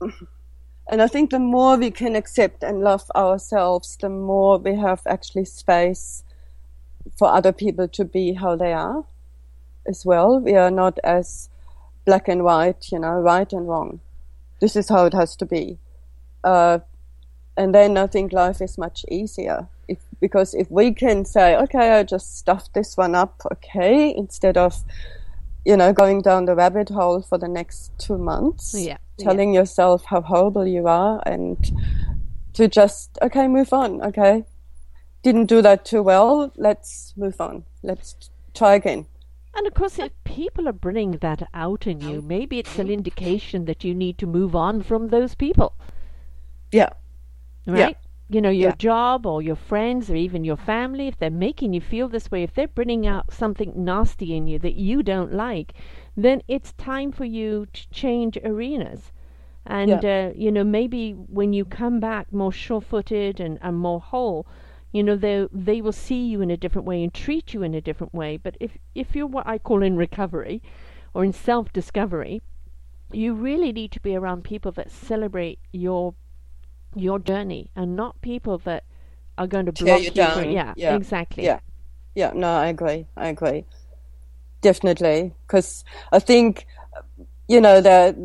and 0.00 1.02
I 1.02 1.06
think 1.06 1.30
the 1.30 1.38
more 1.38 1.76
we 1.76 1.90
can 1.90 2.16
accept 2.16 2.62
and 2.62 2.80
love 2.80 3.10
ourselves, 3.14 3.96
the 4.00 4.08
more 4.08 4.58
we 4.58 4.76
have 4.76 5.02
actually 5.06 5.44
space 5.44 6.24
for 7.16 7.28
other 7.28 7.52
people 7.52 7.88
to 7.88 8.04
be 8.04 8.34
how 8.34 8.56
they 8.56 8.72
are 8.72 9.04
as 9.86 10.04
well. 10.04 10.40
We 10.40 10.54
are 10.54 10.70
not 10.70 10.98
as 11.04 11.48
black 12.04 12.28
and 12.28 12.44
white, 12.44 12.90
you 12.90 12.98
know, 12.98 13.20
right 13.20 13.52
and 13.52 13.68
wrong. 13.68 14.00
This 14.60 14.76
is 14.76 14.88
how 14.88 15.04
it 15.06 15.14
has 15.14 15.36
to 15.36 15.46
be. 15.46 15.78
Uh, 16.42 16.78
and 17.56 17.74
then 17.74 17.96
I 17.96 18.06
think 18.06 18.32
life 18.32 18.60
is 18.60 18.78
much 18.78 19.04
easier. 19.10 19.68
If, 19.88 19.98
because 20.20 20.54
if 20.54 20.70
we 20.70 20.92
can 20.92 21.24
say, 21.24 21.56
okay, 21.56 21.98
I 21.98 22.02
just 22.04 22.38
stuffed 22.38 22.74
this 22.74 22.96
one 22.96 23.14
up, 23.14 23.42
okay, 23.52 24.14
instead 24.16 24.56
of, 24.56 24.84
you 25.64 25.76
know, 25.76 25.92
going 25.92 26.22
down 26.22 26.44
the 26.44 26.54
rabbit 26.54 26.88
hole 26.88 27.22
for 27.22 27.38
the 27.38 27.48
next 27.48 27.92
two 27.98 28.18
months, 28.18 28.74
Yeah, 28.74 28.98
telling 29.18 29.52
yourself 29.54 30.04
how 30.06 30.22
horrible 30.22 30.66
you 30.66 30.86
are, 30.86 31.22
and 31.26 31.72
to 32.54 32.68
just, 32.68 33.18
okay, 33.22 33.46
move 33.48 33.72
on, 33.72 34.02
okay, 34.02 34.44
didn't 35.22 35.46
do 35.46 35.62
that 35.62 35.84
too 35.84 36.02
well, 36.02 36.52
let's 36.56 37.12
move 37.16 37.40
on, 37.40 37.64
let's 37.82 38.30
try 38.54 38.74
again. 38.74 39.06
And 39.54 39.66
of 39.66 39.74
course, 39.74 39.98
if 39.98 40.12
people 40.24 40.68
are 40.68 40.72
bringing 40.72 41.18
that 41.18 41.48
out 41.52 41.86
in 41.86 42.00
you, 42.00 42.22
maybe 42.22 42.58
it's 42.58 42.78
an 42.78 42.88
indication 42.90 43.64
that 43.64 43.82
you 43.84 43.94
need 43.94 44.18
to 44.18 44.26
move 44.26 44.54
on 44.54 44.82
from 44.82 45.08
those 45.08 45.34
people, 45.34 45.74
Yeah, 46.70 46.90
right? 47.66 47.96
You 48.30 48.40
know, 48.42 48.50
your 48.50 48.70
Yeah. 48.70 48.76
job 48.78 49.26
or 49.26 49.40
your 49.42 49.56
friends 49.56 50.10
or 50.10 50.14
even 50.16 50.44
your 50.44 50.56
family, 50.56 51.08
if 51.08 51.18
they're 51.18 51.30
making 51.30 51.72
you 51.72 51.80
feel 51.80 52.08
this 52.08 52.30
way, 52.30 52.42
if 52.42 52.52
they're 52.54 52.68
bringing 52.68 53.06
out 53.06 53.32
something 53.32 53.72
nasty 53.74 54.36
in 54.36 54.46
you 54.46 54.58
that 54.60 54.74
you 54.74 55.02
don't 55.02 55.32
like, 55.32 55.72
then 56.24 56.42
it's 56.48 56.72
time 56.72 57.12
for 57.12 57.24
you 57.24 57.66
to 57.72 57.88
change 57.90 58.36
arenas. 58.44 59.12
And, 59.66 60.04
uh, 60.04 60.30
you 60.34 60.50
know, 60.50 60.64
maybe 60.64 61.12
when 61.12 61.52
you 61.52 61.64
come 61.64 62.00
back 62.00 62.32
more 62.32 62.52
sure 62.52 62.80
footed 62.80 63.38
and, 63.38 63.58
and 63.60 63.76
more 63.78 64.00
whole, 64.00 64.46
you 64.92 65.02
know, 65.02 65.16
they 65.16 65.46
they 65.52 65.82
will 65.82 65.92
see 65.92 66.24
you 66.26 66.40
in 66.40 66.50
a 66.50 66.56
different 66.56 66.86
way 66.86 67.02
and 67.04 67.12
treat 67.12 67.52
you 67.52 67.62
in 67.62 67.74
a 67.74 67.80
different 67.80 68.14
way. 68.14 68.38
But 68.38 68.56
if, 68.60 68.78
if 68.94 69.14
you're 69.14 69.26
what 69.26 69.46
I 69.46 69.58
call 69.58 69.82
in 69.82 69.96
recovery 69.96 70.62
or 71.12 71.22
in 71.24 71.34
self 71.34 71.70
discovery, 71.72 72.40
you 73.12 73.34
really 73.34 73.72
need 73.72 73.92
to 73.92 74.00
be 74.00 74.16
around 74.16 74.44
people 74.44 74.72
that 74.72 74.90
celebrate 74.90 75.58
your 75.72 76.14
your 76.96 77.18
journey 77.18 77.70
and 77.76 77.94
not 77.94 78.18
people 78.22 78.56
that 78.58 78.84
are 79.36 79.46
going 79.46 79.66
to 79.66 79.72
Tear 79.72 79.98
you 79.98 80.04
you. 80.04 80.10
down. 80.10 80.42
from- 80.42 80.50
yeah, 80.52 80.72
Yeah. 80.76 80.96
exactly. 80.96 81.44
Yeah. 81.44 81.60
Yeah, 82.14 82.32
no, 82.34 82.48
I 82.48 82.68
agree. 82.68 83.06
I 83.16 83.28
agree. 83.28 83.64
Definitely. 84.60 85.34
Because 85.46 85.84
I 86.12 86.18
think, 86.18 86.66
you 87.48 87.60
know, 87.60 87.80
that, 87.80 88.16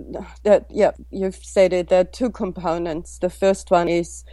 that, 0.43 0.65
yeah, 0.69 0.91
you've 1.11 1.35
said 1.35 1.73
it, 1.73 1.89
there 1.89 2.01
are 2.01 2.05
two 2.05 2.29
components. 2.29 3.19
The 3.19 3.29
first 3.29 3.71
one 3.71 3.87
is, 3.87 4.25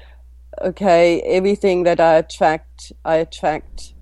okay, 0.62 1.20
everything 1.22 1.84
that 1.84 2.00
I 2.00 2.16
attract, 2.16 2.92
I 3.04 3.16
attract 3.16 3.94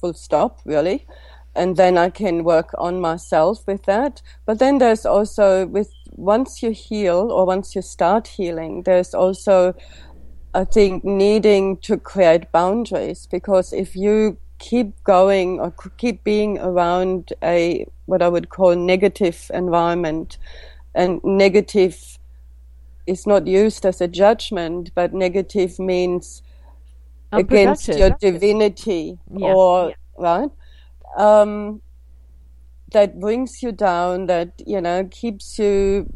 full 0.00 0.14
stop, 0.14 0.60
really. 0.64 1.06
And 1.54 1.76
then 1.76 1.98
I 1.98 2.10
can 2.10 2.44
work 2.44 2.70
on 2.78 3.00
myself 3.00 3.66
with 3.66 3.84
that. 3.84 4.22
But 4.46 4.58
then 4.58 4.78
there's 4.78 5.04
also 5.04 5.66
with, 5.66 5.92
once 6.12 6.62
you 6.62 6.70
heal 6.70 7.30
or 7.30 7.46
once 7.46 7.74
you 7.74 7.82
start 7.82 8.28
healing, 8.28 8.84
there's 8.84 9.12
also, 9.12 9.74
I 10.54 10.64
think 10.64 11.04
needing 11.04 11.76
to 11.78 11.96
create 11.96 12.52
boundaries 12.52 13.26
because 13.26 13.72
if 13.72 13.96
you 13.96 14.38
keep 14.58 15.02
going 15.04 15.60
or 15.60 15.72
keep 15.98 16.24
being 16.24 16.58
around 16.58 17.32
a 17.42 17.86
what 18.06 18.22
I 18.22 18.28
would 18.28 18.48
call 18.48 18.74
negative 18.76 19.50
environment, 19.54 20.38
and 20.94 21.20
negative 21.24 22.18
is 23.06 23.26
not 23.26 23.46
used 23.46 23.86
as 23.86 24.00
a 24.00 24.08
judgment, 24.08 24.90
but 24.94 25.14
negative 25.14 25.78
means 25.78 26.42
against 27.36 27.96
your 27.96 28.10
divinity 28.10 29.18
Yeah, 29.30 29.54
or 29.54 29.88
yeah. 29.90 29.94
right 30.18 30.50
um, 31.16 31.80
that 32.92 33.20
brings 33.20 33.62
you 33.62 33.72
down 33.72 34.26
that 34.26 34.52
you 34.66 34.80
know 34.80 35.04
keeps 35.10 35.58
you 35.58 36.12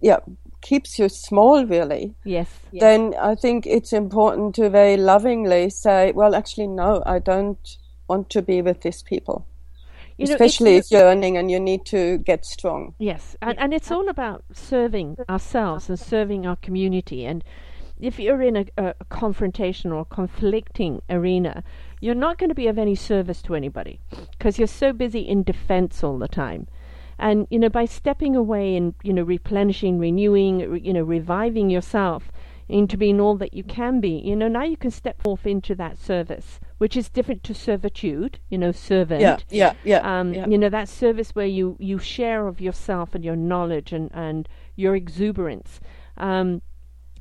yeah 0.00 0.18
keeps 0.62 0.98
you 0.98 1.08
small 1.08 1.66
really 1.66 2.14
Yes. 2.24 2.48
then 2.72 3.14
I 3.20 3.34
think 3.34 3.66
it's 3.66 3.92
important 3.92 4.54
to 4.54 4.70
very 4.70 4.96
lovingly 4.96 5.68
say, 5.70 6.12
well, 6.12 6.34
actually, 6.34 6.68
no, 6.68 7.02
I 7.04 7.18
don't 7.18 7.58
want 8.08 8.30
to 8.30 8.42
be 8.42 8.62
with 8.62 8.80
these 8.82 9.02
people. 9.02 9.46
You 10.18 10.26
know, 10.26 10.34
Especially 10.34 10.76
if 10.76 10.90
you're 10.90 11.02
earning 11.02 11.36
and 11.36 11.50
you 11.50 11.58
need 11.58 11.84
to 11.86 12.18
get 12.18 12.44
strong. 12.44 12.94
Yes, 12.98 13.36
and, 13.42 13.58
and 13.58 13.74
it's 13.74 13.90
all 13.90 14.08
about 14.08 14.44
serving 14.52 15.16
ourselves 15.28 15.88
and 15.88 15.98
serving 15.98 16.46
our 16.46 16.56
community. 16.56 17.24
And 17.24 17.42
if 17.98 18.18
you're 18.18 18.42
in 18.42 18.56
a, 18.56 18.66
a, 18.76 18.94
a 19.00 19.04
confrontation 19.06 19.90
or 19.90 20.04
conflicting 20.04 21.00
arena, 21.08 21.64
you're 22.00 22.14
not 22.14 22.36
going 22.38 22.50
to 22.50 22.54
be 22.54 22.66
of 22.66 22.78
any 22.78 22.94
service 22.94 23.40
to 23.42 23.54
anybody 23.54 24.00
because 24.32 24.58
you're 24.58 24.68
so 24.68 24.92
busy 24.92 25.20
in 25.20 25.42
defense 25.42 26.04
all 26.04 26.18
the 26.18 26.28
time. 26.28 26.66
And 27.28 27.46
you 27.50 27.58
know, 27.58 27.68
by 27.68 27.86
stepping 27.86 28.34
away 28.36 28.76
and 28.76 28.94
you 29.02 29.12
know, 29.12 29.22
replenishing, 29.22 29.98
renewing, 29.98 30.54
re- 30.72 30.80
you 30.80 30.92
know, 30.92 31.04
reviving 31.04 31.70
yourself 31.70 32.32
into 32.68 32.96
being 32.96 33.20
all 33.20 33.36
that 33.36 33.52
you 33.54 33.62
can 33.64 34.00
be, 34.00 34.14
you 34.24 34.34
know, 34.34 34.48
now 34.48 34.64
you 34.64 34.76
can 34.76 34.90
step 34.90 35.22
forth 35.22 35.46
into 35.46 35.74
that 35.74 35.98
service, 35.98 36.58
which 36.78 36.96
is 36.96 37.10
different 37.10 37.42
to 37.44 37.54
servitude. 37.54 38.38
You 38.50 38.58
know, 38.58 38.72
servant 38.72 39.20
Yeah, 39.22 39.38
yeah, 39.50 39.72
yeah. 39.84 40.00
um, 40.20 40.34
yeah. 40.34 40.46
you 40.48 40.58
know 40.58 40.68
that 40.70 40.88
service 40.88 41.30
where 41.36 41.46
you 41.58 41.76
you 41.78 41.98
share 41.98 42.48
of 42.48 42.60
yourself 42.60 43.14
and 43.14 43.24
your 43.24 43.36
knowledge 43.36 43.92
and 43.92 44.10
and 44.12 44.48
your 44.76 44.94
exuberance 44.96 45.80
um, 46.16 46.62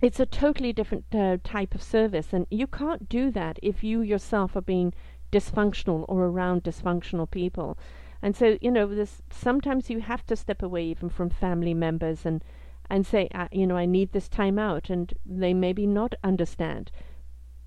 it's 0.02 0.20
a 0.20 0.26
totally 0.26 0.74
different 0.74 1.06
uh, 1.14 1.38
type 1.44 1.76
of 1.76 1.82
service 1.84 2.34
and 2.34 2.48
you 2.50 2.66
can't 2.66 3.08
do 3.10 3.30
that 3.32 3.60
if 3.62 3.84
you 3.84 4.02
yourself 4.02 4.56
are 4.56 4.62
being 4.76 4.94
dysfunctional 5.32 6.06
or 6.08 6.26
around 6.26 6.64
dysfunctional 6.64 7.30
people 7.30 7.78
and 8.22 8.36
so 8.36 8.58
you 8.62 8.72
know 8.72 8.88
this 8.88 9.22
sometimes 9.32 9.90
you 9.90 10.02
have 10.02 10.26
to 10.26 10.36
step 10.36 10.62
away 10.62 10.84
even 10.86 11.10
from 11.10 11.30
family 11.30 11.74
members 11.74 12.26
and 12.26 12.44
and 12.90 13.06
say 13.06 13.30
you 13.52 13.66
know 13.66 13.78
I 13.78 13.86
need 13.86 14.12
this 14.12 14.30
time 14.30 14.60
out 14.60 14.90
and 14.90 15.14
they 15.26 15.54
maybe 15.54 15.88
not 15.88 16.16
understand 16.24 16.92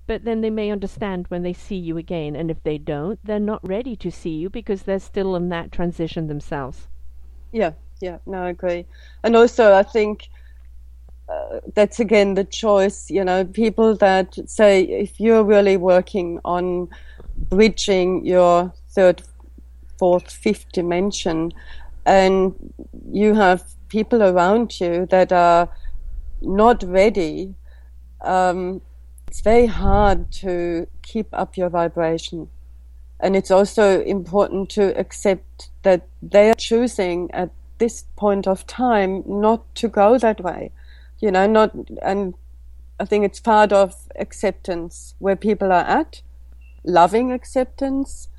but 0.07 0.23
then 0.23 0.41
they 0.41 0.51
may 0.51 0.69
understand 0.71 1.25
when 1.29 1.41
they 1.41 1.53
see 1.53 1.77
you 1.77 1.97
again 1.97 2.35
and 2.35 2.51
if 2.51 2.61
they 2.63 2.77
don't 2.77 3.19
they're 3.23 3.39
not 3.39 3.67
ready 3.67 3.95
to 3.95 4.11
see 4.11 4.35
you 4.35 4.49
because 4.49 4.83
they're 4.83 4.99
still 4.99 5.35
in 5.35 5.49
that 5.49 5.71
transition 5.71 6.27
themselves 6.27 6.87
Yeah, 7.51 7.71
yeah, 8.01 8.17
no, 8.25 8.43
I 8.43 8.49
agree. 8.49 8.85
And 9.23 9.35
also, 9.35 9.73
I 9.73 9.83
think 9.83 10.29
uh, 11.29 11.59
that's 11.73 11.99
again 11.99 12.35
the 12.35 12.43
choice. 12.43 13.09
You 13.09 13.23
know, 13.23 13.45
people 13.45 13.95
that 13.95 14.37
say 14.49 14.81
if 14.83 15.19
you're 15.19 15.43
really 15.43 15.77
working 15.77 16.39
on 16.45 16.89
bridging 17.49 18.25
your 18.25 18.73
third, 18.89 19.23
fourth, 20.05 20.31
fifth 20.31 20.71
dimension, 20.71 21.51
and 22.05 22.53
you 23.11 23.33
have 23.33 23.63
people 23.87 24.21
around 24.21 24.79
you 24.79 25.07
that 25.07 25.31
are 25.31 25.67
not 26.41 26.83
ready, 26.83 27.55
um, 28.21 28.81
it's 29.27 29.41
very 29.41 29.65
hard 29.65 30.31
to 30.31 30.85
keep 31.01 31.27
up 31.33 31.57
your 31.57 31.69
vibration. 31.69 32.49
And 33.19 33.35
it's 33.35 33.49
also 33.49 34.03
important 34.03 34.69
to 34.77 34.95
accept 34.95 35.69
that 35.81 36.07
they 36.21 36.51
are 36.51 36.59
choosing 36.71 37.31
at 37.31 37.49
this 37.79 38.05
point 38.15 38.45
of 38.45 38.67
time 38.67 39.23
not 39.25 39.61
to 39.81 39.87
go 39.87 40.19
that 40.19 40.39
way. 40.39 40.71
You 41.19 41.31
know, 41.31 41.47
not, 41.47 41.71
and 42.03 42.35
I 42.99 43.05
think 43.05 43.25
it's 43.25 43.39
part 43.39 43.71
of 43.71 43.95
acceptance 44.19 45.15
where 45.17 45.35
people 45.35 45.71
are 45.71 45.87
at, 46.01 46.21
loving 46.83 47.31
acceptance. 47.31 48.29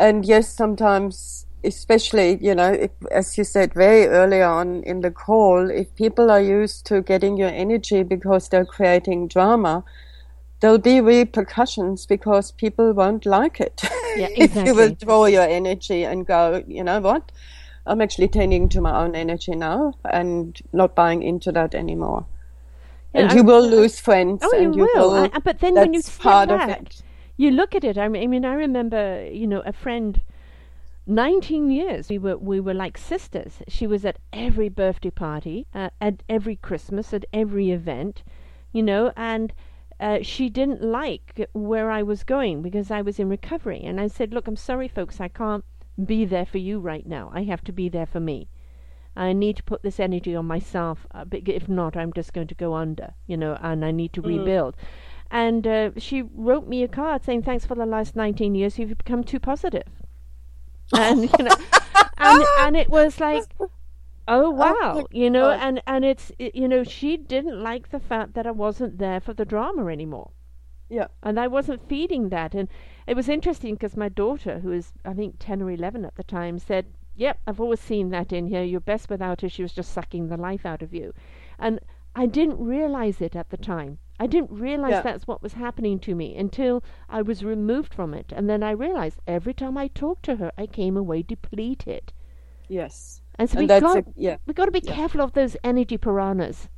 And 0.00 0.24
yes, 0.24 0.48
sometimes, 0.52 1.46
especially, 1.62 2.38
you 2.40 2.54
know, 2.54 2.72
if, 2.72 2.90
as 3.10 3.36
you 3.36 3.44
said 3.44 3.74
very 3.74 4.06
early 4.06 4.40
on 4.40 4.82
in 4.84 5.02
the 5.02 5.10
call, 5.10 5.70
if 5.70 5.94
people 5.94 6.30
are 6.30 6.40
used 6.40 6.86
to 6.86 7.02
getting 7.02 7.36
your 7.36 7.50
energy 7.50 8.02
because 8.02 8.48
they're 8.48 8.64
creating 8.64 9.28
drama, 9.28 9.84
there'll 10.60 10.78
be 10.78 11.02
repercussions 11.02 12.06
because 12.06 12.50
people 12.50 12.92
won't 12.94 13.26
like 13.26 13.60
it. 13.60 13.82
Yeah, 14.16 14.28
if 14.34 14.56
you 14.66 14.74
withdraw 14.74 15.26
your 15.26 15.44
energy 15.44 16.04
and 16.04 16.26
go, 16.26 16.64
you 16.66 16.82
know 16.82 16.98
what? 16.98 17.30
I'm 17.86 18.00
actually 18.00 18.26
tending 18.28 18.68
to 18.70 18.80
my 18.80 19.04
own 19.04 19.14
energy 19.14 19.54
now 19.54 19.94
and 20.04 20.58
not 20.72 20.96
buying 20.96 21.22
into 21.22 21.52
that 21.52 21.76
anymore. 21.76 22.26
Yeah, 23.14 23.20
and 23.22 23.30
I- 23.30 23.34
you 23.36 23.44
will 23.44 23.68
lose 23.68 24.00
friends. 24.00 24.42
Oh, 24.42 24.52
you 24.58 24.64
and 24.66 24.74
you 24.76 24.82
will. 24.82 25.10
I- 25.32 25.38
but 25.44 25.60
then 25.60 25.74
when 25.74 25.94
you 25.94 26.00
that's 26.00 26.12
step 26.12 26.22
part 26.24 26.50
of 26.50 26.58
back, 26.58 26.80
it. 26.82 27.02
You 27.40 27.50
look 27.50 27.74
at 27.74 27.84
it. 27.84 27.96
I 27.96 28.06
mean, 28.08 28.44
I 28.44 28.52
remember, 28.52 29.26
you 29.32 29.46
know, 29.46 29.62
a 29.64 29.72
friend. 29.72 30.20
Nineteen 31.06 31.70
years 31.70 32.10
we 32.10 32.18
were 32.18 32.36
we 32.36 32.60
were 32.60 32.74
like 32.74 32.98
sisters. 32.98 33.62
She 33.66 33.86
was 33.86 34.04
at 34.04 34.18
every 34.30 34.68
birthday 34.68 35.10
party, 35.10 35.66
uh, 35.74 35.88
at 36.00 36.22
every 36.28 36.56
Christmas, 36.56 37.14
at 37.14 37.24
every 37.32 37.70
event, 37.70 38.22
you 38.72 38.82
know, 38.82 39.12
and 39.16 39.54
uh, 39.98 40.18
she 40.20 40.50
didn't 40.50 40.82
like 40.82 41.48
where 41.52 41.90
I 41.90 42.02
was 42.02 42.24
going 42.24 42.60
because 42.60 42.90
I 42.90 43.00
was 43.00 43.18
in 43.18 43.30
recovery. 43.30 43.82
And 43.82 43.98
I 43.98 44.08
said, 44.08 44.34
"Look, 44.34 44.46
I'm 44.46 44.56
sorry, 44.70 44.88
folks, 44.88 45.18
I 45.20 45.28
can't 45.28 45.64
be 46.12 46.26
there 46.26 46.46
for 46.46 46.58
you 46.58 46.78
right 46.78 47.06
now. 47.06 47.30
I 47.32 47.44
have 47.44 47.64
to 47.64 47.72
be 47.72 47.88
there 47.88 48.06
for 48.06 48.20
me. 48.20 48.48
I 49.16 49.32
need 49.32 49.56
to 49.56 49.64
put 49.70 49.82
this 49.82 49.98
energy 49.98 50.36
on 50.36 50.46
myself. 50.46 51.06
Uh, 51.10 51.24
if 51.32 51.68
not, 51.68 51.96
I'm 51.96 52.12
just 52.12 52.34
going 52.34 52.48
to 52.48 52.54
go 52.54 52.74
under, 52.74 53.14
you 53.26 53.38
know, 53.38 53.56
and 53.62 53.82
I 53.82 53.92
need 53.92 54.12
to 54.12 54.22
rebuild." 54.22 54.76
And 55.30 55.66
uh, 55.66 55.90
she 55.96 56.22
wrote 56.22 56.66
me 56.66 56.82
a 56.82 56.88
card 56.88 57.24
saying, 57.24 57.42
"Thanks 57.42 57.64
for 57.64 57.74
the 57.74 57.86
last 57.86 58.16
19 58.16 58.54
years. 58.54 58.78
You've 58.78 58.98
become 58.98 59.22
too 59.24 59.40
positive." 59.40 59.84
and 60.92 61.22
you 61.22 61.44
know, 61.44 61.54
and 62.18 62.44
and 62.58 62.76
it 62.76 62.90
was 62.90 63.20
like, 63.20 63.44
oh 64.28 64.50
wow, 64.50 64.92
my 64.94 65.04
you 65.12 65.30
know, 65.30 65.50
and 65.50 65.80
and 65.86 66.04
it's 66.04 66.32
it, 66.38 66.54
you 66.54 66.68
know 66.68 66.82
she 66.84 67.16
didn't 67.16 67.62
like 67.62 67.90
the 67.90 68.00
fact 68.00 68.34
that 68.34 68.46
I 68.46 68.50
wasn't 68.50 68.98
there 68.98 69.20
for 69.20 69.32
the 69.32 69.44
drama 69.44 69.86
anymore, 69.86 70.30
Yeah. 70.88 71.06
and 71.22 71.38
I 71.38 71.46
wasn't 71.46 71.88
feeding 71.88 72.28
that, 72.30 72.54
and 72.54 72.68
it 73.06 73.14
was 73.14 73.28
interesting 73.28 73.74
because 73.74 73.96
my 73.96 74.08
daughter, 74.08 74.58
who 74.60 74.70
was 74.70 74.92
I 75.04 75.14
think 75.14 75.36
10 75.38 75.62
or 75.62 75.70
11 75.70 76.04
at 76.04 76.16
the 76.16 76.24
time, 76.24 76.58
said, 76.58 76.86
"Yep, 77.16 77.38
I've 77.46 77.60
always 77.60 77.80
seen 77.80 78.10
that 78.10 78.32
in 78.32 78.48
here. 78.48 78.62
You're 78.64 78.80
best 78.80 79.08
without 79.10 79.42
her. 79.42 79.48
She 79.48 79.62
was 79.62 79.72
just 79.72 79.92
sucking 79.92 80.28
the 80.28 80.36
life 80.36 80.66
out 80.66 80.82
of 80.82 80.92
you," 80.92 81.14
and 81.58 81.78
I 82.16 82.26
didn't 82.26 82.58
realize 82.58 83.20
it 83.20 83.36
at 83.36 83.50
the 83.50 83.56
time. 83.56 83.98
I 84.22 84.26
didn't 84.26 84.50
realize 84.52 84.90
Yeah. 84.92 85.02
that's 85.02 85.26
what 85.26 85.42
was 85.42 85.54
happening 85.54 85.98
to 86.00 86.14
me 86.14 86.36
until 86.36 86.84
I 87.08 87.22
was 87.22 87.42
removed 87.42 87.94
from 87.94 88.12
it. 88.14 88.32
And 88.36 88.50
then 88.50 88.62
I 88.62 88.72
realized 88.72 89.18
every 89.26 89.54
time 89.54 89.78
I 89.78 89.88
talked 89.88 90.24
to 90.26 90.36
her, 90.36 90.52
I 90.58 90.66
came 90.66 90.96
away 90.96 91.22
depleted. 91.22 92.12
Yes. 92.68 93.22
And 93.38 93.48
so 93.48 93.58
And 93.58 93.68
we 93.70 93.80
got 93.80 93.96
a- 93.96 94.04
yeah. 94.16 94.36
we 94.46 94.52
got 94.52 94.66
to 94.66 94.70
be 94.70 94.82
Yeah. 94.84 94.94
careful 94.94 95.22
of 95.22 95.32
those 95.32 95.56
energy 95.64 95.96
piranhas. 95.96 96.68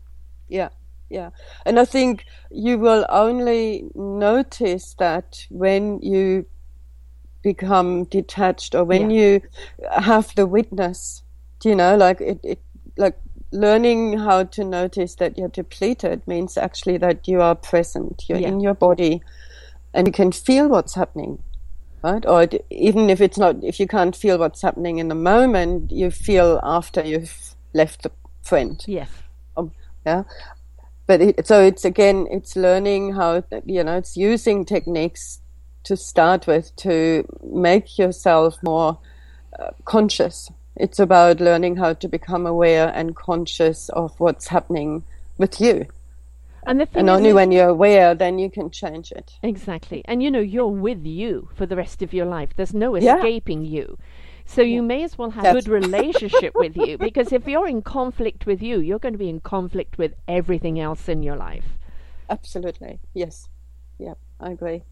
Yeah, 0.48 0.68
yeah. 1.10 1.30
And 1.66 1.80
I 1.80 1.84
think 1.84 2.24
you 2.50 2.78
will 2.78 3.04
only 3.08 3.90
notice 3.96 4.94
that 5.00 5.46
when 5.50 6.00
you 6.00 6.46
become 7.42 8.04
detached 8.04 8.74
or 8.76 8.84
when 8.84 9.10
you 9.10 9.40
have 9.90 10.32
the 10.36 10.46
witness, 10.46 11.24
do 11.58 11.70
you 11.70 11.74
know, 11.74 11.96
like 11.96 12.20
it, 12.20 12.38
it 12.44 12.60
like 12.96 13.18
learning 13.52 14.18
how 14.18 14.44
to 14.44 14.64
notice 14.64 15.14
that 15.16 15.38
you're 15.38 15.48
depleted 15.48 16.26
means 16.26 16.56
actually 16.56 16.98
that 16.98 17.28
you 17.28 17.40
are 17.40 17.54
present, 17.54 18.24
you're 18.28 18.38
Yeah. 18.38 18.48
in 18.48 18.60
your 18.60 18.74
body 18.74 19.22
and 19.94 20.06
you 20.06 20.12
can 20.12 20.32
feel 20.32 20.68
what's 20.68 20.94
happening. 20.94 21.38
Right? 22.02 22.26
Or 22.26 22.42
it, 22.42 22.64
even 22.70 23.10
if 23.10 23.20
it's 23.20 23.38
not, 23.38 23.62
if 23.62 23.78
you 23.78 23.86
can't 23.86 24.16
feel 24.16 24.38
what's 24.38 24.62
happening 24.62 24.98
in 24.98 25.06
the 25.08 25.14
moment, 25.14 25.92
you 25.92 26.10
feel 26.10 26.58
after 26.64 27.00
you've 27.04 27.54
left 27.74 28.02
the 28.02 28.10
friend 28.42 28.82
Yes. 28.88 29.08
um, 29.56 29.70
yeah 30.04 30.24
but 31.06 31.20
it, 31.20 31.46
so 31.46 31.60
it's 31.62 31.84
again 31.84 32.26
it's 32.30 32.56
learning 32.56 33.12
how 33.14 33.42
you 33.64 33.84
know 33.84 33.96
it's 33.96 34.16
using 34.16 34.64
techniques 34.64 35.40
to 35.84 35.96
start 35.96 36.46
with 36.46 36.74
to 36.76 37.24
make 37.44 37.98
yourself 37.98 38.56
more 38.62 38.98
uh, 39.58 39.70
conscious 39.84 40.50
it's 40.76 40.98
about 40.98 41.40
learning 41.40 41.76
how 41.76 41.92
to 41.92 42.08
become 42.08 42.46
aware 42.46 42.88
and 42.94 43.14
conscious 43.16 43.88
of 43.90 44.18
what's 44.20 44.48
happening 44.48 45.02
with 45.38 45.60
you 45.60 45.86
And 46.66 46.80
the 46.80 46.86
thing 46.86 47.00
and 47.00 47.10
only 47.10 47.28
is- 47.30 47.34
when 47.34 47.52
you're 47.52 47.68
aware 47.68 48.14
then 48.14 48.38
you 48.38 48.48
can 48.50 48.70
change 48.70 49.12
it 49.12 49.32
Exactly. 49.42 50.02
And 50.04 50.22
you 50.22 50.30
know, 50.30 50.40
you're 50.40 50.68
with 50.88 51.04
you 51.04 51.48
for 51.54 51.66
the 51.66 51.76
rest 51.76 52.02
of 52.02 52.12
your 52.14 52.26
life. 52.26 52.50
There's 52.56 52.72
no 52.74 52.94
Yeah. 52.96 53.16
escaping 53.16 53.64
you. 53.64 53.98
So 54.46 54.62
you 54.62 54.82
may 54.82 55.02
as 55.04 55.18
well 55.18 55.30
have 55.30 55.44
a 55.44 55.52
good 55.52 55.68
relationship 55.68 56.54
with 56.54 56.76
you 56.76 56.98
because 56.98 57.32
if 57.32 57.46
you're 57.46 57.68
in 57.68 57.82
conflict 57.82 58.46
with 58.46 58.62
you, 58.62 58.78
you're 58.80 58.98
going 58.98 59.14
to 59.14 59.18
be 59.18 59.28
in 59.28 59.40
conflict 59.40 59.98
with 59.98 60.14
everything 60.28 60.78
else 60.80 61.08
in 61.08 61.22
your 61.22 61.36
life. 61.36 61.68
absolutely 62.30 62.98
yes 63.14 63.48
yeah 63.98 64.14
i 64.40 64.50
agree 64.50 64.82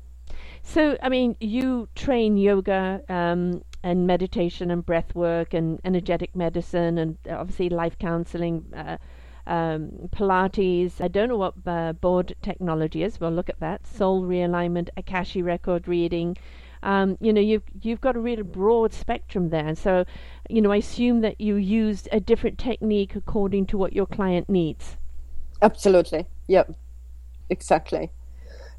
So, 0.63 0.97
I 1.03 1.09
mean, 1.09 1.37
you 1.41 1.89
train 1.95 2.37
yoga 2.37 3.03
um, 3.09 3.65
and 3.83 4.07
meditation 4.07 4.71
and 4.71 4.85
breath 4.85 5.15
work 5.15 5.55
and 5.55 5.81
energetic 5.85 6.37
medicine 6.37 6.99
and 6.99 7.19
obviously 7.29 7.69
life 7.69 7.99
counseling, 7.99 8.65
uh, 8.77 8.99
um, 9.47 10.09
Pilates. 10.13 11.01
I 11.01 11.09
don't 11.09 11.29
know 11.29 11.37
what 11.37 11.55
uh, 11.67 11.93
BAUD 11.95 12.37
technology 12.43 13.03
is. 13.03 13.21
We'll 13.21 13.33
look 13.33 13.49
at 13.49 13.61
that. 13.61 13.87
Soul 13.87 14.23
realignment, 14.23 14.91
Akashic 14.97 15.45
record 15.45 15.89
reading. 15.89 16.37
Um, 16.83 17.19
you 17.21 17.33
know, 17.33 17.41
you've 17.41 17.65
you've 17.83 18.01
got 18.01 18.17
a 18.17 18.21
really 18.21 18.43
broad 18.43 18.95
spectrum 18.95 19.51
there. 19.51 19.75
So, 19.75 20.05
you 20.49 20.63
know, 20.63 20.73
I 20.73 20.77
assume 20.77 21.21
that 21.21 21.41
you 21.41 21.57
used 21.57 22.09
a 22.11 22.21
different 22.21 22.59
technique 22.59 23.15
according 23.15 23.67
to 23.67 23.79
what 23.79 23.93
your 23.93 24.07
client 24.07 24.49
needs. 24.49 24.97
Absolutely. 25.61 26.27
Yep. 26.49 26.75
Exactly. 27.51 28.11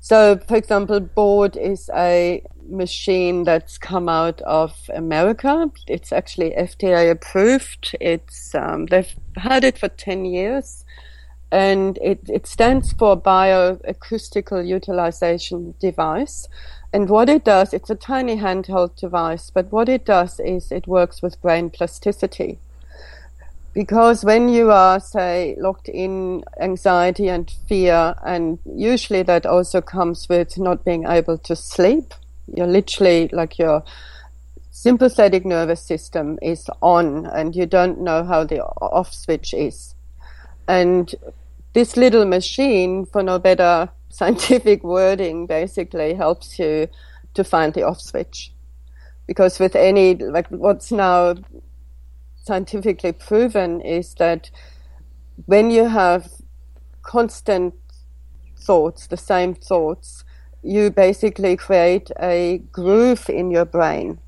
So, 0.04 0.40
for 0.48 0.58
example, 0.58 1.00
BAUD 1.00 1.56
is 1.58 1.88
a 1.94 2.44
machine 2.68 3.44
that's 3.44 3.78
come 3.78 4.10
out 4.10 4.42
of 4.42 4.90
America. 4.96 5.70
It's 5.86 6.12
actually 6.12 6.52
FDA 6.58 7.12
approved. 7.12 7.96
It's 8.02 8.56
um, 8.56 8.88
they've 8.88 9.14
had 9.38 9.64
it 9.64 9.78
for 9.78 9.90
ten 9.90 10.26
years, 10.26 10.86
and 11.52 12.00
it 12.02 12.22
it 12.28 12.48
stands 12.48 12.94
for 12.94 13.16
Bioacoustical 13.16 14.68
Utilization 14.68 15.76
Device. 15.80 16.48
And 16.92 17.08
what 17.08 17.30
it 17.30 17.46
does, 17.46 17.72
it's 17.72 17.92
a 17.92 17.96
tiny 17.96 18.38
handheld 18.38 18.96
device, 18.96 19.52
but 19.52 19.72
what 19.72 19.88
it 19.88 20.04
does 20.04 20.40
is 20.40 20.72
it 20.72 20.88
works 20.88 21.22
with 21.22 21.42
brain 21.42 21.70
plasticity 21.70 22.58
because 23.74 24.24
when 24.26 24.50
you 24.50 24.72
are 24.72 25.00
say 25.00 25.56
locked 25.60 25.88
in 25.88 26.44
anxiety 26.60 27.28
and 27.30 27.52
fear 27.68 28.16
and 28.26 28.60
usually 28.66 29.24
that 29.24 29.46
also 29.46 29.82
comes 29.82 30.28
with 30.28 30.58
not 30.58 30.84
being 30.84 31.06
able 31.06 31.38
to 31.38 31.56
sleep 31.56 32.14
you're 32.56 32.68
literally 32.68 33.30
like 33.32 33.58
your 33.58 33.84
sympathetic 34.72 35.46
nervous 35.46 35.82
system 35.82 36.40
is 36.42 36.70
on 36.82 37.26
and 37.28 37.56
you 37.56 37.66
don't 37.66 38.00
know 38.00 38.24
how 38.24 38.44
the 38.44 38.64
off 38.64 39.14
switch 39.14 39.54
is. 39.54 39.94
And 40.68 41.14
this 41.74 41.98
little 41.98 42.26
machine 42.26 43.06
for 43.06 43.22
no 43.22 43.38
better 43.38 43.90
scientific 44.10 44.84
wording 44.84 45.46
basically 45.46 46.14
helps 46.14 46.58
you 46.60 46.88
to 47.34 47.44
find 47.44 47.74
the 47.74 47.84
off 47.84 48.02
switch. 48.02 48.52
Because 49.28 49.60
with 49.60 49.76
any 49.76 50.16
like 50.16 50.48
what's 50.48 50.92
now 50.92 51.36
scientifically 52.44 53.12
proven 53.12 53.82
is 53.82 54.16
that 54.16 54.50
when 55.46 55.72
you 55.72 55.86
have 55.86 56.30
constant 57.02 57.74
thoughts, 58.58 59.08
the 59.08 59.18
same 59.18 59.54
thoughts, 59.54 60.24
you 60.64 60.92
basically 60.92 61.56
create 61.56 62.12
a 62.20 62.60
groove 62.72 63.30
in 63.30 63.50
your 63.52 63.66
brain 63.66 64.20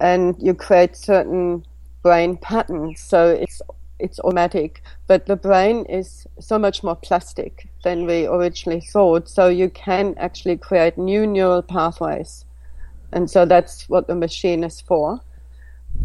and 0.00 0.36
you 0.38 0.54
create 0.54 0.96
certain 0.96 1.64
brain 2.02 2.36
patterns. 2.36 3.00
So 3.00 3.30
it's 3.30 3.60
it's 3.98 4.20
automatic, 4.20 4.82
but 5.06 5.24
the 5.24 5.36
brain 5.36 5.86
is 5.86 6.26
so 6.38 6.58
much 6.58 6.82
more 6.82 6.96
plastic 6.96 7.66
than 7.82 8.04
we 8.04 8.26
originally 8.26 8.80
thought. 8.80 9.26
So 9.28 9.48
you 9.48 9.70
can 9.70 10.14
actually 10.18 10.58
create 10.58 10.98
new 10.98 11.26
neural 11.26 11.62
pathways. 11.62 12.44
And 13.12 13.30
so 13.30 13.46
that's 13.46 13.88
what 13.88 14.06
the 14.06 14.14
machine 14.14 14.64
is 14.64 14.82
for. 14.82 15.20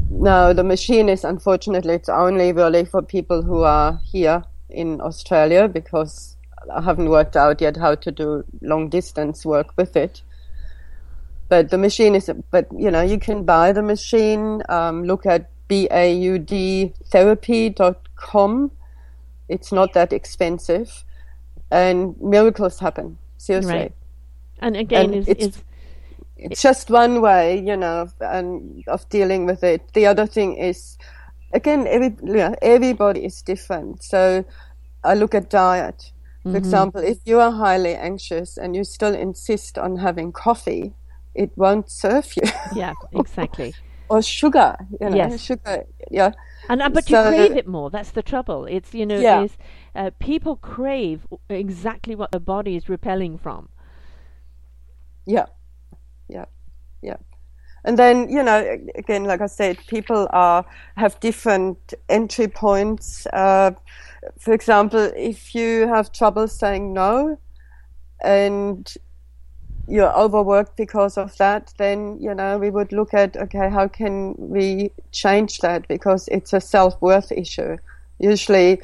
No, 0.10 0.54
the 0.54 0.64
machine 0.64 1.10
is 1.10 1.24
unfortunately 1.24 1.96
it's 1.96 2.10
only 2.10 2.52
really 2.54 2.86
for 2.86 3.02
people 3.02 3.42
who 3.42 3.64
are 3.64 4.00
here 4.04 4.44
in 4.70 5.02
Australia 5.02 5.68
because 5.68 6.38
I 6.74 6.82
haven't 6.82 7.10
worked 7.10 7.36
out 7.36 7.60
yet 7.62 7.78
how 7.78 7.96
to 7.96 8.12
do 8.12 8.44
long 8.62 8.90
distance 8.90 9.46
work 9.46 9.74
with 9.78 9.96
it. 9.96 10.22
But 11.50 11.70
the 11.70 11.78
machine 11.78 12.16
is, 12.16 12.30
but 12.52 12.68
you 12.78 12.92
know, 12.92 13.02
you 13.02 13.18
can 13.20 13.44
buy 13.44 13.72
the 13.74 13.82
machine, 13.82 14.62
um, 14.70 15.04
look 15.04 15.26
at 15.26 15.50
B 15.68 15.88
A 15.92 16.14
U 16.14 16.38
D 16.38 16.94
therapy.com. 17.10 18.72
It's 19.50 19.72
not 19.72 19.94
that 19.94 20.14
expensive. 20.14 21.04
And 21.72 22.16
miracles 22.22 22.80
happen. 22.80 23.18
Seriously. 23.38 23.74
Right. 23.74 23.94
And 24.60 24.78
again, 24.78 25.06
And 25.06 25.16
is, 25.16 25.28
it's- 25.28 25.48
is 25.48 25.64
it's 26.42 26.62
just 26.62 26.90
one 26.90 27.22
way, 27.22 27.60
you 27.60 27.78
know, 27.78 28.02
of, 28.04 28.14
and 28.22 28.84
of 28.88 29.08
dealing 29.10 29.46
with 29.48 29.64
it. 29.64 29.94
The 29.94 30.08
other 30.08 30.28
thing 30.28 30.58
is, 30.58 30.98
again, 31.54 31.88
every 31.88 32.16
yeah, 32.24 32.56
everybody 32.62 33.26
is 33.26 33.42
different. 33.42 34.04
So 34.04 34.46
I 35.04 35.16
look 35.16 35.36
at 35.36 35.50
diet. 35.50 36.12
For 36.52 36.58
example, 36.58 37.02
if 37.02 37.20
you 37.26 37.40
are 37.40 37.52
highly 37.52 37.96
anxious 37.96 38.58
and 38.58 38.76
you 38.76 38.84
still 38.86 39.16
insist 39.16 39.78
on 39.78 39.98
having 39.98 40.34
coffee, 40.34 40.94
it 41.36 41.52
won't 41.58 41.90
serve 41.92 42.36
you. 42.38 42.44
yeah, 42.70 42.96
exactly. 43.12 43.76
or 44.10 44.22
sugar, 44.22 44.76
you 45.00 45.10
know, 45.10 45.20
Yes. 45.20 45.38
sugar, 45.38 45.86
yeah, 46.12 46.32
And 46.70 46.82
uh, 46.82 46.90
but 46.90 47.10
you 47.12 47.18
crave 47.18 47.52
it 47.52 47.68
more. 47.68 47.90
That's 47.92 48.12
the 48.12 48.24
trouble. 48.24 48.66
It's 48.66 48.94
you 48.96 49.06
know, 49.06 49.22
Yeah. 49.22 49.40
is 49.44 49.58
uh, 49.96 50.12
people 50.20 50.56
crave 50.56 51.28
exactly 51.50 52.16
what 52.16 52.32
the 52.32 52.40
body 52.40 52.76
is 52.76 52.90
repelling 52.90 53.38
from. 53.38 53.70
Yeah, 55.26 55.46
yeah. 57.02 57.18
And 57.84 57.98
then 57.98 58.30
you 58.30 58.44
know, 58.44 58.78
again, 58.96 59.24
like 59.24 59.42
I 59.42 59.48
said, 59.48 59.78
people 59.88 60.28
are 60.32 60.66
have 60.98 61.20
different 61.20 61.94
entry 62.10 62.48
points. 62.48 63.26
Uh, 63.34 63.72
for 64.38 64.54
example, 64.54 65.12
if 65.16 65.56
you 65.56 65.88
have 65.88 66.12
trouble 66.12 66.48
saying 66.48 66.94
no, 66.94 67.40
and 68.24 68.94
you're 69.88 70.14
overworked 70.14 70.78
because 70.78 71.18
of 71.18 71.36
that, 71.38 71.74
then 71.78 72.18
you 72.22 72.36
know 72.36 72.60
we 72.60 72.70
would 72.70 72.92
look 72.92 73.14
at 73.14 73.36
okay, 73.36 73.70
how 73.70 73.88
can 73.88 74.36
we 74.38 74.92
change 75.12 75.60
that 75.60 75.88
because 75.88 76.28
it's 76.28 76.54
a 76.54 76.62
self 76.62 77.02
worth 77.02 77.32
issue. 77.32 77.78
Usually, 78.20 78.80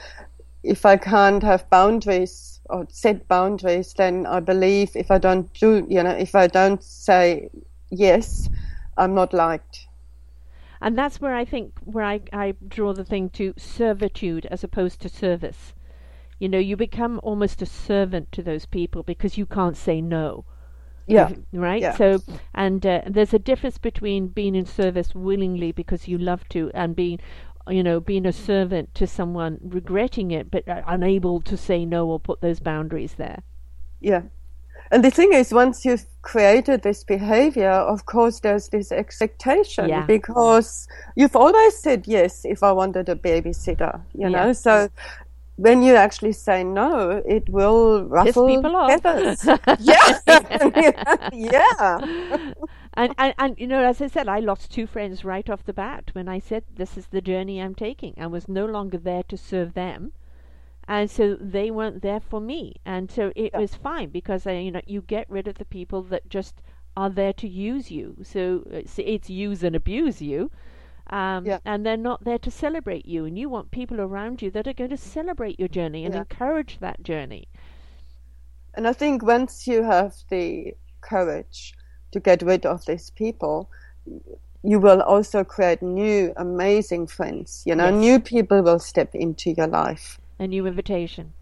if 0.63 0.85
I 0.85 0.97
can't 0.97 1.43
have 1.43 1.69
boundaries 1.69 2.59
or 2.69 2.87
set 2.89 3.27
boundaries, 3.27 3.93
then 3.93 4.25
I 4.25 4.39
believe 4.39 4.95
if 4.95 5.11
I 5.11 5.19
don't 5.19 5.53
do, 5.53 5.85
you 5.87 6.01
know, 6.01 6.11
if 6.11 6.33
I 6.33 6.47
don't 6.47 6.83
say 6.83 7.49
yes, 7.89 8.49
I'm 8.97 9.13
not 9.13 9.33
liked. 9.33 9.87
And 10.81 10.97
that's 10.97 11.21
where 11.21 11.33
I 11.35 11.45
think 11.45 11.79
where 11.83 12.03
I, 12.03 12.21
I 12.33 12.53
draw 12.67 12.93
the 12.93 13.05
thing 13.05 13.29
to 13.31 13.53
servitude 13.57 14.45
as 14.47 14.63
opposed 14.63 15.01
to 15.01 15.09
service. 15.09 15.73
You 16.39 16.49
know, 16.49 16.59
you 16.59 16.75
become 16.75 17.19
almost 17.23 17.61
a 17.61 17.65
servant 17.65 18.31
to 18.33 18.43
those 18.43 18.65
people 18.65 19.03
because 19.03 19.37
you 19.37 19.45
can't 19.45 19.77
say 19.77 20.01
no. 20.01 20.45
Yeah, 21.07 21.33
right? 21.53 21.81
Yeah. 21.81 21.91
So, 21.91 22.23
and 22.53 22.85
uh, 22.85 23.01
there's 23.07 23.33
a 23.33 23.39
difference 23.39 23.77
between 23.77 24.27
being 24.29 24.55
in 24.55 24.65
service 24.65 25.15
willingly 25.15 25.71
because 25.71 26.07
you 26.07 26.17
love 26.17 26.47
to, 26.49 26.71
and 26.73 26.95
being, 26.95 27.19
you 27.69 27.83
know, 27.83 27.99
being 27.99 28.25
a 28.25 28.33
servant 28.33 28.93
to 28.95 29.07
someone 29.07 29.59
regretting 29.63 30.31
it 30.31 30.51
but 30.51 30.67
uh, 30.67 30.83
unable 30.85 31.41
to 31.41 31.57
say 31.57 31.85
no 31.85 32.07
or 32.07 32.19
put 32.19 32.41
those 32.41 32.59
boundaries 32.59 33.15
there. 33.15 33.43
yeah. 33.99 34.21
And 34.91 35.03
the 35.03 35.11
thing 35.11 35.33
is, 35.33 35.53
once 35.53 35.83
you've 35.85 36.05
created 36.21 36.81
this 36.81 37.03
behavior, 37.03 37.71
of 37.71 38.05
course, 38.05 38.39
there's 38.39 38.69
this 38.69 38.91
expectation 38.91 39.89
Yeah. 39.89 40.05
because 40.05 40.87
you've 41.15 41.35
always 41.35 41.77
said 41.77 42.07
yes 42.07 42.45
if 42.45 42.63
I 42.63 42.71
wanted 42.71 43.09
a 43.09 43.15
babysitter, 43.15 44.01
you 44.13 44.29
know. 44.29 44.47
Yeah. 44.47 44.51
So 44.53 44.89
when 45.57 45.81
you 45.81 45.95
actually 45.95 46.33
say 46.33 46.63
no, 46.63 47.21
it 47.25 47.49
will 47.49 48.03
ruffle 48.05 48.47
people 48.47 48.75
off. 48.75 49.01
feathers. 49.01 49.43
yeah, 49.79 50.19
yeah. 51.33 52.51
And, 52.93 53.13
and 53.17 53.33
and 53.37 53.59
you 53.59 53.67
know, 53.67 53.83
as 53.83 54.01
I 54.01 54.07
said, 54.07 54.27
I 54.27 54.39
lost 54.39 54.71
two 54.71 54.87
friends 54.87 55.23
right 55.25 55.47
off 55.49 55.65
the 55.65 55.73
bat 55.73 56.09
when 56.13 56.27
I 56.27 56.39
said 56.39 56.63
this 56.75 56.97
is 56.97 57.07
the 57.07 57.21
journey 57.21 57.61
I'm 57.61 57.75
taking. 57.75 58.13
I 58.17 58.27
was 58.27 58.47
no 58.47 58.65
longer 58.65 58.97
there 58.97 59.23
to 59.23 59.37
serve 59.37 59.73
them, 59.73 60.13
and 60.87 61.09
so 61.11 61.35
they 61.39 61.69
weren't 61.71 62.01
there 62.01 62.19
for 62.19 62.39
me. 62.39 62.75
And 62.85 63.11
so 63.11 63.31
it 63.35 63.53
was 63.53 63.75
fine 63.75 64.09
because 64.09 64.47
I, 64.47 64.53
you 64.53 64.71
know, 64.71 64.81
you 64.85 65.01
get 65.01 65.29
rid 65.29 65.47
of 65.47 65.55
the 65.57 65.65
people 65.65 66.01
that 66.03 66.29
just 66.29 66.61
are 66.95 67.09
there 67.09 67.33
to 67.33 67.47
use 67.47 67.91
you. 67.91 68.17
So 68.23 68.63
it's, 68.71 68.97
it's 68.97 69.29
use 69.29 69.63
and 69.63 69.75
abuse 69.75 70.21
you. 70.21 70.49
Um, 71.09 71.45
Yeah. 71.45 71.59
And 71.65 71.85
they're 71.85 71.97
not 71.97 72.23
there 72.25 72.39
to 72.39 72.51
celebrate 72.51 73.05
you, 73.05 73.25
and 73.25 73.39
you 73.39 73.49
want 73.49 73.71
people 73.71 74.01
around 74.01 74.41
you 74.41 74.51
that 74.51 74.67
are 74.67 74.73
going 74.73 74.89
to 74.89 74.97
celebrate 74.97 75.57
your 75.59 75.69
journey 75.69 76.05
and 76.05 76.13
Yeah. 76.13 76.21
encourage 76.21 76.79
that 76.79 77.01
journey. 77.03 77.47
And 78.73 78.87
I 78.87 78.93
think 78.93 79.23
once 79.23 79.67
you 79.67 79.83
have 79.83 80.13
the 80.29 80.75
courage 81.01 81.73
to 82.11 82.19
get 82.19 82.41
rid 82.41 82.65
of 82.65 82.85
these 82.85 83.09
people, 83.11 83.69
you 84.63 84.79
will 84.79 85.01
also 85.01 85.43
create 85.43 85.81
new 85.81 86.33
amazing 86.35 87.07
friends. 87.07 87.63
You 87.65 87.75
know, 87.75 87.89
Yes. 87.89 88.01
new 88.01 88.19
people 88.19 88.61
will 88.61 88.79
step 88.79 89.15
into 89.15 89.51
your 89.51 89.67
life. 89.67 90.19
A 90.39 90.47
new 90.47 90.65
invitation. 90.67 91.33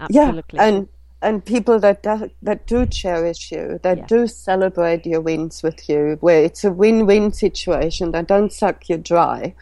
Absolutely. 0.00 0.58
Yeah, 0.58 0.66
and 0.66 0.88
and 1.22 1.44
people 1.44 1.78
that 1.80 2.02
do, 2.02 2.30
that 2.42 2.66
do 2.66 2.84
cherish 2.84 3.50
you, 3.50 3.80
that 3.82 3.98
Yeah. 3.98 4.06
do 4.06 4.26
celebrate 4.26 5.06
your 5.06 5.20
wins 5.22 5.62
with 5.62 5.88
you, 5.88 6.18
where 6.20 6.42
it's 6.44 6.64
a 6.64 6.72
win-win 6.72 7.32
situation. 7.32 8.10
That 8.12 8.26
don't 8.26 8.52
suck 8.52 8.88
you 8.90 8.98
dry. 8.98 9.54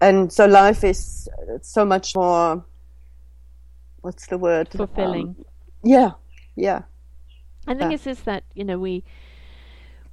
And 0.00 0.32
so 0.32 0.46
life 0.46 0.84
is 0.84 1.28
so 1.62 1.84
much 1.84 2.14
more. 2.14 2.64
What's 4.00 4.26
the 4.26 4.38
word? 4.38 4.68
fulfilling. 4.68 5.28
Um, 5.28 5.44
yeah, 5.82 6.12
yeah. 6.56 6.82
And 7.66 7.78
the 7.78 7.84
thing 7.84 7.90
Yeah. 7.90 7.94
is, 7.94 8.06
is 8.06 8.20
that 8.22 8.44
you 8.54 8.64
know 8.64 8.78
we 8.78 9.02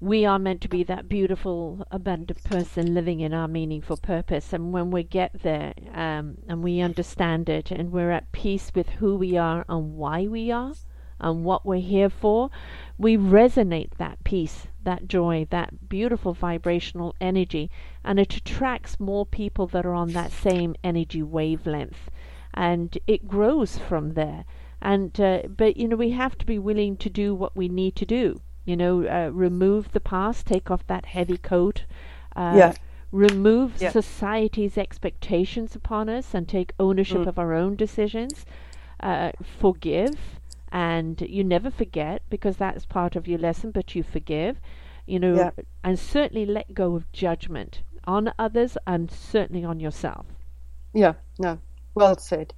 we 0.02 0.26
are 0.26 0.39
meant 0.39 0.60
to 0.62 0.68
be 0.68 0.82
that 0.82 1.08
beautiful, 1.08 1.86
abundant 1.91 2.43
person 2.43 2.95
living 2.95 3.20
in 3.20 3.36
our 3.36 3.47
meaningful 3.47 3.97
purpose. 3.97 4.52
And 4.52 4.74
when 4.74 4.89
we 4.89 5.04
get 5.04 5.43
there, 5.43 5.76
um, 5.93 6.39
and 6.47 6.64
we 6.64 6.82
understand 6.82 7.47
it, 7.47 7.70
and 7.70 7.91
we're 7.91 8.10
at 8.10 8.32
peace 8.32 8.72
with 8.74 8.89
who 8.89 9.16
we 9.16 9.38
are 9.38 9.64
and 9.70 9.95
why 9.95 10.26
we 10.26 10.52
are, 10.52 10.74
and 11.20 11.45
what 11.45 11.68
we're 11.68 11.80
here 11.80 12.10
for, 12.10 12.49
we 12.97 13.16
resonate 13.16 13.91
that 13.99 14.24
peace, 14.24 14.66
that 14.84 15.08
joy, 15.08 15.45
that 15.52 15.88
beautiful 15.88 16.34
vibrational 16.34 17.16
energy, 17.22 17.70
and 18.04 18.20
it 18.20 18.36
attracts 18.36 18.99
more 18.99 19.28
people 19.28 19.68
that 19.68 19.86
are 19.86 19.93
on 19.93 20.14
that 20.14 20.32
same 20.32 20.76
energy 20.84 21.22
wavelength, 21.22 22.10
and 22.56 22.97
it 23.06 23.28
grows 23.28 23.78
from 23.78 24.16
there. 24.16 24.45
And 24.82 25.22
uh, 25.22 25.43
but 25.47 25.78
you 25.78 25.88
know 25.88 25.95
we 25.95 26.10
have 26.10 26.39
to 26.39 26.45
be 26.47 26.58
willing 26.58 26.97
to 26.97 27.10
do 27.12 27.36
what 27.36 27.56
we 27.56 27.70
need 27.70 27.95
to 27.97 28.06
do 28.08 28.41
you 28.66 28.76
know 28.78 29.05
uh, 29.07 29.30
remove 29.34 29.91
the 29.91 29.99
past 29.99 30.45
take 30.47 30.70
off 30.72 30.86
that 30.88 31.05
heavy 31.05 31.38
coat 31.38 31.86
uh, 32.36 32.53
Yeah. 32.57 32.74
remove 33.12 33.82
Yeah. 33.82 33.91
society's 33.91 34.78
expectations 34.78 35.76
upon 35.76 36.09
us 36.09 36.34
and 36.34 36.47
take 36.47 36.74
ownership 36.80 37.22
Mm. 37.22 37.28
of 37.28 37.39
our 37.39 37.53
own 37.53 37.76
decisions 37.76 38.45
uh, 39.01 39.32
forgive 39.59 40.39
and 40.72 41.20
you 41.22 41.43
never 41.43 41.70
forget 41.72 42.22
because 42.30 42.57
that's 42.57 42.86
part 42.86 43.16
of 43.16 43.28
your 43.28 43.39
lesson 43.39 43.72
but 43.72 43.95
you 43.95 44.03
forgive 44.03 44.57
you 45.05 45.20
know 45.20 45.36
Yeah. 45.36 45.51
and 45.84 45.97
certainly 45.99 46.45
let 46.45 46.74
go 46.74 46.95
of 46.95 47.12
judgment 47.12 47.82
on 48.05 48.32
others 48.39 48.78
and 48.88 49.12
certainly 49.12 49.64
on 49.66 49.80
yourself 49.80 50.26
Yeah, 50.93 51.14
no, 51.39 51.57
well 51.95 52.18
said. 52.18 52.53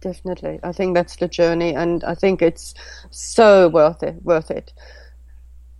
Definitely, 0.00 0.58
I 0.64 0.72
think 0.72 0.94
that's 0.94 1.16
the 1.16 1.28
journey, 1.28 1.74
and 1.76 2.02
I 2.04 2.14
think 2.16 2.42
it's 2.42 2.74
so 3.10 3.68
worth 3.68 4.02
it. 4.02 4.16
Worth 4.24 4.50
it. 4.50 4.72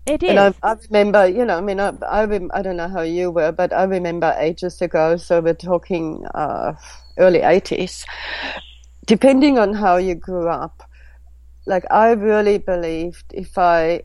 It 0.06 0.22
is 0.22 0.30
And 0.30 0.54
I, 0.62 0.72
I 0.72 0.76
remember, 0.90 1.26
you 1.26 1.44
know, 1.44 1.58
I 1.58 1.60
mean, 1.60 1.80
I, 1.80 1.92
I, 2.08 2.24
rem- 2.24 2.50
I 2.54 2.62
don't 2.62 2.76
know 2.76 2.88
how 2.88 3.02
you 3.02 3.30
were, 3.30 3.52
but 3.52 3.72
I 3.72 3.84
remember 3.84 4.34
ages 4.38 4.80
ago. 4.82 5.16
So 5.16 5.40
we're 5.40 5.54
talking 5.54 6.24
uh, 6.34 6.74
early 7.18 7.40
eighties. 7.40 8.04
Depending 9.06 9.58
on 9.58 9.74
how 9.74 9.96
you 9.96 10.14
grew 10.14 10.48
up, 10.48 10.82
like 11.66 11.84
I 11.90 12.12
really 12.12 12.58
believed 12.58 13.24
if 13.32 13.58
I, 13.58 14.02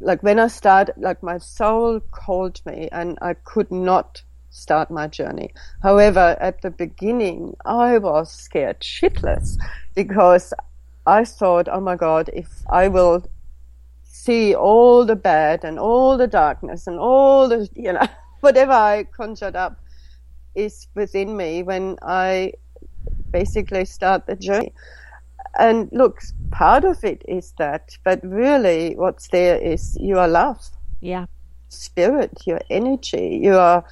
like 0.00 0.22
when 0.22 0.38
I 0.38 0.48
started, 0.48 0.94
like 0.96 1.22
my 1.22 1.38
soul 1.38 2.00
called 2.00 2.60
me, 2.66 2.88
and 2.92 3.18
I 3.22 3.34
could 3.34 3.70
not 3.70 4.22
start 4.50 4.90
my 4.90 5.06
journey. 5.06 5.50
However, 5.82 6.36
at 6.40 6.60
the 6.62 6.70
beginning, 6.70 7.56
I 7.64 7.98
was 7.98 8.30
scared 8.32 8.80
shitless 8.80 9.56
because 9.94 10.52
I 11.06 11.24
thought, 11.24 11.68
oh 11.70 11.80
my 11.80 11.96
God, 11.96 12.30
if 12.32 12.48
I 12.70 12.88
will 12.88 13.24
see 14.24 14.54
all 14.54 15.04
the 15.04 15.16
bad 15.16 15.64
and 15.64 15.78
all 15.78 16.16
the 16.16 16.26
darkness 16.28 16.86
and 16.86 16.98
all 16.98 17.48
the, 17.48 17.68
you 17.74 17.92
know, 17.92 18.06
whatever 18.40 18.72
I 18.72 19.04
conjured 19.04 19.56
up 19.56 19.80
is 20.54 20.86
within 20.94 21.36
me 21.36 21.62
when 21.62 21.96
I 22.02 22.52
basically 23.32 23.84
start 23.84 24.26
the 24.26 24.36
journey. 24.36 24.72
And 25.58 25.88
look, 25.92 26.20
part 26.50 26.84
of 26.84 27.02
it 27.04 27.22
is 27.28 27.52
that, 27.58 27.96
but 28.04 28.20
really 28.22 28.94
what's 28.96 29.28
there 29.28 29.56
is 29.58 29.96
your 30.00 30.26
love, 30.28 30.60
yeah 31.00 31.26
spirit, 31.68 32.30
your 32.46 32.60
energy, 32.70 33.40
your 33.42 33.82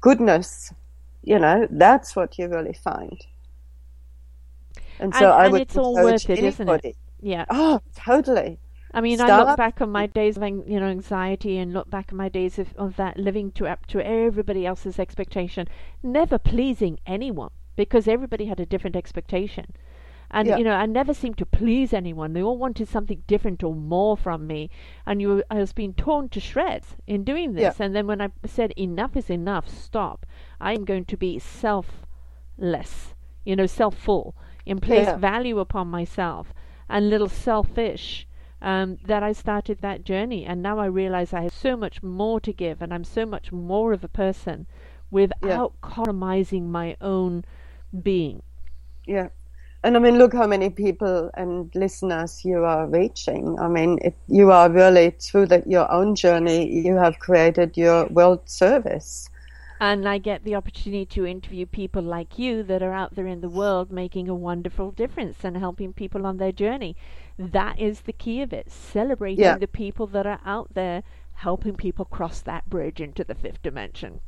goodness. 0.00 0.72
You 1.24 1.38
know, 1.38 1.66
that's 1.70 2.16
what 2.16 2.38
you 2.38 2.48
really 2.48 2.72
find. 2.72 3.18
And 5.00 5.14
so 5.14 5.24
And- 5.26 5.34
I 5.34 5.44
and 5.44 5.52
would 5.52 5.62
it's 5.62 5.76
all 5.76 5.94
worth 5.94 6.30
it, 6.30 6.38
isn't 6.38 6.44
it? 6.44 6.60
anybody. 6.60 6.94
yeah 7.20 7.44
Oh, 7.50 7.80
totally. 7.96 8.58
I 8.92 9.00
mean, 9.00 9.20
I 9.20 9.28
look 9.38 9.56
back 9.56 9.80
on 9.80 9.90
my 9.90 10.06
days 10.06 10.36
of 10.36 10.42
you 10.66 10.80
know 10.80 10.86
anxiety 10.86 11.58
and 11.58 11.72
look 11.72 11.90
back 11.90 12.10
on 12.12 12.16
my 12.18 12.28
days 12.28 12.58
of, 12.58 12.74
of 12.76 12.96
that 12.96 13.18
living 13.18 13.52
to 13.52 13.66
up 13.66 13.86
to 13.86 14.00
everybody 14.00 14.64
else's 14.66 14.98
expectation, 14.98 15.68
never 16.02 16.38
pleasing 16.38 16.98
anyone 17.06 17.50
because 17.76 18.08
everybody 18.08 18.46
had 18.46 18.60
a 18.60 18.66
different 18.66 18.96
expectation. 18.96 19.66
And 20.30 20.48
you 20.58 20.64
know, 20.64 20.72
I 20.72 20.86
never 20.86 21.14
seemed 21.14 21.38
to 21.38 21.46
please 21.46 21.92
anyone. 21.94 22.32
They 22.34 22.42
all 22.42 22.58
wanted 22.58 22.88
something 22.88 23.22
different 23.26 23.62
or 23.62 23.74
more 23.74 24.16
from 24.16 24.46
me, 24.46 24.68
and 25.06 25.20
you, 25.22 25.42
I 25.50 25.56
was 25.56 25.72
being 25.72 25.94
torn 25.94 26.28
to 26.30 26.40
shreds 26.40 26.96
in 27.06 27.24
doing 27.24 27.54
this. 27.54 27.80
And 27.80 27.94
then 27.96 28.06
when 28.06 28.20
I 28.20 28.28
said 28.44 28.72
enough 28.76 29.16
is 29.16 29.30
enough, 29.30 29.68
stop. 29.68 30.26
I 30.60 30.72
am 30.74 30.84
going 30.84 31.06
to 31.06 31.16
be 31.16 31.38
selfless, 31.38 33.14
you 33.44 33.56
know, 33.56 33.66
self-full, 33.66 34.34
and 34.66 34.82
place 34.82 35.06
Yeah. 35.06 35.16
value 35.16 35.58
upon 35.60 35.88
myself, 35.88 36.52
and 36.90 37.08
little 37.08 37.28
selfish 37.28 38.26
um, 38.60 38.98
that 39.04 39.22
I 39.22 39.32
started 39.32 39.78
that 39.80 40.04
journey. 40.04 40.44
And 40.44 40.62
now 40.62 40.78
I 40.78 40.86
realize 40.86 41.32
I 41.32 41.42
have 41.42 41.52
so 41.52 41.76
much 41.76 42.02
more 42.02 42.40
to 42.40 42.52
give, 42.52 42.82
and 42.82 42.92
I'm 42.92 43.04
so 43.04 43.24
much 43.26 43.52
more 43.52 43.92
of 43.92 44.04
a 44.04 44.08
person 44.08 44.66
without 45.10 45.72
compromising 45.80 46.70
my 46.70 46.96
own 47.00 47.44
being. 48.02 48.42
Yeah. 49.06 49.28
And 49.84 49.96
I 49.96 50.00
mean, 50.00 50.18
look 50.18 50.34
how 50.34 50.46
many 50.46 50.70
people 50.70 51.30
and 51.34 51.70
listeners 51.74 52.44
you 52.44 52.64
are 52.64 52.86
reaching. 52.86 53.58
I 53.60 53.68
mean, 53.68 53.98
it, 54.02 54.16
you 54.26 54.50
are 54.50 54.68
really 54.68 55.10
through 55.10 55.46
the, 55.46 55.62
your 55.66 55.90
own 55.90 56.16
journey, 56.16 56.68
you 56.68 56.96
have 56.96 57.18
created 57.20 57.76
your 57.76 58.06
world 58.08 58.40
service. 58.46 59.30
And 59.80 60.08
I 60.08 60.18
get 60.18 60.42
the 60.42 60.56
opportunity 60.56 61.06
to 61.06 61.24
interview 61.24 61.64
people 61.64 62.02
like 62.02 62.36
you 62.36 62.64
that 62.64 62.82
are 62.82 62.92
out 62.92 63.14
there 63.14 63.28
in 63.28 63.40
the 63.40 63.48
world 63.48 63.92
making 63.92 64.28
a 64.28 64.34
wonderful 64.34 64.90
difference 64.90 65.44
and 65.44 65.56
helping 65.56 65.92
people 65.92 66.26
on 66.26 66.38
their 66.38 66.50
journey. 66.50 66.96
That 67.38 67.78
is 67.78 68.00
the 68.02 68.12
key 68.12 68.42
of 68.42 68.52
it. 68.52 68.70
Celebrating 68.70 69.44
Yeah. 69.44 69.58
the 69.58 69.68
people 69.68 70.06
that 70.08 70.26
are 70.26 70.40
out 70.44 70.74
there 70.74 71.02
helping 71.34 71.76
people 71.76 72.04
cross 72.04 72.40
that 72.42 72.68
bridge 72.68 73.00
into 73.00 73.22
the 73.24 73.34
fifth 73.34 73.62
dimension. 73.62 74.20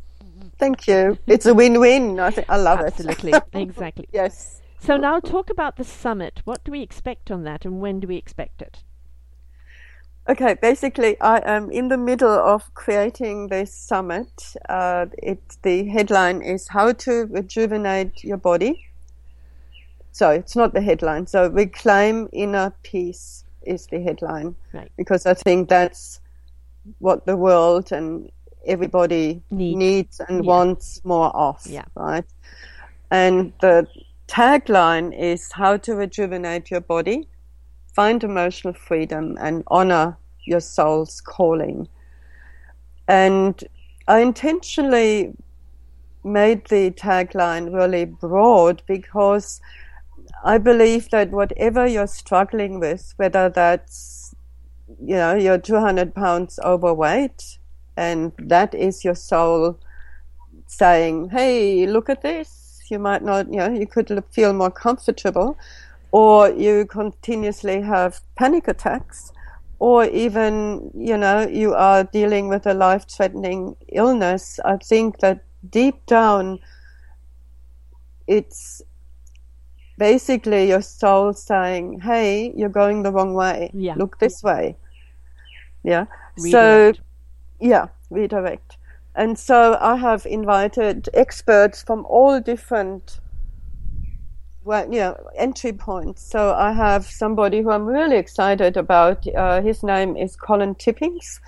Thank 0.58 0.86
you. 0.86 1.18
It's 1.26 1.46
a 1.46 1.54
win-win. 1.54 2.20
I 2.20 2.30
think 2.30 2.48
I 2.48 2.56
love 2.56 2.80
Absolutely. 2.80 3.32
it. 3.32 3.42
exactly. 3.52 4.08
yes. 4.12 4.62
So 4.78 4.96
now 4.96 5.20
talk 5.20 5.50
about 5.50 5.76
the 5.76 5.84
summit. 5.84 6.40
What 6.44 6.64
do 6.64 6.72
we 6.72 6.82
expect 6.82 7.30
on 7.30 7.42
that 7.44 7.64
and 7.64 7.80
when 7.80 8.00
do 8.00 8.06
we 8.08 8.16
expect 8.16 8.62
it? 8.62 8.82
Okay, 10.28 10.54
basically, 10.62 11.20
I 11.20 11.38
am 11.44 11.70
in 11.70 11.88
the 11.88 11.96
middle 11.96 12.30
of 12.30 12.72
creating 12.74 13.48
this 13.48 13.74
summit. 13.74 14.28
Uh, 14.68 15.06
it 15.18 15.40
the 15.62 15.88
headline 15.88 16.42
is 16.42 16.68
"How 16.68 16.92
to 16.92 17.26
Rejuvenate 17.26 18.22
Your 18.22 18.36
Body." 18.36 18.86
So 20.12 20.30
it's 20.30 20.56
not 20.56 20.74
the 20.74 20.80
headline. 20.80 21.26
So 21.26 21.48
reclaim 21.48 22.28
inner 22.32 22.72
peace 22.82 23.44
is 23.62 23.86
the 23.86 24.00
headline, 24.00 24.54
Right. 24.72 24.90
because 24.96 25.26
I 25.26 25.34
think 25.34 25.68
that's 25.68 26.20
what 26.98 27.26
the 27.26 27.36
world 27.36 27.92
and 27.92 28.30
everybody 28.66 29.42
Needs. 29.50 29.78
needs 29.78 30.20
and 30.20 30.44
Yeah. 30.44 30.48
wants 30.48 31.04
more 31.04 31.34
of. 31.36 31.64
Yeah. 31.66 31.84
Right. 31.94 32.24
And 33.10 33.52
the 33.60 33.86
tagline 34.28 35.12
is 35.18 35.52
"How 35.52 35.76
to 35.78 35.94
Rejuvenate 35.94 36.70
Your 36.70 36.80
Body." 36.80 37.28
find 37.92 38.22
emotional 38.22 38.72
freedom 38.72 39.36
and 39.40 39.64
honor 39.66 40.16
your 40.44 40.60
soul's 40.60 41.20
calling. 41.20 41.88
And 43.08 43.64
I 44.06 44.20
intentionally 44.20 45.34
made 46.22 46.64
the 46.66 46.92
tagline 46.92 47.74
really 47.74 48.04
broad 48.04 48.82
because 48.86 49.60
I 50.44 50.58
believe 50.58 51.10
that 51.10 51.30
whatever 51.30 51.86
you're 51.86 52.06
struggling 52.06 52.80
with, 52.80 53.12
whether 53.16 53.48
that's, 53.48 54.34
you 55.00 55.14
know, 55.14 55.34
you're 55.34 55.58
200 55.58 56.14
pounds 56.14 56.58
overweight 56.64 57.58
and 57.96 58.32
that 58.38 58.74
is 58.74 59.04
your 59.04 59.14
soul 59.14 59.78
saying, 60.66 61.30
hey, 61.30 61.86
look 61.86 62.08
at 62.08 62.22
this. 62.22 62.80
You 62.88 62.98
might 62.98 63.22
not, 63.22 63.46
you 63.52 63.58
know, 63.58 63.70
you 63.70 63.86
could 63.86 64.22
feel 64.30 64.52
more 64.52 64.70
comfortable 64.70 65.56
or 66.12 66.50
you 66.50 66.86
continuously 66.86 67.80
have 67.82 68.20
panic 68.36 68.66
attacks, 68.66 69.32
or 69.78 70.04
even, 70.06 70.90
you 70.94 71.16
know, 71.16 71.46
you 71.46 71.72
are 71.72 72.04
dealing 72.04 72.48
with 72.48 72.66
a 72.66 72.74
life 72.74 73.06
threatening 73.08 73.76
illness, 73.88 74.60
I 74.64 74.76
think 74.76 75.20
that 75.20 75.44
deep 75.70 76.04
down 76.06 76.58
it's 78.26 78.82
basically 80.00 80.66
your 80.66 80.80
soul 80.80 81.34
saying, 81.34 82.00
hey, 82.00 82.52
you're 82.56 82.70
going 82.82 83.02
the 83.02 83.12
wrong 83.12 83.34
way. 83.34 83.70
Yeah. 83.74 83.94
Look 83.96 84.18
this 84.18 84.42
way. 84.42 84.74
Yeah. 85.84 86.06
So, 86.36 86.86
Redirect. 86.86 87.00
yeah, 87.60 87.86
redirect. 88.08 88.78
And 89.14 89.38
so 89.38 89.76
I 89.80 89.96
have 89.96 90.24
invited 90.24 91.10
experts 91.12 91.82
from 91.82 92.06
all 92.06 92.40
different 92.40 93.20
well, 94.64 94.84
you 94.92 95.00
know, 95.00 95.16
entry 95.36 95.72
points. 95.72 96.22
So 96.22 96.54
I 96.54 96.72
have 96.72 97.06
somebody 97.06 97.60
who 97.60 97.70
I'm 97.70 97.86
really 97.86 98.16
excited 98.16 98.76
about. 98.76 99.26
Uh, 99.34 99.62
his 99.62 99.82
name 99.82 100.16
is 100.16 100.36
Colin 100.36 100.74
Tippings, 100.74 101.40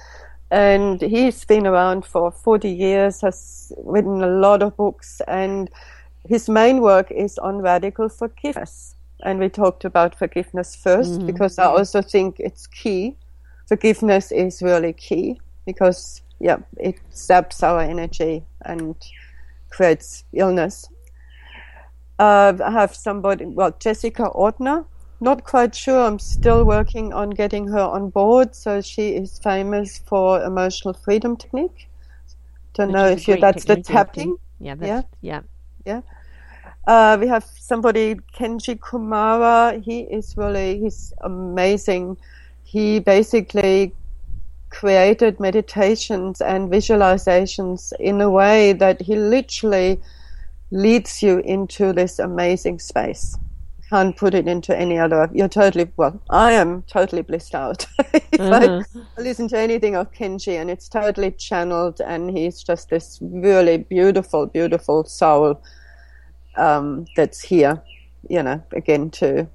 and 0.50 1.00
he's 1.00 1.44
been 1.44 1.66
around 1.66 2.06
for 2.06 2.30
40 2.30 2.70
years, 2.70 3.20
has 3.20 3.72
written 3.84 4.22
a 4.22 4.28
lot 4.28 4.62
of 4.62 4.76
books, 4.76 5.20
and 5.28 5.70
his 6.28 6.48
main 6.48 6.80
work 6.80 7.10
is 7.10 7.38
on 7.38 7.58
radical 7.58 8.08
forgiveness. 8.08 8.94
And 9.24 9.38
we 9.38 9.48
talked 9.48 9.84
about 9.84 10.18
forgiveness 10.18 10.76
1st 10.76 11.26
because 11.26 11.58
I 11.58 11.66
also 11.66 12.02
think 12.02 12.40
it's 12.40 12.66
key. 12.66 13.16
Forgiveness 13.68 14.32
is 14.32 14.62
really 14.62 14.92
key 14.92 15.40
because, 15.64 16.22
yeah, 16.40 16.58
it 16.76 16.98
saps 17.10 17.62
our 17.62 17.80
energy 17.80 18.44
and 18.64 18.96
creates 19.70 20.24
illness. 20.32 20.88
Uh, 22.18 22.52
I 22.64 22.70
have 22.72 22.94
somebody, 22.94 23.46
well, 23.46 23.74
Jessica 23.78 24.30
Ortner. 24.34 24.84
Not 25.20 25.44
quite 25.44 25.72
sure. 25.72 26.00
I'm 26.00 26.18
still 26.18 26.64
working 26.64 27.12
on 27.12 27.30
getting 27.30 27.68
her 27.68 27.80
on 27.80 28.10
board. 28.10 28.56
So 28.56 28.80
she 28.80 29.10
is 29.10 29.38
famous 29.38 29.98
for 29.98 30.42
emotional 30.42 30.94
freedom 30.94 31.36
technique. 31.36 31.88
Don't 32.74 32.88
Which 32.88 32.94
know 32.94 33.06
if 33.06 33.28
you, 33.28 33.36
that's 33.40 33.64
the 33.64 33.76
tapping. 33.76 34.36
Yeah, 34.58 34.74
that's, 34.74 35.06
yeah. 35.20 35.42
Uh, 36.86 37.16
we 37.20 37.28
have 37.28 37.44
somebody, 37.44 38.16
Kenji 38.34 38.78
Kumara. 38.78 39.82
He 39.82 40.00
is 40.00 40.36
really, 40.36 40.80
he's 40.80 41.12
amazing. 41.20 42.16
He 42.64 42.98
basically 42.98 43.94
created 44.70 45.38
meditations 45.38 46.40
and 46.40 46.70
visualizations 46.70 47.92
in 48.00 48.20
a 48.20 48.30
way 48.30 48.72
that 48.72 49.02
he 49.02 49.16
literally 49.16 50.00
leads 50.70 51.22
you 51.22 51.38
into 51.40 51.92
this 51.92 52.18
amazing 52.18 52.78
space. 52.78 53.36
Can't 53.92 54.16
put 54.16 54.32
it 54.32 54.48
into 54.48 54.74
any 54.74 54.98
other. 54.98 55.28
You're 55.34 55.48
totally, 55.50 55.92
well, 55.98 56.18
I 56.30 56.52
am 56.52 56.82
totally 56.84 57.20
blissed 57.20 57.54
out. 57.54 57.86
if 57.98 58.40
Uh-huh. 58.40 58.82
I 59.18 59.20
listen 59.20 59.48
to 59.48 59.58
anything 59.58 59.96
of 59.96 60.10
Kenji 60.12 60.58
and 60.58 60.70
it's 60.70 60.88
totally 60.88 61.30
channeled 61.32 62.00
and 62.00 62.30
he's 62.30 62.62
just 62.62 62.88
this 62.88 63.18
really 63.20 63.76
beautiful, 63.76 64.46
beautiful 64.46 65.04
soul 65.04 65.62
um, 66.56 67.04
that's 67.16 67.42
here, 67.42 67.82
you 68.30 68.42
know, 68.42 68.62
again 68.72 69.10
to 69.10 69.46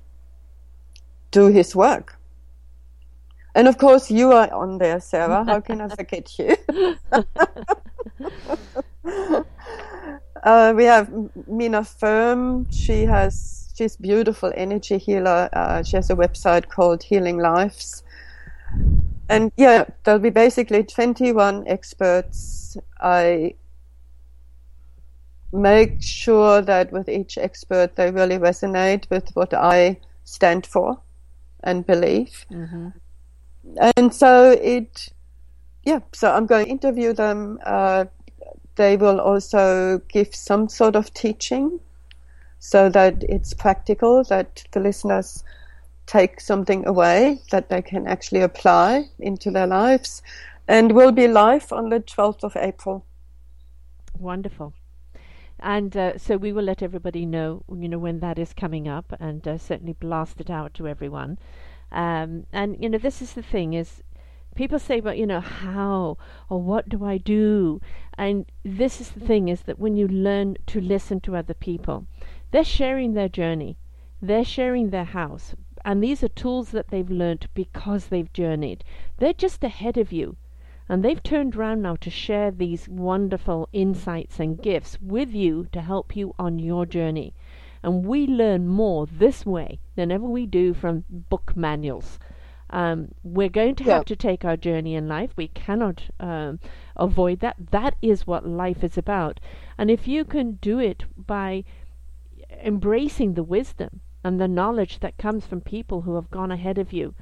do 1.32 1.48
his 1.48 1.76
work. 1.76 2.20
And 3.56 3.68
of 3.68 3.80
course, 3.80 4.12
you 4.12 4.34
are 4.34 4.54
on 4.54 4.78
there, 4.78 5.00
Sarah. 5.00 5.46
How 5.46 5.62
can 5.62 5.82
I 5.82 5.90
forget 5.90 6.38
you? 6.38 6.56
uh, 10.44 10.74
we 10.76 10.84
have 10.84 11.12
Mina 11.48 11.84
Firm. 11.84 12.70
She 12.70 13.06
has 13.06 13.67
she's 13.78 13.96
beautiful 13.96 14.52
energy 14.56 14.98
healer. 14.98 15.50
Uh, 15.54 15.84
she 15.84 15.96
has 15.96 16.10
a 16.10 16.16
website 16.16 16.70
called 16.70 17.04
Healing 17.04 17.38
Lives. 17.38 18.04
And 19.30 19.52
yeah, 19.58 19.86
there'll 20.04 20.20
be 20.20 20.30
basically 20.30 20.84
21 20.84 21.68
experts. 21.68 22.78
I 23.00 23.56
make 25.54 26.02
sure 26.02 26.62
that 26.62 26.92
with 26.92 27.08
each 27.08 27.38
expert 27.38 27.96
they 27.96 28.12
really 28.12 28.38
resonate 28.38 29.10
with 29.10 29.30
what 29.36 29.54
I 29.54 30.00
stand 30.24 30.66
for 30.66 31.00
and 31.64 31.86
believe. 31.86 32.46
And 33.96 34.14
so 34.14 34.52
it, 34.52 35.10
yeah, 35.84 36.00
so 36.14 36.32
I'm 36.32 36.46
going 36.46 36.66
to 36.66 36.72
interview 36.72 37.14
them. 37.14 37.60
Uh, 37.66 38.06
they 38.76 38.98
will 38.98 39.20
also 39.20 40.00
give 40.08 40.34
some 40.36 40.70
sort 40.70 40.96
of 40.96 41.14
teaching 41.14 41.80
so 42.60 42.90
that 42.90 43.24
it's 43.24 43.54
practical, 43.54 44.24
that 44.26 44.64
the 44.72 44.80
listeners 44.80 45.44
take 46.06 46.40
something 46.40 46.88
away 46.88 47.40
that 47.52 47.70
they 47.70 47.82
can 47.82 48.08
actually 48.08 48.42
apply 48.42 49.10
into 49.20 49.52
their 49.52 49.68
lives. 49.68 50.22
And 50.68 50.94
we'll 50.94 51.12
be 51.12 51.28
live 51.28 51.72
on 51.72 51.90
the 51.90 52.00
12th 52.00 52.44
of 52.44 52.56
April. 52.56 53.06
Wonderful. 54.18 54.74
And 55.60 55.96
uh, 55.96 56.18
so 56.18 56.38
we 56.38 56.52
will 56.52 56.64
let 56.64 56.84
everybody 56.84 57.26
know, 57.26 57.64
you 57.74 57.90
know, 57.90 57.98
when 57.98 58.20
that 58.20 58.38
is 58.38 58.54
coming 58.54 58.88
up, 58.88 59.14
and 59.20 59.48
uh, 59.48 59.58
certainly 59.58 59.94
blast 59.94 60.40
it 60.40 60.50
out 60.50 60.74
to 60.76 60.88
everyone. 60.88 61.40
Um, 61.92 62.46
and 62.52 62.78
you 62.80 62.90
know, 62.90 63.00
this 63.00 63.22
is 63.22 63.34
the 63.34 63.42
thing: 63.42 63.74
is 63.74 64.04
people 64.56 64.78
say, 64.78 65.00
"But 65.00 65.18
you 65.18 65.26
know, 65.26 65.40
how 65.40 66.18
or 66.50 66.62
what 66.62 66.90
do 66.90 67.04
I 67.06 67.18
do?" 67.18 67.82
And 68.20 68.46
this 68.64 69.02
is 69.02 69.10
the 69.12 69.20
thing: 69.20 69.48
is 69.48 69.62
that 69.62 69.80
when 69.80 69.96
you 69.96 70.08
learn 70.08 70.58
to 70.68 70.80
listen 70.80 71.22
to 71.22 71.36
other 71.36 71.56
people, 71.56 72.06
they're 72.52 72.64
sharing 72.64 73.14
their 73.14 73.30
journey, 73.30 73.78
they're 74.22 74.44
sharing 74.44 74.90
their 74.90 75.06
house, 75.06 75.56
and 75.86 76.04
these 76.04 76.22
are 76.24 76.28
tools 76.28 76.72
that 76.72 76.90
they've 76.90 77.10
learned 77.10 77.48
because 77.54 78.08
they've 78.08 78.34
journeyed. 78.34 78.84
They're 79.20 79.32
just 79.32 79.64
ahead 79.64 79.98
of 79.98 80.12
you. 80.12 80.36
And 80.90 81.04
they've 81.04 81.22
turned 81.22 81.56
around 81.56 81.82
now 81.82 81.96
to 81.98 82.10
share 82.10 82.52
these 82.52 82.90
wonderful 82.90 83.70
insights 83.74 84.40
and 84.40 84.62
gifts 84.62 84.98
with 85.02 85.34
you 85.34 85.68
to 85.72 85.82
help 85.82 86.16
you 86.16 86.34
on 86.40 86.60
your 86.60 86.86
journey. 86.86 87.34
And 87.84 88.06
we 88.06 88.26
learn 88.26 88.68
more 88.68 89.06
this 89.06 89.46
way 89.46 89.80
than 89.96 90.12
ever 90.12 90.26
we 90.26 90.46
do 90.46 90.74
from 90.74 91.06
book 91.10 91.56
manuals. 91.56 92.20
Um, 92.70 93.10
we're 93.24 93.48
going 93.48 93.76
to 93.76 93.84
have 93.86 94.06
to 94.06 94.16
take 94.16 94.44
our 94.44 94.58
journey 94.58 94.96
in 94.96 95.08
life. 95.08 95.32
We 95.38 95.48
cannot 95.50 96.04
um, 96.20 96.60
avoid 96.98 97.40
that. 97.40 97.56
That 97.72 97.96
is 98.02 98.28
what 98.28 98.46
life 98.48 98.84
is 98.84 98.98
about. 98.98 99.40
And 99.78 99.90
if 99.90 100.08
you 100.08 100.26
can 100.26 100.54
do 100.62 100.80
it 100.80 101.06
by 101.16 101.64
embracing 102.64 103.34
the 103.34 103.44
wisdom 103.44 104.02
and 104.24 104.40
the 104.40 104.48
knowledge 104.48 105.00
that 105.00 105.18
comes 105.18 105.46
from 105.46 105.62
people 105.62 106.02
who 106.02 106.16
have 106.16 106.30
gone 106.32 106.52
ahead 106.52 106.78
of 106.78 106.92
you, 106.92 107.14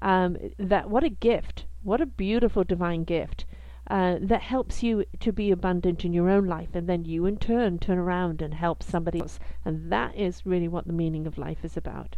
um, 0.00 0.36
that 0.58 0.90
what 0.90 1.04
a 1.04 1.08
gift, 1.08 1.66
what 1.82 2.00
a 2.00 2.06
beautiful 2.06 2.64
divine 2.64 3.04
gift. 3.04 3.44
Uh, 3.90 4.18
that 4.20 4.42
helps 4.42 4.82
you 4.82 5.02
to 5.18 5.32
be 5.32 5.50
abundant 5.50 6.04
in 6.04 6.12
your 6.12 6.28
own 6.28 6.46
life, 6.46 6.68
and 6.74 6.86
then 6.86 7.06
you 7.06 7.24
in 7.24 7.38
turn 7.38 7.78
turn 7.78 7.96
around 7.96 8.42
and 8.42 8.52
help 8.52 8.82
somebody 8.82 9.18
else. 9.18 9.38
And 9.64 9.90
that 9.90 10.14
is 10.14 10.44
really 10.44 10.68
what 10.68 10.86
the 10.86 10.92
meaning 10.92 11.26
of 11.26 11.38
life 11.38 11.64
is 11.64 11.74
about. 11.74 12.16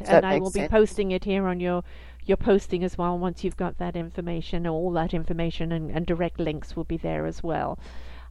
And 0.06 0.26
I 0.26 0.38
will 0.38 0.52
be 0.52 0.62
sense. 0.62 0.72
posting 0.72 1.12
it 1.12 1.24
here 1.26 1.48
on 1.48 1.60
your 1.60 1.84
your 2.26 2.38
posting 2.38 2.84
as 2.84 2.98
well 2.98 3.18
once 3.18 3.44
you've 3.44 3.58
got 3.58 3.78
that 3.78 3.96
information 3.96 4.68
all 4.68 4.92
that 4.92 5.14
information 5.14 5.72
and, 5.72 5.90
and 5.92 6.06
direct 6.06 6.40
links 6.40 6.76
will 6.76 6.84
be 6.84 6.98
there 6.98 7.26
as 7.26 7.42
well 7.42 7.80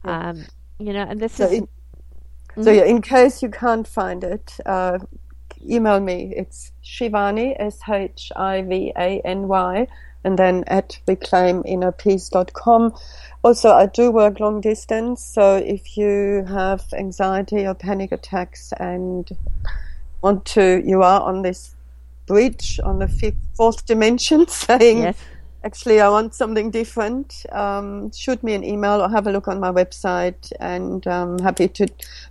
Yeah. 0.03 0.21
um, 0.29 0.45
you 0.79 0.93
know 0.93 1.03
and 1.03 1.19
this 1.19 1.33
So 1.33 1.45
is 1.45 1.51
in, 1.51 1.67
so 2.59 2.71
yeah, 2.71 2.83
in 2.85 3.01
case 3.01 3.43
you 3.43 3.49
can't 3.49 3.87
find 3.87 4.23
it, 4.23 4.57
uh, 4.65 4.99
email 5.65 5.99
me. 5.99 6.33
It's 6.35 6.71
Shivani 6.83 7.55
S 7.59 7.79
H 7.89 8.31
I 8.35 8.61
V 8.61 8.93
A 8.97 9.21
N 9.21 9.47
Y, 9.47 9.87
and 10.23 10.37
then 10.37 10.63
at 10.67 10.99
reclaiminnerpeace.com. 11.07 12.93
Also, 13.43 13.69
I 13.71 13.85
do 13.85 14.11
work 14.11 14.39
long 14.39 14.61
distance, 14.61 15.23
so 15.23 15.55
if 15.55 15.97
you 15.97 16.45
have 16.47 16.83
anxiety 16.93 17.65
or 17.65 17.73
panic 17.73 18.11
attacks 18.11 18.73
and 18.79 19.29
want 20.21 20.45
to, 20.45 20.83
you 20.85 21.03
are 21.03 21.21
on 21.21 21.43
this 21.43 21.75
bridge 22.25 22.79
on 22.83 22.99
the 22.99 23.07
fifth, 23.07 23.37
fourth 23.55 23.85
dimension, 23.85 24.47
saying 24.49 24.99
yes 24.99 25.17
actually 25.63 25.99
I 25.99 26.09
want 26.09 26.33
something 26.33 26.71
different, 26.71 27.45
um, 27.51 28.11
shoot 28.11 28.41
me 28.43 28.53
an 28.53 28.63
email 28.63 29.01
or 29.01 29.09
have 29.09 29.27
a 29.27 29.31
look 29.31 29.47
on 29.47 29.59
my 29.59 29.71
website 29.71 30.51
and 30.59 31.05
I'm 31.07 31.39
happy 31.39 31.67
to 31.67 31.87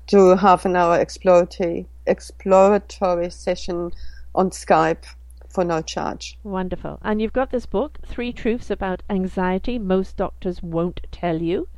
do 0.06 0.36
half 0.36 0.64
an 0.64 0.76
hour 0.76 0.98
exploratory, 0.98 1.86
exploratory 2.06 3.30
session 3.30 3.92
on 4.34 4.50
Skype 4.50 5.04
for 5.48 5.64
no 5.64 5.80
charge. 5.80 6.38
wonderful. 6.44 6.98
And 7.02 7.20
you've 7.20 7.32
got 7.32 7.50
this 7.50 7.66
book 7.66 7.98
three 8.04 8.32
truths 8.32 8.70
about 8.70 9.02
anxiety 9.08 9.78
most 9.78 10.16
doctors 10.16 10.62
won't 10.62 11.00
tell 11.10 11.40
you. 11.40 11.68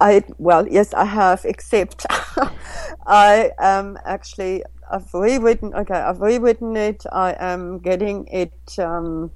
I 0.00 0.24
well, 0.38 0.66
yes, 0.66 0.94
I 0.94 1.04
have, 1.04 1.44
except 1.44 2.06
I 3.06 3.50
am 3.58 3.98
actually 4.06 4.64
I've 4.90 5.12
rewritten. 5.14 5.74
Okay, 5.74 5.94
I've 5.94 6.20
rewritten 6.20 6.76
it. 6.76 7.04
I 7.12 7.36
am 7.38 7.78
getting 7.78 8.26
it 8.26 8.78
um, 8.78 9.30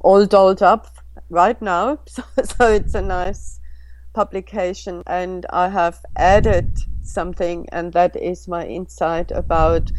all 0.00 0.24
dolled 0.26 0.62
up 0.62 0.94
right 1.30 1.60
now, 1.60 1.98
so, 2.06 2.22
so 2.44 2.72
it's 2.72 2.94
a 2.94 3.02
nice 3.02 3.60
publication, 4.14 5.02
and 5.06 5.46
I 5.50 5.68
have 5.68 6.04
added 6.16 6.78
something, 7.02 7.68
and 7.70 7.92
that 7.92 8.16
is 8.16 8.48
my 8.48 8.66
insight 8.66 9.30
about 9.30 9.90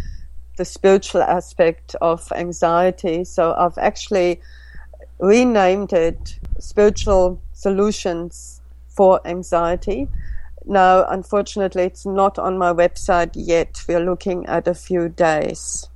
the 0.58 0.66
spiritual 0.66 1.22
aspect 1.22 1.96
of 2.02 2.32
anxiety. 2.34 3.24
So 3.24 3.54
I've 3.58 3.78
actually 3.78 4.42
renamed 5.20 5.94
it 5.94 6.40
Spiritual 6.60 7.42
Solutions 7.54 8.62
for 8.88 9.22
Anxiety. 9.26 10.08
Now, 10.66 11.06
unfortunately, 11.08 11.84
it's 11.84 12.06
not 12.06 12.38
on 12.38 12.58
my 12.58 12.74
website 12.74 13.32
yet. 13.36 13.84
We're 13.88 14.00
looking 14.00 14.46
at 14.46 14.68
a 14.68 14.74
few 14.74 15.10
days. 15.10 15.90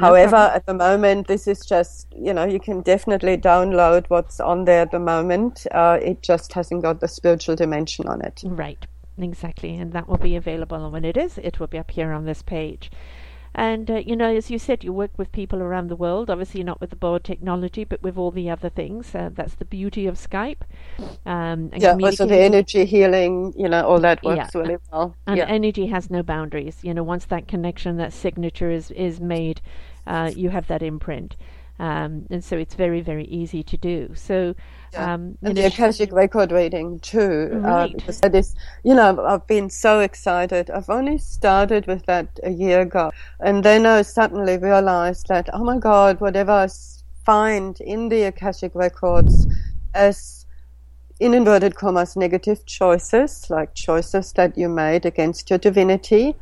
However, 0.00 0.36
at 0.36 0.64
the 0.66 0.74
moment, 0.74 1.26
this 1.26 1.48
is 1.48 1.66
just, 1.66 2.06
you 2.16 2.32
know, 2.32 2.44
you 2.44 2.60
can 2.60 2.82
definitely 2.82 3.36
download 3.36 4.04
what's 4.08 4.38
on 4.38 4.64
there 4.64 4.82
at 4.82 4.92
the 4.92 4.98
moment. 4.98 5.66
Uh, 5.72 5.98
it 6.00 6.22
just 6.22 6.52
hasn't 6.52 6.82
got 6.82 7.00
the 7.00 7.08
spiritual 7.08 7.56
dimension 7.56 8.06
on 8.06 8.22
it. 8.22 8.42
Right, 8.44 8.86
exactly, 9.18 9.76
and 9.76 9.92
that 9.92 10.08
will 10.08 10.18
be 10.18 10.36
available. 10.36 10.82
And 10.82 10.92
when 10.92 11.04
it 11.04 11.16
is, 11.16 11.36
it 11.38 11.58
will 11.58 11.66
be 11.66 11.78
up 11.78 11.90
here 11.90 12.12
on 12.12 12.26
this 12.26 12.42
page. 12.42 12.90
And 13.54 13.90
uh, 13.90 13.96
you 13.96 14.16
know, 14.16 14.34
as 14.34 14.50
you 14.50 14.58
said, 14.58 14.82
you 14.84 14.92
work 14.92 15.10
with 15.18 15.32
people 15.32 15.60
around 15.62 15.88
the 15.88 15.96
world. 15.96 16.30
Obviously, 16.30 16.62
not 16.62 16.80
with 16.80 16.90
the 16.90 16.96
BAUD 16.96 17.24
technology, 17.24 17.84
but 17.84 18.02
with 18.02 18.16
all 18.16 18.30
the 18.30 18.48
other 18.50 18.70
things. 18.70 19.14
Uh, 19.14 19.30
that's 19.32 19.54
the 19.56 19.64
beauty 19.64 20.06
of 20.06 20.16
Skype. 20.16 20.62
Um, 21.26 21.70
and 21.72 21.82
Yeah, 21.82 21.96
also 22.02 22.26
the 22.26 22.38
energy 22.38 22.84
healing, 22.84 23.52
you 23.56 23.68
know, 23.68 23.86
all 23.86 24.00
that 24.00 24.22
works 24.24 24.54
Yeah. 24.54 24.60
really 24.60 24.78
well. 24.92 25.14
and 25.26 25.36
yeah. 25.38 25.46
energy 25.46 25.86
has 25.86 26.10
no 26.10 26.22
boundaries. 26.22 26.78
You 26.82 26.94
know, 26.94 27.02
once 27.02 27.26
that 27.26 27.46
connection, 27.48 27.96
that 27.98 28.12
signature 28.12 28.70
is 28.70 28.90
is 28.92 29.20
made, 29.20 29.60
uh, 30.06 30.30
you 30.34 30.50
have 30.50 30.66
that 30.68 30.82
imprint. 30.82 31.36
Um, 31.78 32.26
and 32.30 32.44
so 32.44 32.56
it's 32.56 32.74
very, 32.74 33.00
very 33.00 33.24
easy 33.24 33.62
to 33.64 33.76
do. 33.76 34.14
So, 34.14 34.54
Yeah. 34.92 35.14
um, 35.14 35.38
and 35.42 35.54
know, 35.54 35.62
the 35.62 35.68
Akashic 35.68 36.12
record 36.12 36.52
reading 36.52 36.98
too. 37.00 37.50
Uh, 37.54 37.58
Right. 37.58 37.92
because 37.92 38.20
that 38.20 38.34
is, 38.34 38.54
you 38.84 38.94
know, 38.94 39.24
I've 39.24 39.46
been 39.46 39.70
so 39.70 40.00
excited. 40.00 40.70
I've 40.70 40.90
only 40.90 41.18
started 41.18 41.86
with 41.86 42.04
that 42.06 42.28
a 42.42 42.50
year 42.50 42.80
ago, 42.82 43.10
and 43.40 43.64
then 43.64 43.86
I 43.86 44.02
suddenly 44.02 44.58
realized 44.58 45.28
that, 45.28 45.48
oh 45.52 45.64
my 45.64 45.78
God, 45.78 46.20
whatever 46.20 46.52
I 46.52 46.68
find 47.24 47.80
in 47.80 48.08
the 48.08 48.24
Akashic 48.24 48.74
records 48.74 49.46
as 49.94 50.46
in 51.20 51.34
inverted 51.34 51.76
commas 51.76 52.16
negative 52.16 52.66
choices, 52.66 53.48
like 53.48 53.74
choices 53.74 54.32
that 54.32 54.58
you 54.58 54.68
made 54.68 55.06
against 55.06 55.48
your 55.50 55.58
divinity, 55.58 56.34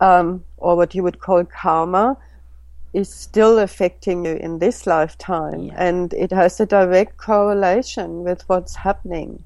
um, 0.00 0.44
or 0.58 0.76
what 0.76 0.94
you 0.94 1.02
would 1.02 1.18
call 1.18 1.44
karma, 1.44 2.16
is 2.96 3.12
still 3.12 3.58
affecting 3.58 4.24
you 4.24 4.34
in 4.46 4.58
this 4.58 4.86
lifetime, 4.86 5.60
Yeah. 5.64 5.74
and 5.88 6.14
it 6.14 6.32
has 6.32 6.60
a 6.60 6.66
direct 6.66 7.16
correlation 7.18 8.24
with 8.24 8.48
what's 8.48 8.74
happening. 8.76 9.44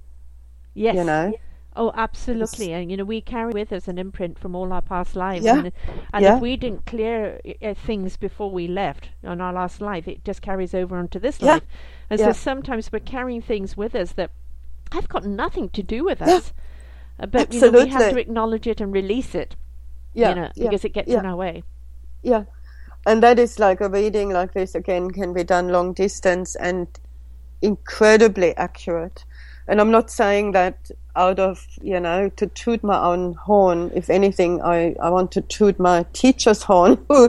yes, 0.75 0.95
You 0.95 1.05
know, 1.05 1.33
Oh, 1.77 1.93
absolutely. 1.95 2.73
And, 2.73 2.91
you 2.91 2.97
know, 2.97 3.05
we 3.05 3.21
carry 3.21 3.53
with 3.53 3.73
us 3.73 3.89
an 3.89 3.97
imprint 3.99 4.39
from 4.39 4.57
all 4.57 4.73
our 4.73 4.83
past 4.83 5.15
lives. 5.17 5.45
Yeah. 5.45 5.59
And, 5.59 5.73
and 6.13 6.25
Yeah. 6.25 6.35
if 6.37 6.43
we 6.43 6.57
didn't 6.57 6.85
clear 6.85 7.41
uh, 7.63 7.75
things 7.75 8.17
before 8.17 8.51
we 8.51 8.67
left 8.67 9.11
on 9.25 9.41
our 9.41 9.53
last 9.53 9.81
life, 9.81 10.07
it 10.09 10.25
just 10.25 10.43
carries 10.43 10.75
over 10.75 10.97
onto 10.97 11.19
this 11.21 11.41
Yeah. 11.41 11.53
life. 11.55 11.67
And 12.11 12.19
so 12.21 12.33
sometimes 12.33 12.91
we're 12.93 12.99
carrying 13.17 13.41
things 13.43 13.77
with 13.77 13.95
us 13.95 14.13
that 14.13 14.31
have 14.93 15.09
got 15.09 15.25
nothing 15.25 15.69
to 15.71 15.83
do 15.83 16.05
with 16.05 16.21
us. 16.23 16.53
Uh, 17.21 17.27
but, 17.27 17.53
you 17.55 17.61
know, 17.61 17.71
we 17.71 17.89
have 17.89 18.11
to 18.11 18.19
acknowledge 18.21 18.67
it 18.67 18.81
and 18.81 18.93
release 18.93 19.35
it, 19.35 19.55
yeah, 20.15 20.29
you 20.29 20.35
know, 20.35 20.49
because 20.57 20.85
it 20.85 20.93
gets 20.93 21.11
in 21.11 21.25
our 21.25 21.37
way. 21.37 21.63
Yeah. 22.23 22.45
And 23.07 23.23
that 23.23 23.39
is 23.39 23.59
like 23.59 23.81
a 23.81 23.89
reading 23.89 24.31
like 24.31 24.53
this 24.53 24.75
again 24.75 25.11
can 25.11 25.33
be 25.33 25.45
done 25.45 25.69
long 25.69 25.93
distance 25.93 26.55
and 26.55 26.87
incredibly 27.63 28.57
accurate. 28.57 29.25
And 29.69 29.81
I'm 29.81 29.91
not 29.91 30.11
saying 30.11 30.53
that 30.53 30.91
out 31.15 31.39
of, 31.39 31.65
you 31.81 32.01
know, 32.01 32.29
to 32.31 32.47
toot 32.49 32.83
my 32.83 33.01
own 33.01 33.35
horn. 33.35 33.91
If 33.95 34.11
anything, 34.11 34.61
I, 34.63 34.97
I 35.01 35.11
want 35.11 35.33
to 35.33 35.41
toot 35.43 35.79
my 35.79 36.05
teacher's 36.13 36.63
horn 36.65 36.99
who, 37.09 37.29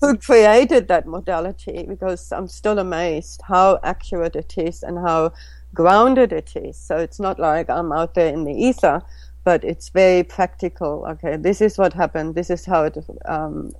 who 0.00 0.16
created 0.16 0.88
that 0.88 1.06
modality 1.06 1.84
because 1.88 2.30
I'm 2.32 2.48
still 2.48 2.78
amazed 2.78 3.40
how 3.44 3.80
accurate 3.82 4.36
it 4.36 4.56
is 4.56 4.82
and 4.82 4.98
how 4.98 5.32
grounded 5.74 6.32
it 6.32 6.54
is. 6.54 6.76
So 6.78 6.96
it's 6.96 7.18
not 7.18 7.38
like 7.38 7.68
I'm 7.68 7.92
out 7.92 8.14
there 8.14 8.32
in 8.32 8.44
the 8.44 8.52
ether, 8.52 9.02
but 9.44 9.64
it's 9.64 9.88
very 9.88 10.22
practical. 10.22 11.04
Okay, 11.08 11.36
this 11.36 11.60
is 11.60 11.76
what 11.76 11.92
happened. 11.92 12.34
This 12.34 12.50
is 12.50 12.64
how 12.64 12.84
it 12.84 12.98
um, 13.24 13.72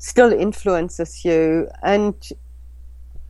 still 0.00 0.32
influences 0.32 1.24
you. 1.24 1.68
And 1.82 2.14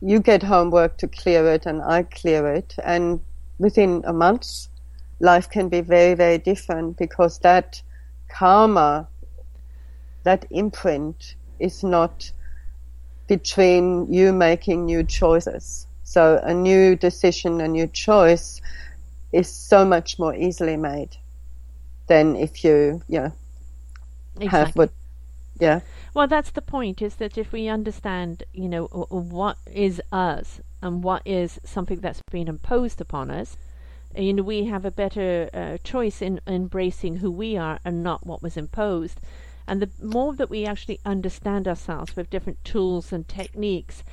you 0.01 0.19
get 0.19 0.41
homework 0.41 0.97
to 0.97 1.07
clear 1.07 1.47
it, 1.53 1.65
and 1.65 1.81
I 1.81 2.03
clear 2.03 2.47
it. 2.47 2.75
And 2.83 3.19
within 3.59 4.03
a 4.05 4.13
month, 4.13 4.67
life 5.19 5.49
can 5.49 5.69
be 5.69 5.81
very, 5.81 6.15
very 6.15 6.39
different 6.39 6.97
because 6.97 7.39
that 7.39 7.81
karma, 8.29 9.07
that 10.23 10.45
imprint 10.49 11.35
is 11.59 11.83
not 11.83 12.31
between 13.27 14.11
you 14.11 14.33
making 14.33 14.85
new 14.85 15.03
choices. 15.03 15.87
So 16.03 16.41
a 16.43 16.53
new 16.53 16.95
decision, 16.95 17.61
a 17.61 17.67
new 17.67 17.87
choice 17.87 18.61
is 19.31 19.49
so 19.49 19.85
much 19.85 20.19
more 20.19 20.35
easily 20.35 20.75
made 20.75 21.15
than 22.07 22.35
if 22.35 22.63
you, 22.63 23.01
yeah, 23.07 23.31
exactly. 24.35 24.49
have 24.49 24.75
what, 24.75 24.91
yeah. 25.59 25.79
Well, 26.13 26.27
that's 26.27 26.51
the 26.51 26.61
point. 26.61 27.01
Is 27.01 27.15
that 27.15 27.37
if 27.37 27.51
we 27.51 27.67
understand, 27.67 28.43
you 28.53 28.67
know, 28.67 28.85
what 28.87 29.57
is 29.65 30.01
us 30.11 30.59
and 30.81 31.03
what 31.03 31.21
is 31.25 31.59
something 31.63 31.99
that's 31.99 32.21
been 32.31 32.47
imposed 32.49 32.99
upon 32.99 33.31
us, 33.31 33.57
you 34.15 34.33
know, 34.33 34.43
we 34.43 34.65
have 34.65 34.83
a 34.83 34.91
better 34.91 35.49
uh, 35.53 35.77
choice 35.83 36.21
in 36.21 36.41
embracing 36.45 37.17
who 37.17 37.31
we 37.31 37.55
are 37.55 37.79
and 37.85 38.03
not 38.03 38.25
what 38.27 38.43
was 38.43 38.57
imposed. 38.57 39.21
And 39.67 39.81
the 39.81 39.89
more 40.05 40.33
that 40.35 40.49
we 40.49 40.65
actually 40.65 40.99
understand 41.05 41.65
ourselves 41.67 42.15
with 42.15 42.29
different 42.29 42.63
tools 42.65 43.13
and 43.13 43.25
techniques, 43.27 44.03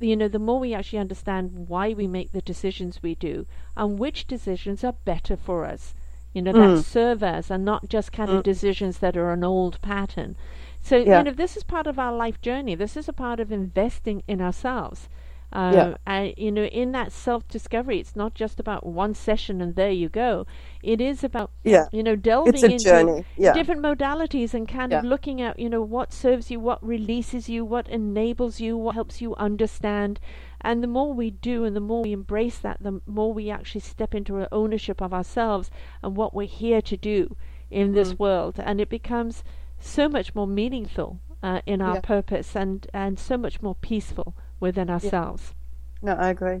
you 0.00 0.16
know, 0.16 0.28
the 0.28 0.38
more 0.38 0.58
we 0.60 0.72
actually 0.72 1.00
understand 1.00 1.68
why 1.68 1.92
we 1.92 2.06
make 2.06 2.32
the 2.32 2.40
decisions 2.40 3.02
we 3.02 3.14
do 3.16 3.44
and 3.76 3.98
which 3.98 4.26
decisions 4.26 4.82
are 4.82 4.94
better 5.04 5.36
for 5.36 5.66
us, 5.66 5.94
you 6.32 6.40
know, 6.40 6.52
Mm. 6.52 6.78
that 6.78 6.84
serve 6.84 7.22
us 7.22 7.50
and 7.50 7.66
not 7.66 7.88
just 7.90 8.12
kind 8.12 8.30
of 8.30 8.42
decisions 8.44 8.98
that 9.00 9.16
are 9.16 9.32
an 9.32 9.44
old 9.44 9.78
pattern. 9.82 10.36
So, 10.84 10.96
Yeah. 10.98 11.18
you 11.18 11.24
know, 11.24 11.30
this 11.30 11.56
is 11.56 11.64
part 11.64 11.86
of 11.86 11.98
our 11.98 12.12
life 12.14 12.38
journey. 12.42 12.74
This 12.74 12.94
is 12.94 13.08
a 13.08 13.12
part 13.14 13.40
of 13.40 13.50
investing 13.50 14.22
in 14.28 14.42
ourselves. 14.42 15.08
Uh, 15.50 15.70
Yeah. 15.74 15.94
and, 16.06 16.34
you 16.36 16.50
know, 16.52 16.64
in 16.64 16.92
that 16.92 17.10
self 17.10 17.46
discovery, 17.48 17.98
it's 18.00 18.14
not 18.16 18.34
just 18.34 18.60
about 18.60 18.84
one 18.84 19.14
session 19.14 19.62
and 19.62 19.76
there 19.76 19.90
you 20.02 20.10
go. 20.10 20.46
It 20.82 21.00
is 21.00 21.24
about, 21.24 21.50
Yeah. 21.62 21.86
you 21.90 22.02
know, 22.02 22.16
delving 22.16 22.52
into. 22.72 23.24
Yeah. 23.38 23.54
different 23.54 23.80
modalities 23.80 24.52
and 24.52 24.68
kind 24.68 24.92
of 24.98 25.04
looking 25.04 25.40
at, 25.40 25.58
you 25.58 25.70
know, 25.70 25.80
what 25.80 26.12
serves 26.12 26.50
you, 26.50 26.60
what 26.60 26.84
releases 26.86 27.48
you, 27.48 27.64
what 27.64 27.88
enables 27.88 28.60
you, 28.60 28.76
what 28.76 28.94
helps 28.94 29.22
you 29.22 29.34
understand. 29.36 30.20
And 30.60 30.82
the 30.82 30.88
more 30.88 31.14
we 31.14 31.30
do 31.30 31.64
and 31.64 31.74
the 31.74 31.80
more 31.80 32.02
we 32.02 32.12
embrace 32.12 32.58
that, 32.58 32.82
the 32.82 33.00
more 33.06 33.32
we 33.32 33.48
actually 33.48 33.80
step 33.82 34.14
into 34.14 34.40
a 34.42 34.48
ownership 34.52 35.00
of 35.00 35.14
ourselves 35.14 35.70
and 36.02 36.14
what 36.16 36.34
we're 36.34 36.46
here 36.64 36.82
to 36.82 36.96
do 36.96 37.36
in 37.70 37.92
Mm. 37.92 37.94
this 37.94 38.18
world. 38.18 38.56
And 38.58 38.80
it 38.82 38.90
becomes 38.90 39.44
so 39.84 40.08
much 40.08 40.34
more 40.34 40.46
meaningful 40.46 41.20
uh, 41.42 41.60
in 41.66 41.80
our 41.82 41.94
Yeah. 41.94 42.00
purpose 42.00 42.56
and, 42.56 42.86
and 42.92 43.18
so 43.18 43.36
much 43.36 43.60
more 43.62 43.74
peaceful 43.74 44.34
within 44.60 44.90
ourselves. 44.90 45.54
No, 46.02 46.12
I 46.14 46.30
agree. 46.30 46.60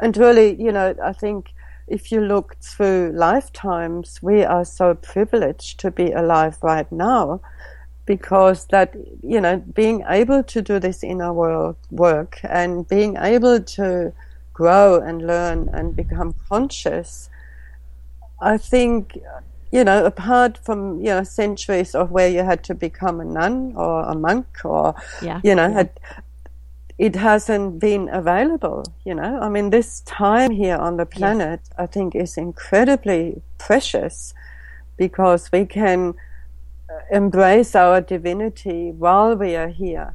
And 0.00 0.16
really, 0.16 0.60
you 0.60 0.72
know, 0.72 0.94
I 1.02 1.12
think 1.12 1.52
if 1.86 2.10
you 2.10 2.20
look 2.20 2.56
through 2.60 3.12
lifetimes, 3.14 4.22
we 4.22 4.44
are 4.44 4.64
so 4.64 4.94
privileged 4.94 5.78
to 5.80 5.90
be 5.90 6.12
alive 6.12 6.58
right 6.62 6.90
now 6.90 7.40
because 8.06 8.66
that, 8.66 8.94
you 9.22 9.40
know, 9.40 9.56
being 9.56 10.04
able 10.08 10.42
to 10.42 10.60
do 10.62 10.78
this 10.78 11.02
inner 11.02 11.32
world 11.32 11.76
work 11.90 12.40
and 12.42 12.86
being 12.88 13.16
able 13.16 13.60
to 13.60 14.12
grow 14.52 15.00
and 15.00 15.26
learn 15.26 15.68
and 15.72 15.96
become 15.96 16.34
conscious, 16.48 17.30
I 18.40 18.58
think, 18.58 19.18
you 19.74 19.82
know, 19.82 20.04
apart 20.04 20.56
from, 20.56 21.00
you 21.00 21.06
know, 21.06 21.24
centuries 21.24 21.96
of 21.96 22.12
where 22.12 22.28
you 22.28 22.44
had 22.44 22.62
to 22.62 22.74
become 22.74 23.20
a 23.20 23.24
nun 23.24 23.72
or 23.74 24.02
a 24.04 24.14
monk 24.14 24.46
or, 24.64 24.94
Yeah. 25.20 25.40
you 25.42 25.54
know, 25.56 25.72
had 25.72 25.90
it 26.96 27.16
hasn't 27.16 27.80
been 27.80 28.08
available, 28.08 28.84
you 29.04 29.16
know. 29.16 29.40
I 29.40 29.48
mean, 29.48 29.70
this 29.70 30.00
time 30.02 30.52
here 30.52 30.76
on 30.76 30.96
the 30.96 31.06
planet, 31.06 31.60
I 31.76 31.86
think, 31.86 32.14
is 32.14 32.36
incredibly 32.36 33.42
precious 33.58 34.32
because 34.96 35.50
we 35.50 35.66
can 35.66 36.14
uh, 36.88 37.00
embrace 37.10 37.74
our 37.74 38.00
divinity 38.00 38.92
while 38.92 39.34
we 39.34 39.56
are 39.56 39.72
here 39.84 40.14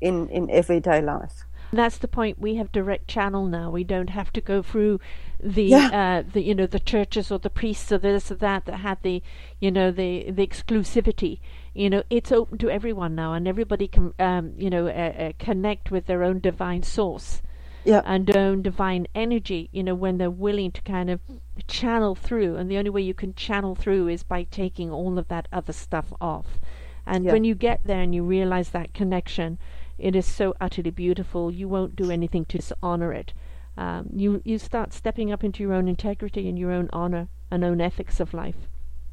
in, 0.00 0.28
in 0.28 0.48
everyday 0.48 1.02
life. 1.02 1.42
That's 1.72 1.98
the 1.98 2.06
point. 2.08 2.38
We 2.38 2.56
have 2.56 2.70
direct 2.70 3.08
channel 3.08 3.46
now. 3.46 3.70
We 3.70 3.82
don't 3.82 4.10
have 4.10 4.30
to 4.34 4.40
go 4.42 4.62
through 4.62 5.00
the, 5.42 5.64
Yeah. 5.64 6.22
uh, 6.24 6.30
the 6.32 6.42
you 6.42 6.54
know, 6.54 6.66
the 6.66 6.80
churches 6.80 7.30
or 7.32 7.38
the 7.38 7.50
priests 7.50 7.90
or 7.90 7.98
this 7.98 8.30
or 8.30 8.36
that 8.36 8.64
that 8.66 8.78
had 8.78 8.98
the, 9.02 9.22
you 9.60 9.70
know, 9.70 9.90
the 9.90 10.30
the 10.30 10.46
exclusivity. 10.46 11.40
You 11.74 11.90
know, 11.90 12.02
it's 12.10 12.30
open 12.30 12.58
to 12.58 12.70
everyone 12.70 13.14
now, 13.14 13.32
and 13.32 13.48
everybody 13.48 13.88
can, 13.88 14.12
um, 14.18 14.52
you 14.56 14.70
know, 14.70 14.86
uh, 14.86 14.90
uh, 14.90 15.32
connect 15.38 15.90
with 15.90 16.06
their 16.06 16.22
own 16.22 16.38
divine 16.38 16.82
source 16.82 17.42
Yeah. 17.84 18.02
and 18.04 18.26
their 18.26 18.42
own 18.42 18.62
divine 18.62 19.06
energy. 19.14 19.68
You 19.72 19.82
know, 19.82 19.94
when 19.94 20.18
they're 20.18 20.30
willing 20.30 20.70
to 20.72 20.82
kind 20.82 21.10
of 21.10 21.20
channel 21.66 22.14
through, 22.14 22.56
and 22.56 22.70
the 22.70 22.78
only 22.78 22.90
way 22.90 23.02
you 23.02 23.14
can 23.14 23.34
channel 23.34 23.74
through 23.74 24.08
is 24.08 24.22
by 24.22 24.44
taking 24.44 24.90
all 24.90 25.18
of 25.18 25.28
that 25.28 25.48
other 25.52 25.72
stuff 25.72 26.12
off. 26.20 26.60
And 27.06 27.24
Yeah. 27.24 27.32
when 27.32 27.44
you 27.44 27.54
get 27.54 27.80
there 27.84 28.00
and 28.02 28.14
you 28.14 28.22
realize 28.22 28.70
that 28.70 28.94
connection, 28.94 29.58
it 29.98 30.14
is 30.14 30.26
so 30.26 30.54
utterly 30.60 30.90
beautiful. 30.90 31.50
You 31.50 31.68
won't 31.68 31.96
do 31.96 32.10
anything 32.10 32.44
to 32.46 32.58
dishonor 32.58 33.12
it. 33.12 33.32
Um, 33.76 34.10
you 34.14 34.42
you 34.44 34.58
start 34.58 34.92
stepping 34.92 35.32
up 35.32 35.44
into 35.44 35.62
your 35.62 35.72
own 35.74 35.88
integrity 35.88 36.48
and 36.48 36.58
your 36.58 36.72
own 36.72 36.88
honor 36.92 37.28
and 37.50 37.64
own 37.64 37.80
ethics 37.80 38.20
of 38.20 38.34
life. 38.34 38.68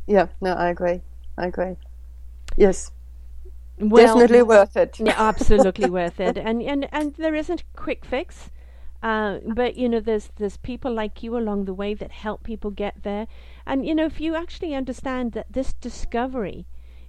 Yeah, 0.07 0.27
no, 0.41 0.53
I 0.55 0.69
agree. 0.69 1.01
I 1.37 1.47
agree. 1.47 1.77
Yes, 2.57 2.91
Well, 3.79 4.23
definitely 4.23 4.41
worth 4.41 4.77
it. 4.77 4.99
Yeah, 4.99 5.15
absolutely 5.17 5.89
worth 5.89 6.19
it. 6.19 6.37
And 6.37 6.61
and 6.61 6.87
and 6.91 7.15
there 7.15 7.35
isn't 7.35 7.61
a 7.61 7.65
quick 7.75 8.05
fix. 8.05 8.51
Uh, 9.01 9.39
but 9.45 9.75
you 9.75 9.87
know, 9.89 9.99
there's 10.01 10.29
there's 10.37 10.57
people 10.57 10.93
like 10.93 11.23
you 11.23 11.37
along 11.37 11.65
the 11.65 11.73
way 11.73 11.93
that 11.93 12.11
help 12.11 12.43
people 12.43 12.71
get 12.71 13.03
there. 13.03 13.27
And 13.65 13.85
you 13.85 13.95
know, 13.95 14.05
if 14.05 14.19
you 14.21 14.35
actually 14.35 14.73
understand 14.75 15.31
that 15.33 15.51
this 15.53 15.73
discovery 15.73 16.67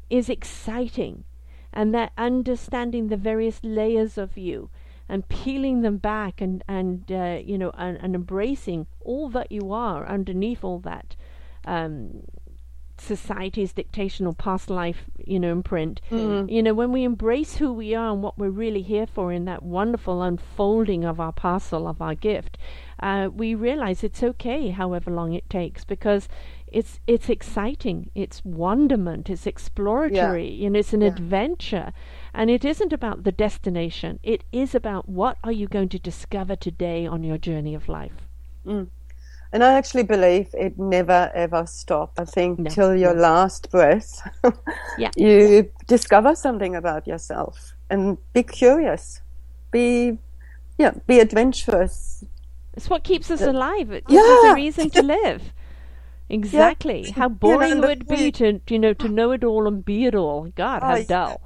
is 0.09 0.28
exciting, 0.28 1.24
and 1.72 1.94
that 1.94 2.12
understanding 2.18 3.09
the 3.09 3.16
various 3.16 3.61
layers 3.62 4.18
of 4.18 4.36
you 4.38 4.70
and 5.11 5.28
peeling 5.28 5.82
them 5.82 5.96
back 5.98 6.40
and 6.40 6.62
and 6.68 7.11
uh, 7.11 7.38
you 7.44 7.58
know 7.58 7.70
and, 7.76 7.98
and 8.02 8.14
embracing 8.14 8.86
all 9.00 9.28
that 9.28 9.50
you 9.50 9.72
are 9.72 10.06
underneath 10.06 10.62
all 10.64 10.78
that 10.78 11.16
um, 11.66 12.22
society's 12.98 13.72
dictation 13.72 14.26
or 14.26 14.34
past 14.34 14.68
life, 14.68 15.04
you 15.24 15.40
know, 15.40 15.50
imprint. 15.52 16.00
You 16.50 16.62
know, 16.62 16.74
when 16.74 16.92
we 16.92 17.02
embrace 17.04 17.56
who 17.56 17.72
we 17.72 17.94
are 17.94 18.12
and 18.12 18.22
what 18.22 18.36
we're 18.38 18.50
really 18.50 18.82
here 18.82 19.07
for 19.07 19.32
in 19.32 19.46
that 19.46 19.62
wonderful 19.62 20.22
unfolding 20.22 21.04
of 21.04 21.18
our 21.18 21.32
parcel 21.32 21.88
of 21.88 22.03
our 22.03 22.14
gift, 22.14 22.58
uh, 23.03 23.30
we 23.34 23.54
realize 23.54 24.04
it's 24.04 24.22
okay, 24.22 24.68
however 24.70 25.11
long 25.11 25.32
it 25.32 25.49
takes, 25.49 25.82
because 25.84 26.28
it's 26.66 27.00
it's 27.07 27.28
exciting, 27.30 28.11
it's 28.14 28.45
wonderment, 28.45 29.30
it's 29.30 29.46
exploratory, 29.46 30.50
you 30.50 30.68
know, 30.68 30.78
it's 30.78 30.92
an 30.92 31.00
Yeah. 31.00 31.08
adventure, 31.08 31.92
and 32.34 32.50
it 32.50 32.64
isn't 32.64 32.92
about 32.92 33.24
the 33.24 33.32
destination. 33.32 34.18
It 34.22 34.44
is 34.52 34.74
about 34.74 35.08
what 35.08 35.36
are 35.44 35.52
you 35.52 35.66
going 35.68 35.88
to 35.90 35.98
discover 35.98 36.57
today 36.57 37.07
on 37.07 37.22
your 37.24 37.38
journey 37.38 37.74
of 37.74 37.88
life. 37.88 38.28
Mm. 38.66 38.88
And 39.52 39.64
I 39.64 39.72
actually 39.72 40.04
believe 40.04 40.48
it 40.54 40.78
never 40.78 41.30
ever 41.34 41.66
stops. 41.66 42.18
I 42.18 42.24
think 42.24 42.58
No, 42.61 42.70
till 42.70 42.94
your 42.94 43.14
last 43.14 43.70
breath, 43.70 44.20
Yeah. 44.96 45.11
you 45.16 45.68
discover 45.88 46.36
something 46.36 46.76
about 46.76 47.07
yourself 47.07 47.74
and 47.90 48.16
be 48.32 48.44
curious, 48.44 49.20
be 49.72 50.18
yeah, 50.78 50.92
be 51.07 51.18
adventurous. 51.18 52.24
It's 52.74 52.88
what 52.88 53.02
keeps 53.02 53.30
us 53.30 53.40
alive. 53.42 53.90
It 53.90 54.07
gives 54.07 54.22
us 54.22 54.44
Yeah. 54.44 54.52
a 54.52 54.54
reason 54.54 54.90
to 54.90 55.02
live. 55.18 55.52
Exactly. 56.28 57.11
How 57.11 57.28
boring 57.28 57.72
and 57.72 57.84
it 57.84 57.88
would 57.88 58.07
be 58.07 58.30
to 58.32 58.61
you 58.68 58.78
know 58.78 58.92
to 58.94 59.08
know 59.18 59.32
it 59.32 59.42
all 59.42 59.66
and 59.66 59.84
be 59.84 60.04
it 60.07 60.14
all. 60.14 60.44
God, 60.54 60.82
how 60.82 60.92
Oh, 60.92 60.96
yeah. 60.96 61.04
dull. 61.08 61.40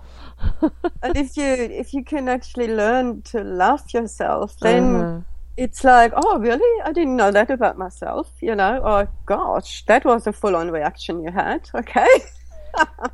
And 1.02 1.16
if 1.16 1.36
you 1.36 1.44
if 1.44 1.94
you 1.94 2.04
can 2.04 2.28
actually 2.28 2.68
learn 2.68 3.22
to 3.22 3.42
love 3.42 3.82
yourself, 3.92 4.58
then 4.60 4.84
Uh-huh. 4.84 5.20
it's 5.56 5.84
like, 5.84 6.12
oh, 6.16 6.38
really? 6.38 6.82
I 6.84 6.92
didn't 6.92 7.16
know 7.16 7.30
that 7.30 7.50
about 7.50 7.78
myself. 7.78 8.32
You 8.40 8.54
know? 8.54 8.80
Oh, 8.84 9.06
gosh, 9.26 9.84
that 9.86 10.04
was 10.04 10.26
a 10.26 10.32
full-on 10.32 10.70
reaction 10.70 11.22
you 11.22 11.30
had. 11.32 11.68
Okay, 11.74 12.08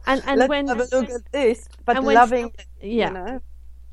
and 0.07 0.23
and 0.27 0.39
let's 0.39 0.49
when 0.49 0.69
have 0.69 0.81
a 0.81 0.89
look 0.93 1.11
at 1.11 1.31
this. 1.33 1.69
But 1.85 2.03
loving, 2.03 2.53
yeah. 2.81 3.09
you 3.09 3.15
know, 3.15 3.41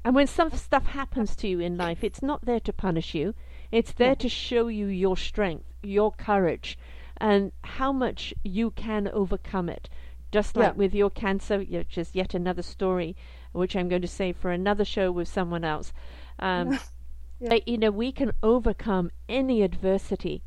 And 0.05 0.15
when 0.15 0.27
some 0.27 0.51
stuff 0.51 0.85
happens 0.87 1.35
to 1.37 1.47
you 1.47 1.59
in 1.59 1.77
life, 1.77 2.03
it's 2.03 2.21
not 2.21 2.45
there 2.45 2.59
to 2.61 2.73
punish 2.73 3.13
you. 3.15 3.33
It's 3.71 3.93
there 3.93 4.15
to 4.15 4.29
show 4.29 4.67
you 4.67 4.87
your 4.87 5.17
strength, 5.17 5.65
your 5.83 6.11
courage, 6.11 6.77
and 7.17 7.51
how 7.63 7.91
much 7.91 8.33
you 8.43 8.71
can 8.71 9.07
overcome 9.09 9.69
it. 9.69 9.89
Just 10.31 10.55
like 10.57 10.73
Yeah. 10.73 10.77
with 10.77 10.93
your 10.93 11.09
cancer, 11.09 11.59
which 11.59 11.97
is 11.97 12.09
yet 12.13 12.33
another 12.33 12.61
story, 12.61 13.15
which 13.53 13.75
I'm 13.75 13.89
going 13.89 14.01
to 14.01 14.07
say 14.07 14.33
for 14.33 14.51
another 14.51 14.85
show 14.85 15.11
with 15.11 15.27
someone 15.27 15.63
else. 15.63 15.93
Um, 16.39 16.79
Yeah. 17.39 17.59
you 17.67 17.77
know, 17.77 17.91
we 17.91 18.11
can 18.11 18.31
overcome 18.41 19.11
any 19.29 19.61
adversity 19.61 20.41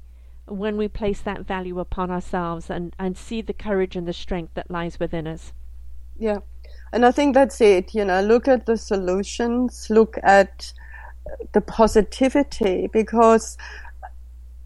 when 0.47 0.77
we 0.77 0.89
place 0.89 1.20
that 1.20 1.47
value 1.47 1.78
upon 1.78 2.11
ourselves 2.11 2.69
and, 2.69 2.94
and 2.98 3.16
see 3.16 3.40
the 3.40 3.52
courage 3.52 3.94
and 3.94 4.09
the 4.09 4.12
strength 4.12 4.55
that 4.55 4.70
lies 4.70 4.98
within 4.98 5.28
us. 5.28 5.52
Yeah. 6.19 6.39
And 6.93 7.07
I 7.07 7.12
think 7.12 7.35
that's 7.35 7.61
it. 7.61 7.94
You 7.94 8.05
know, 8.05 8.20
look 8.20 8.48
at 8.48 8.66
the 8.66 8.77
solutions, 8.77 9.86
look 9.89 10.19
at 10.24 10.73
the 11.52 11.61
positivity, 11.61 12.89
because, 12.93 13.57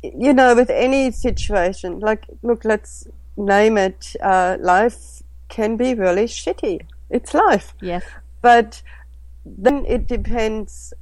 you 0.02 0.32
know, 0.32 0.54
with 0.54 0.70
any 0.70 1.10
situation, 1.10 2.00
like, 2.00 2.24
look, 2.42 2.64
let's 2.64 3.06
name 3.36 3.78
it, 3.78 4.16
uh, 4.22 4.56
life 4.60 5.22
can 5.48 5.76
be 5.76 5.94
really 5.94 6.24
shitty. 6.26 6.80
It's 7.10 7.34
life. 7.34 7.74
Yes. 7.80 8.04
But 8.42 8.82
then 9.44 9.84
it 9.86 10.06
depends 10.06 10.92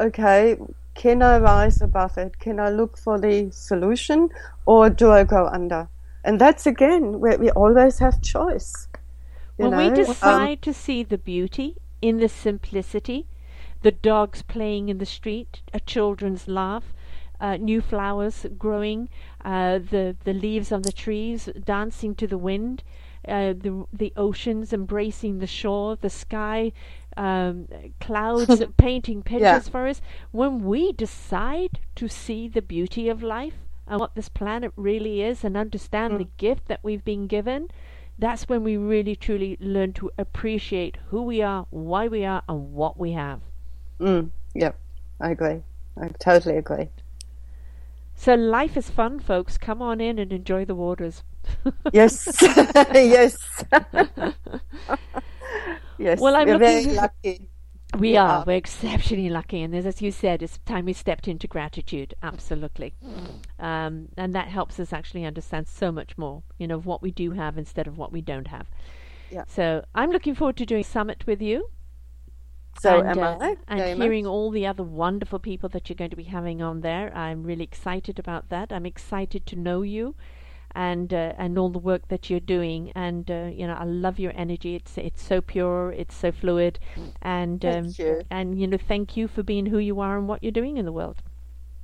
okay, 0.00 0.56
can 0.94 1.22
I 1.22 1.38
rise 1.38 1.80
above 1.80 2.18
it? 2.18 2.38
Can 2.38 2.58
I 2.58 2.70
look 2.70 2.96
for 2.96 3.18
the 3.18 3.50
solution 3.52 4.30
or 4.66 4.90
do 4.90 5.10
I 5.10 5.24
go 5.24 5.46
under? 5.46 5.88
And 6.24 6.40
that's 6.40 6.66
again 6.66 7.20
where 7.20 7.38
we 7.38 7.50
always 7.50 7.98
have 7.98 8.22
choice. 8.22 8.88
When 9.56 9.76
we? 9.76 9.86
Um, 9.86 9.94
decide 9.94 10.62
to 10.62 10.72
see 10.72 11.02
the 11.02 11.18
beauty 11.18 11.76
in 12.02 12.18
the 12.18 12.28
simplicity, 12.28 13.26
the 13.82 13.92
dogs 13.92 14.42
playing 14.42 14.88
in 14.88 14.98
the 14.98 15.06
street, 15.06 15.60
a 15.72 15.80
children's 15.80 16.48
laugh, 16.48 16.92
uh, 17.40 17.56
new 17.56 17.80
flowers 17.80 18.46
growing, 18.58 19.08
uh, 19.44 19.78
the 19.78 20.16
the 20.24 20.34
leaves 20.34 20.70
on 20.72 20.82
the 20.82 20.92
trees 20.92 21.48
dancing 21.64 22.14
to 22.16 22.26
the 22.26 22.38
wind, 22.38 22.82
uh, 23.26 23.54
the 23.54 23.86
the 23.92 24.12
oceans 24.16 24.72
embracing 24.72 25.38
the 25.38 25.46
shore, 25.46 25.96
the 25.96 26.10
sky, 26.10 26.72
um, 27.16 27.66
clouds 28.00 28.62
painting 28.76 29.22
pictures 29.22 29.68
for 29.68 29.86
us. 29.86 30.00
When 30.32 30.64
we 30.64 30.92
decide 30.92 31.80
to 31.96 32.08
see 32.08 32.48
the 32.48 32.62
beauty 32.62 33.08
of 33.08 33.22
life 33.22 33.54
and 33.86 33.98
what 33.98 34.14
this 34.14 34.28
planet 34.28 34.72
really 34.76 35.22
is, 35.22 35.42
and 35.44 35.56
understand 35.56 36.18
the 36.18 36.28
gift 36.36 36.68
that 36.68 36.80
we've 36.82 37.04
been 37.04 37.26
given, 37.26 37.68
that's 38.18 38.48
when 38.48 38.62
we 38.62 38.76
really 38.76 39.16
truly 39.16 39.56
learn 39.60 39.92
to 39.94 40.10
appreciate 40.18 40.98
who 41.08 41.22
we 41.22 41.42
are, 41.42 41.66
why 41.70 42.06
we 42.06 42.24
are, 42.24 42.42
and 42.48 42.72
what 42.74 42.98
we 42.98 43.12
have. 43.12 43.40
Mm, 43.98 44.30
yep, 44.54 44.76
I 45.20 45.30
agree. 45.30 45.62
I 46.00 46.08
totally 46.18 46.56
agree. 46.56 46.88
So 48.20 48.34
life 48.34 48.76
is 48.76 48.90
fun, 48.90 49.18
folks. 49.18 49.56
Come 49.56 49.80
on 49.80 49.98
in 49.98 50.18
and 50.18 50.30
enjoy 50.30 50.66
the 50.66 50.74
waters. 50.74 51.22
Yes, 51.92 52.28
yes, 52.92 53.64
yes. 55.98 56.20
Well, 56.20 56.36
I'm 56.36 56.46
we're 56.46 56.58
very 56.58 56.84
lucky. 56.84 57.48
We 57.94 58.10
We 58.10 58.16
are. 58.18 58.40
are. 58.40 58.44
We're 58.46 58.56
exceptionally 58.58 59.30
lucky, 59.30 59.62
and 59.62 59.74
as, 59.74 59.86
as 59.86 60.02
you 60.02 60.12
said, 60.12 60.42
it's 60.42 60.58
time 60.66 60.84
we 60.84 60.92
stepped 60.92 61.28
into 61.28 61.48
gratitude. 61.48 62.12
Absolutely, 62.22 62.92
um, 63.58 64.10
and 64.18 64.34
that 64.34 64.48
helps 64.48 64.78
us 64.78 64.92
actually 64.92 65.24
understand 65.24 65.66
so 65.66 65.90
much 65.90 66.18
more, 66.18 66.42
you 66.58 66.66
know, 66.66 66.76
of 66.76 66.84
what 66.84 67.00
we 67.00 67.10
do 67.10 67.30
have 67.30 67.56
instead 67.56 67.86
of 67.86 67.96
what 67.96 68.12
we 68.12 68.20
don't 68.20 68.48
have. 68.48 68.66
Yeah. 69.30 69.44
So 69.48 69.82
I'm 69.94 70.10
looking 70.10 70.34
forward 70.34 70.58
to 70.58 70.66
doing 70.66 70.82
a 70.82 70.84
summit 70.84 71.26
with 71.26 71.40
you. 71.40 71.70
So 72.80 73.00
and, 73.00 73.08
am 73.10 73.18
uh, 73.18 73.36
I. 73.40 73.56
And 73.68 73.80
very 73.80 73.94
hearing 73.94 74.24
much. 74.24 74.30
all 74.30 74.50
the 74.50 74.66
other 74.66 74.82
wonderful 74.82 75.38
people 75.38 75.68
that 75.68 75.90
you're 75.90 75.96
going 75.96 76.08
to 76.10 76.16
be 76.16 76.24
having 76.24 76.62
on 76.62 76.80
there, 76.80 77.14
I'm 77.14 77.42
really 77.42 77.64
excited 77.64 78.18
about 78.18 78.48
that. 78.48 78.72
I'm 78.72 78.86
excited 78.86 79.44
to 79.48 79.56
know 79.56 79.82
you, 79.82 80.14
and 80.74 81.12
uh, 81.12 81.34
and 81.36 81.58
all 81.58 81.68
the 81.68 81.78
work 81.78 82.08
that 82.08 82.30
you're 82.30 82.40
doing. 82.40 82.90
And 82.94 83.30
uh, 83.30 83.50
you 83.52 83.66
know, 83.66 83.74
I 83.74 83.84
love 83.84 84.18
your 84.18 84.32
energy. 84.34 84.76
It's 84.76 84.96
it's 84.96 85.22
so 85.22 85.42
pure. 85.42 85.92
It's 85.92 86.14
so 86.14 86.32
fluid, 86.32 86.78
and 87.20 87.62
um, 87.66 87.92
you. 87.98 88.22
and 88.30 88.58
you 88.58 88.66
know, 88.66 88.78
thank 88.78 89.14
you 89.14 89.28
for 89.28 89.42
being 89.42 89.66
who 89.66 89.78
you 89.78 90.00
are 90.00 90.16
and 90.16 90.26
what 90.26 90.42
you're 90.42 90.50
doing 90.50 90.78
in 90.78 90.86
the 90.86 90.92
world. 90.92 91.22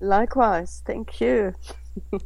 Likewise, 0.01 0.83
thank 0.87 1.21
you. 1.21 1.55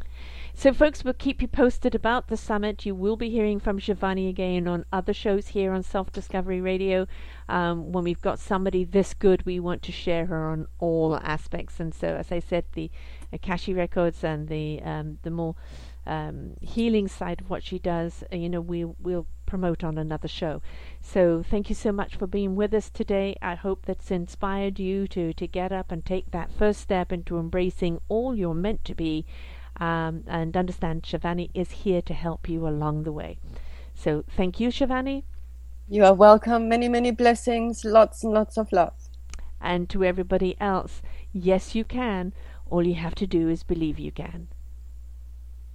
So, 0.55 0.72
folks, 0.72 1.05
we'll 1.05 1.14
keep 1.14 1.40
you 1.40 1.48
posted 1.48 1.94
about 1.94 2.28
the 2.28 2.36
summit. 2.36 2.85
You 2.85 2.94
will 2.94 3.16
be 3.16 3.31
hearing 3.31 3.60
from 3.60 3.78
Shivani 3.78 4.28
again 4.28 4.66
on 4.66 4.85
other 4.93 5.14
shows 5.14 5.48
here 5.48 5.72
on 5.72 5.82
Self 5.82 6.12
Discovery 6.12 6.60
Radio. 6.60 7.06
Um, 7.48 7.93
when 7.93 8.05
we've 8.05 8.20
got 8.20 8.39
somebody 8.39 8.85
this 8.85 9.14
good, 9.14 9.47
we 9.47 9.60
want 9.60 9.82
to 9.82 9.93
share 9.93 10.27
her 10.27 10.51
on 10.51 10.66
all 10.78 11.16
aspects. 11.16 11.81
And 11.81 11.94
so, 11.94 12.09
as 12.09 12.32
I 12.32 12.40
said, 12.40 12.64
the 12.72 12.90
Akashic 13.32 13.77
records 13.77 14.24
and 14.24 14.48
the 14.48 14.82
um, 14.82 15.18
the 15.22 15.31
more 15.31 15.55
um, 16.06 16.56
healing 16.60 17.06
side 17.09 17.40
of 17.40 17.48
what 17.48 17.62
she 17.62 17.78
does, 17.78 18.24
uh, 18.32 18.36
you 18.36 18.48
know, 18.48 18.60
we 18.60 18.85
will 18.85 19.27
promote 19.47 19.82
on 19.85 19.98
another 19.98 20.28
show. 20.28 20.60
So, 21.01 21.43
thank 21.43 21.68
you 21.68 21.74
so 21.74 21.93
much 21.93 22.16
for 22.16 22.27
being 22.27 22.56
with 22.56 22.74
us 22.74 22.90
today. 22.90 23.36
I 23.40 23.55
hope 23.55 23.86
that's 23.86 24.10
inspired 24.10 24.78
you 24.78 25.06
to 25.09 25.32
to 25.32 25.47
get 25.47 25.72
up 25.72 25.93
and 25.93 26.05
take 26.05 26.32
that 26.32 26.52
first 26.52 26.81
step 26.81 27.12
into 27.12 27.39
embracing 27.39 28.01
all 28.09 28.35
you're 28.35 28.52
meant 28.52 28.85
to 28.86 28.94
be 28.94 29.24
um, 29.81 30.24
and 30.28 30.57
understand 30.57 31.02
Shivani 31.05 31.51
is 31.55 31.70
here 31.85 32.02
to 32.02 32.15
help 32.15 32.48
you 32.48 32.69
along 32.69 33.05
the 33.05 33.12
way. 33.12 33.39
So 33.94 34.24
thank 34.28 34.61
you, 34.61 34.69
Shivani, 34.70 35.24
You 35.89 36.05
are 36.07 36.15
welcome. 36.15 36.69
Many, 36.69 36.89
many 36.89 37.12
blessings. 37.12 37.85
Lots 37.85 38.24
and 38.24 38.32
lots 38.32 38.59
of 38.59 38.73
love. 38.73 38.94
and 39.61 39.89
to 39.90 40.05
everybody 40.05 40.57
else. 40.61 41.02
Yes, 41.32 41.74
you 41.74 41.85
can. 41.85 42.35
All 42.70 42.86
you 42.86 42.94
have 42.97 43.15
to 43.16 43.27
do 43.27 43.48
is 43.48 43.62
believe 43.65 43.98
you 43.98 44.12
can. 44.12 44.48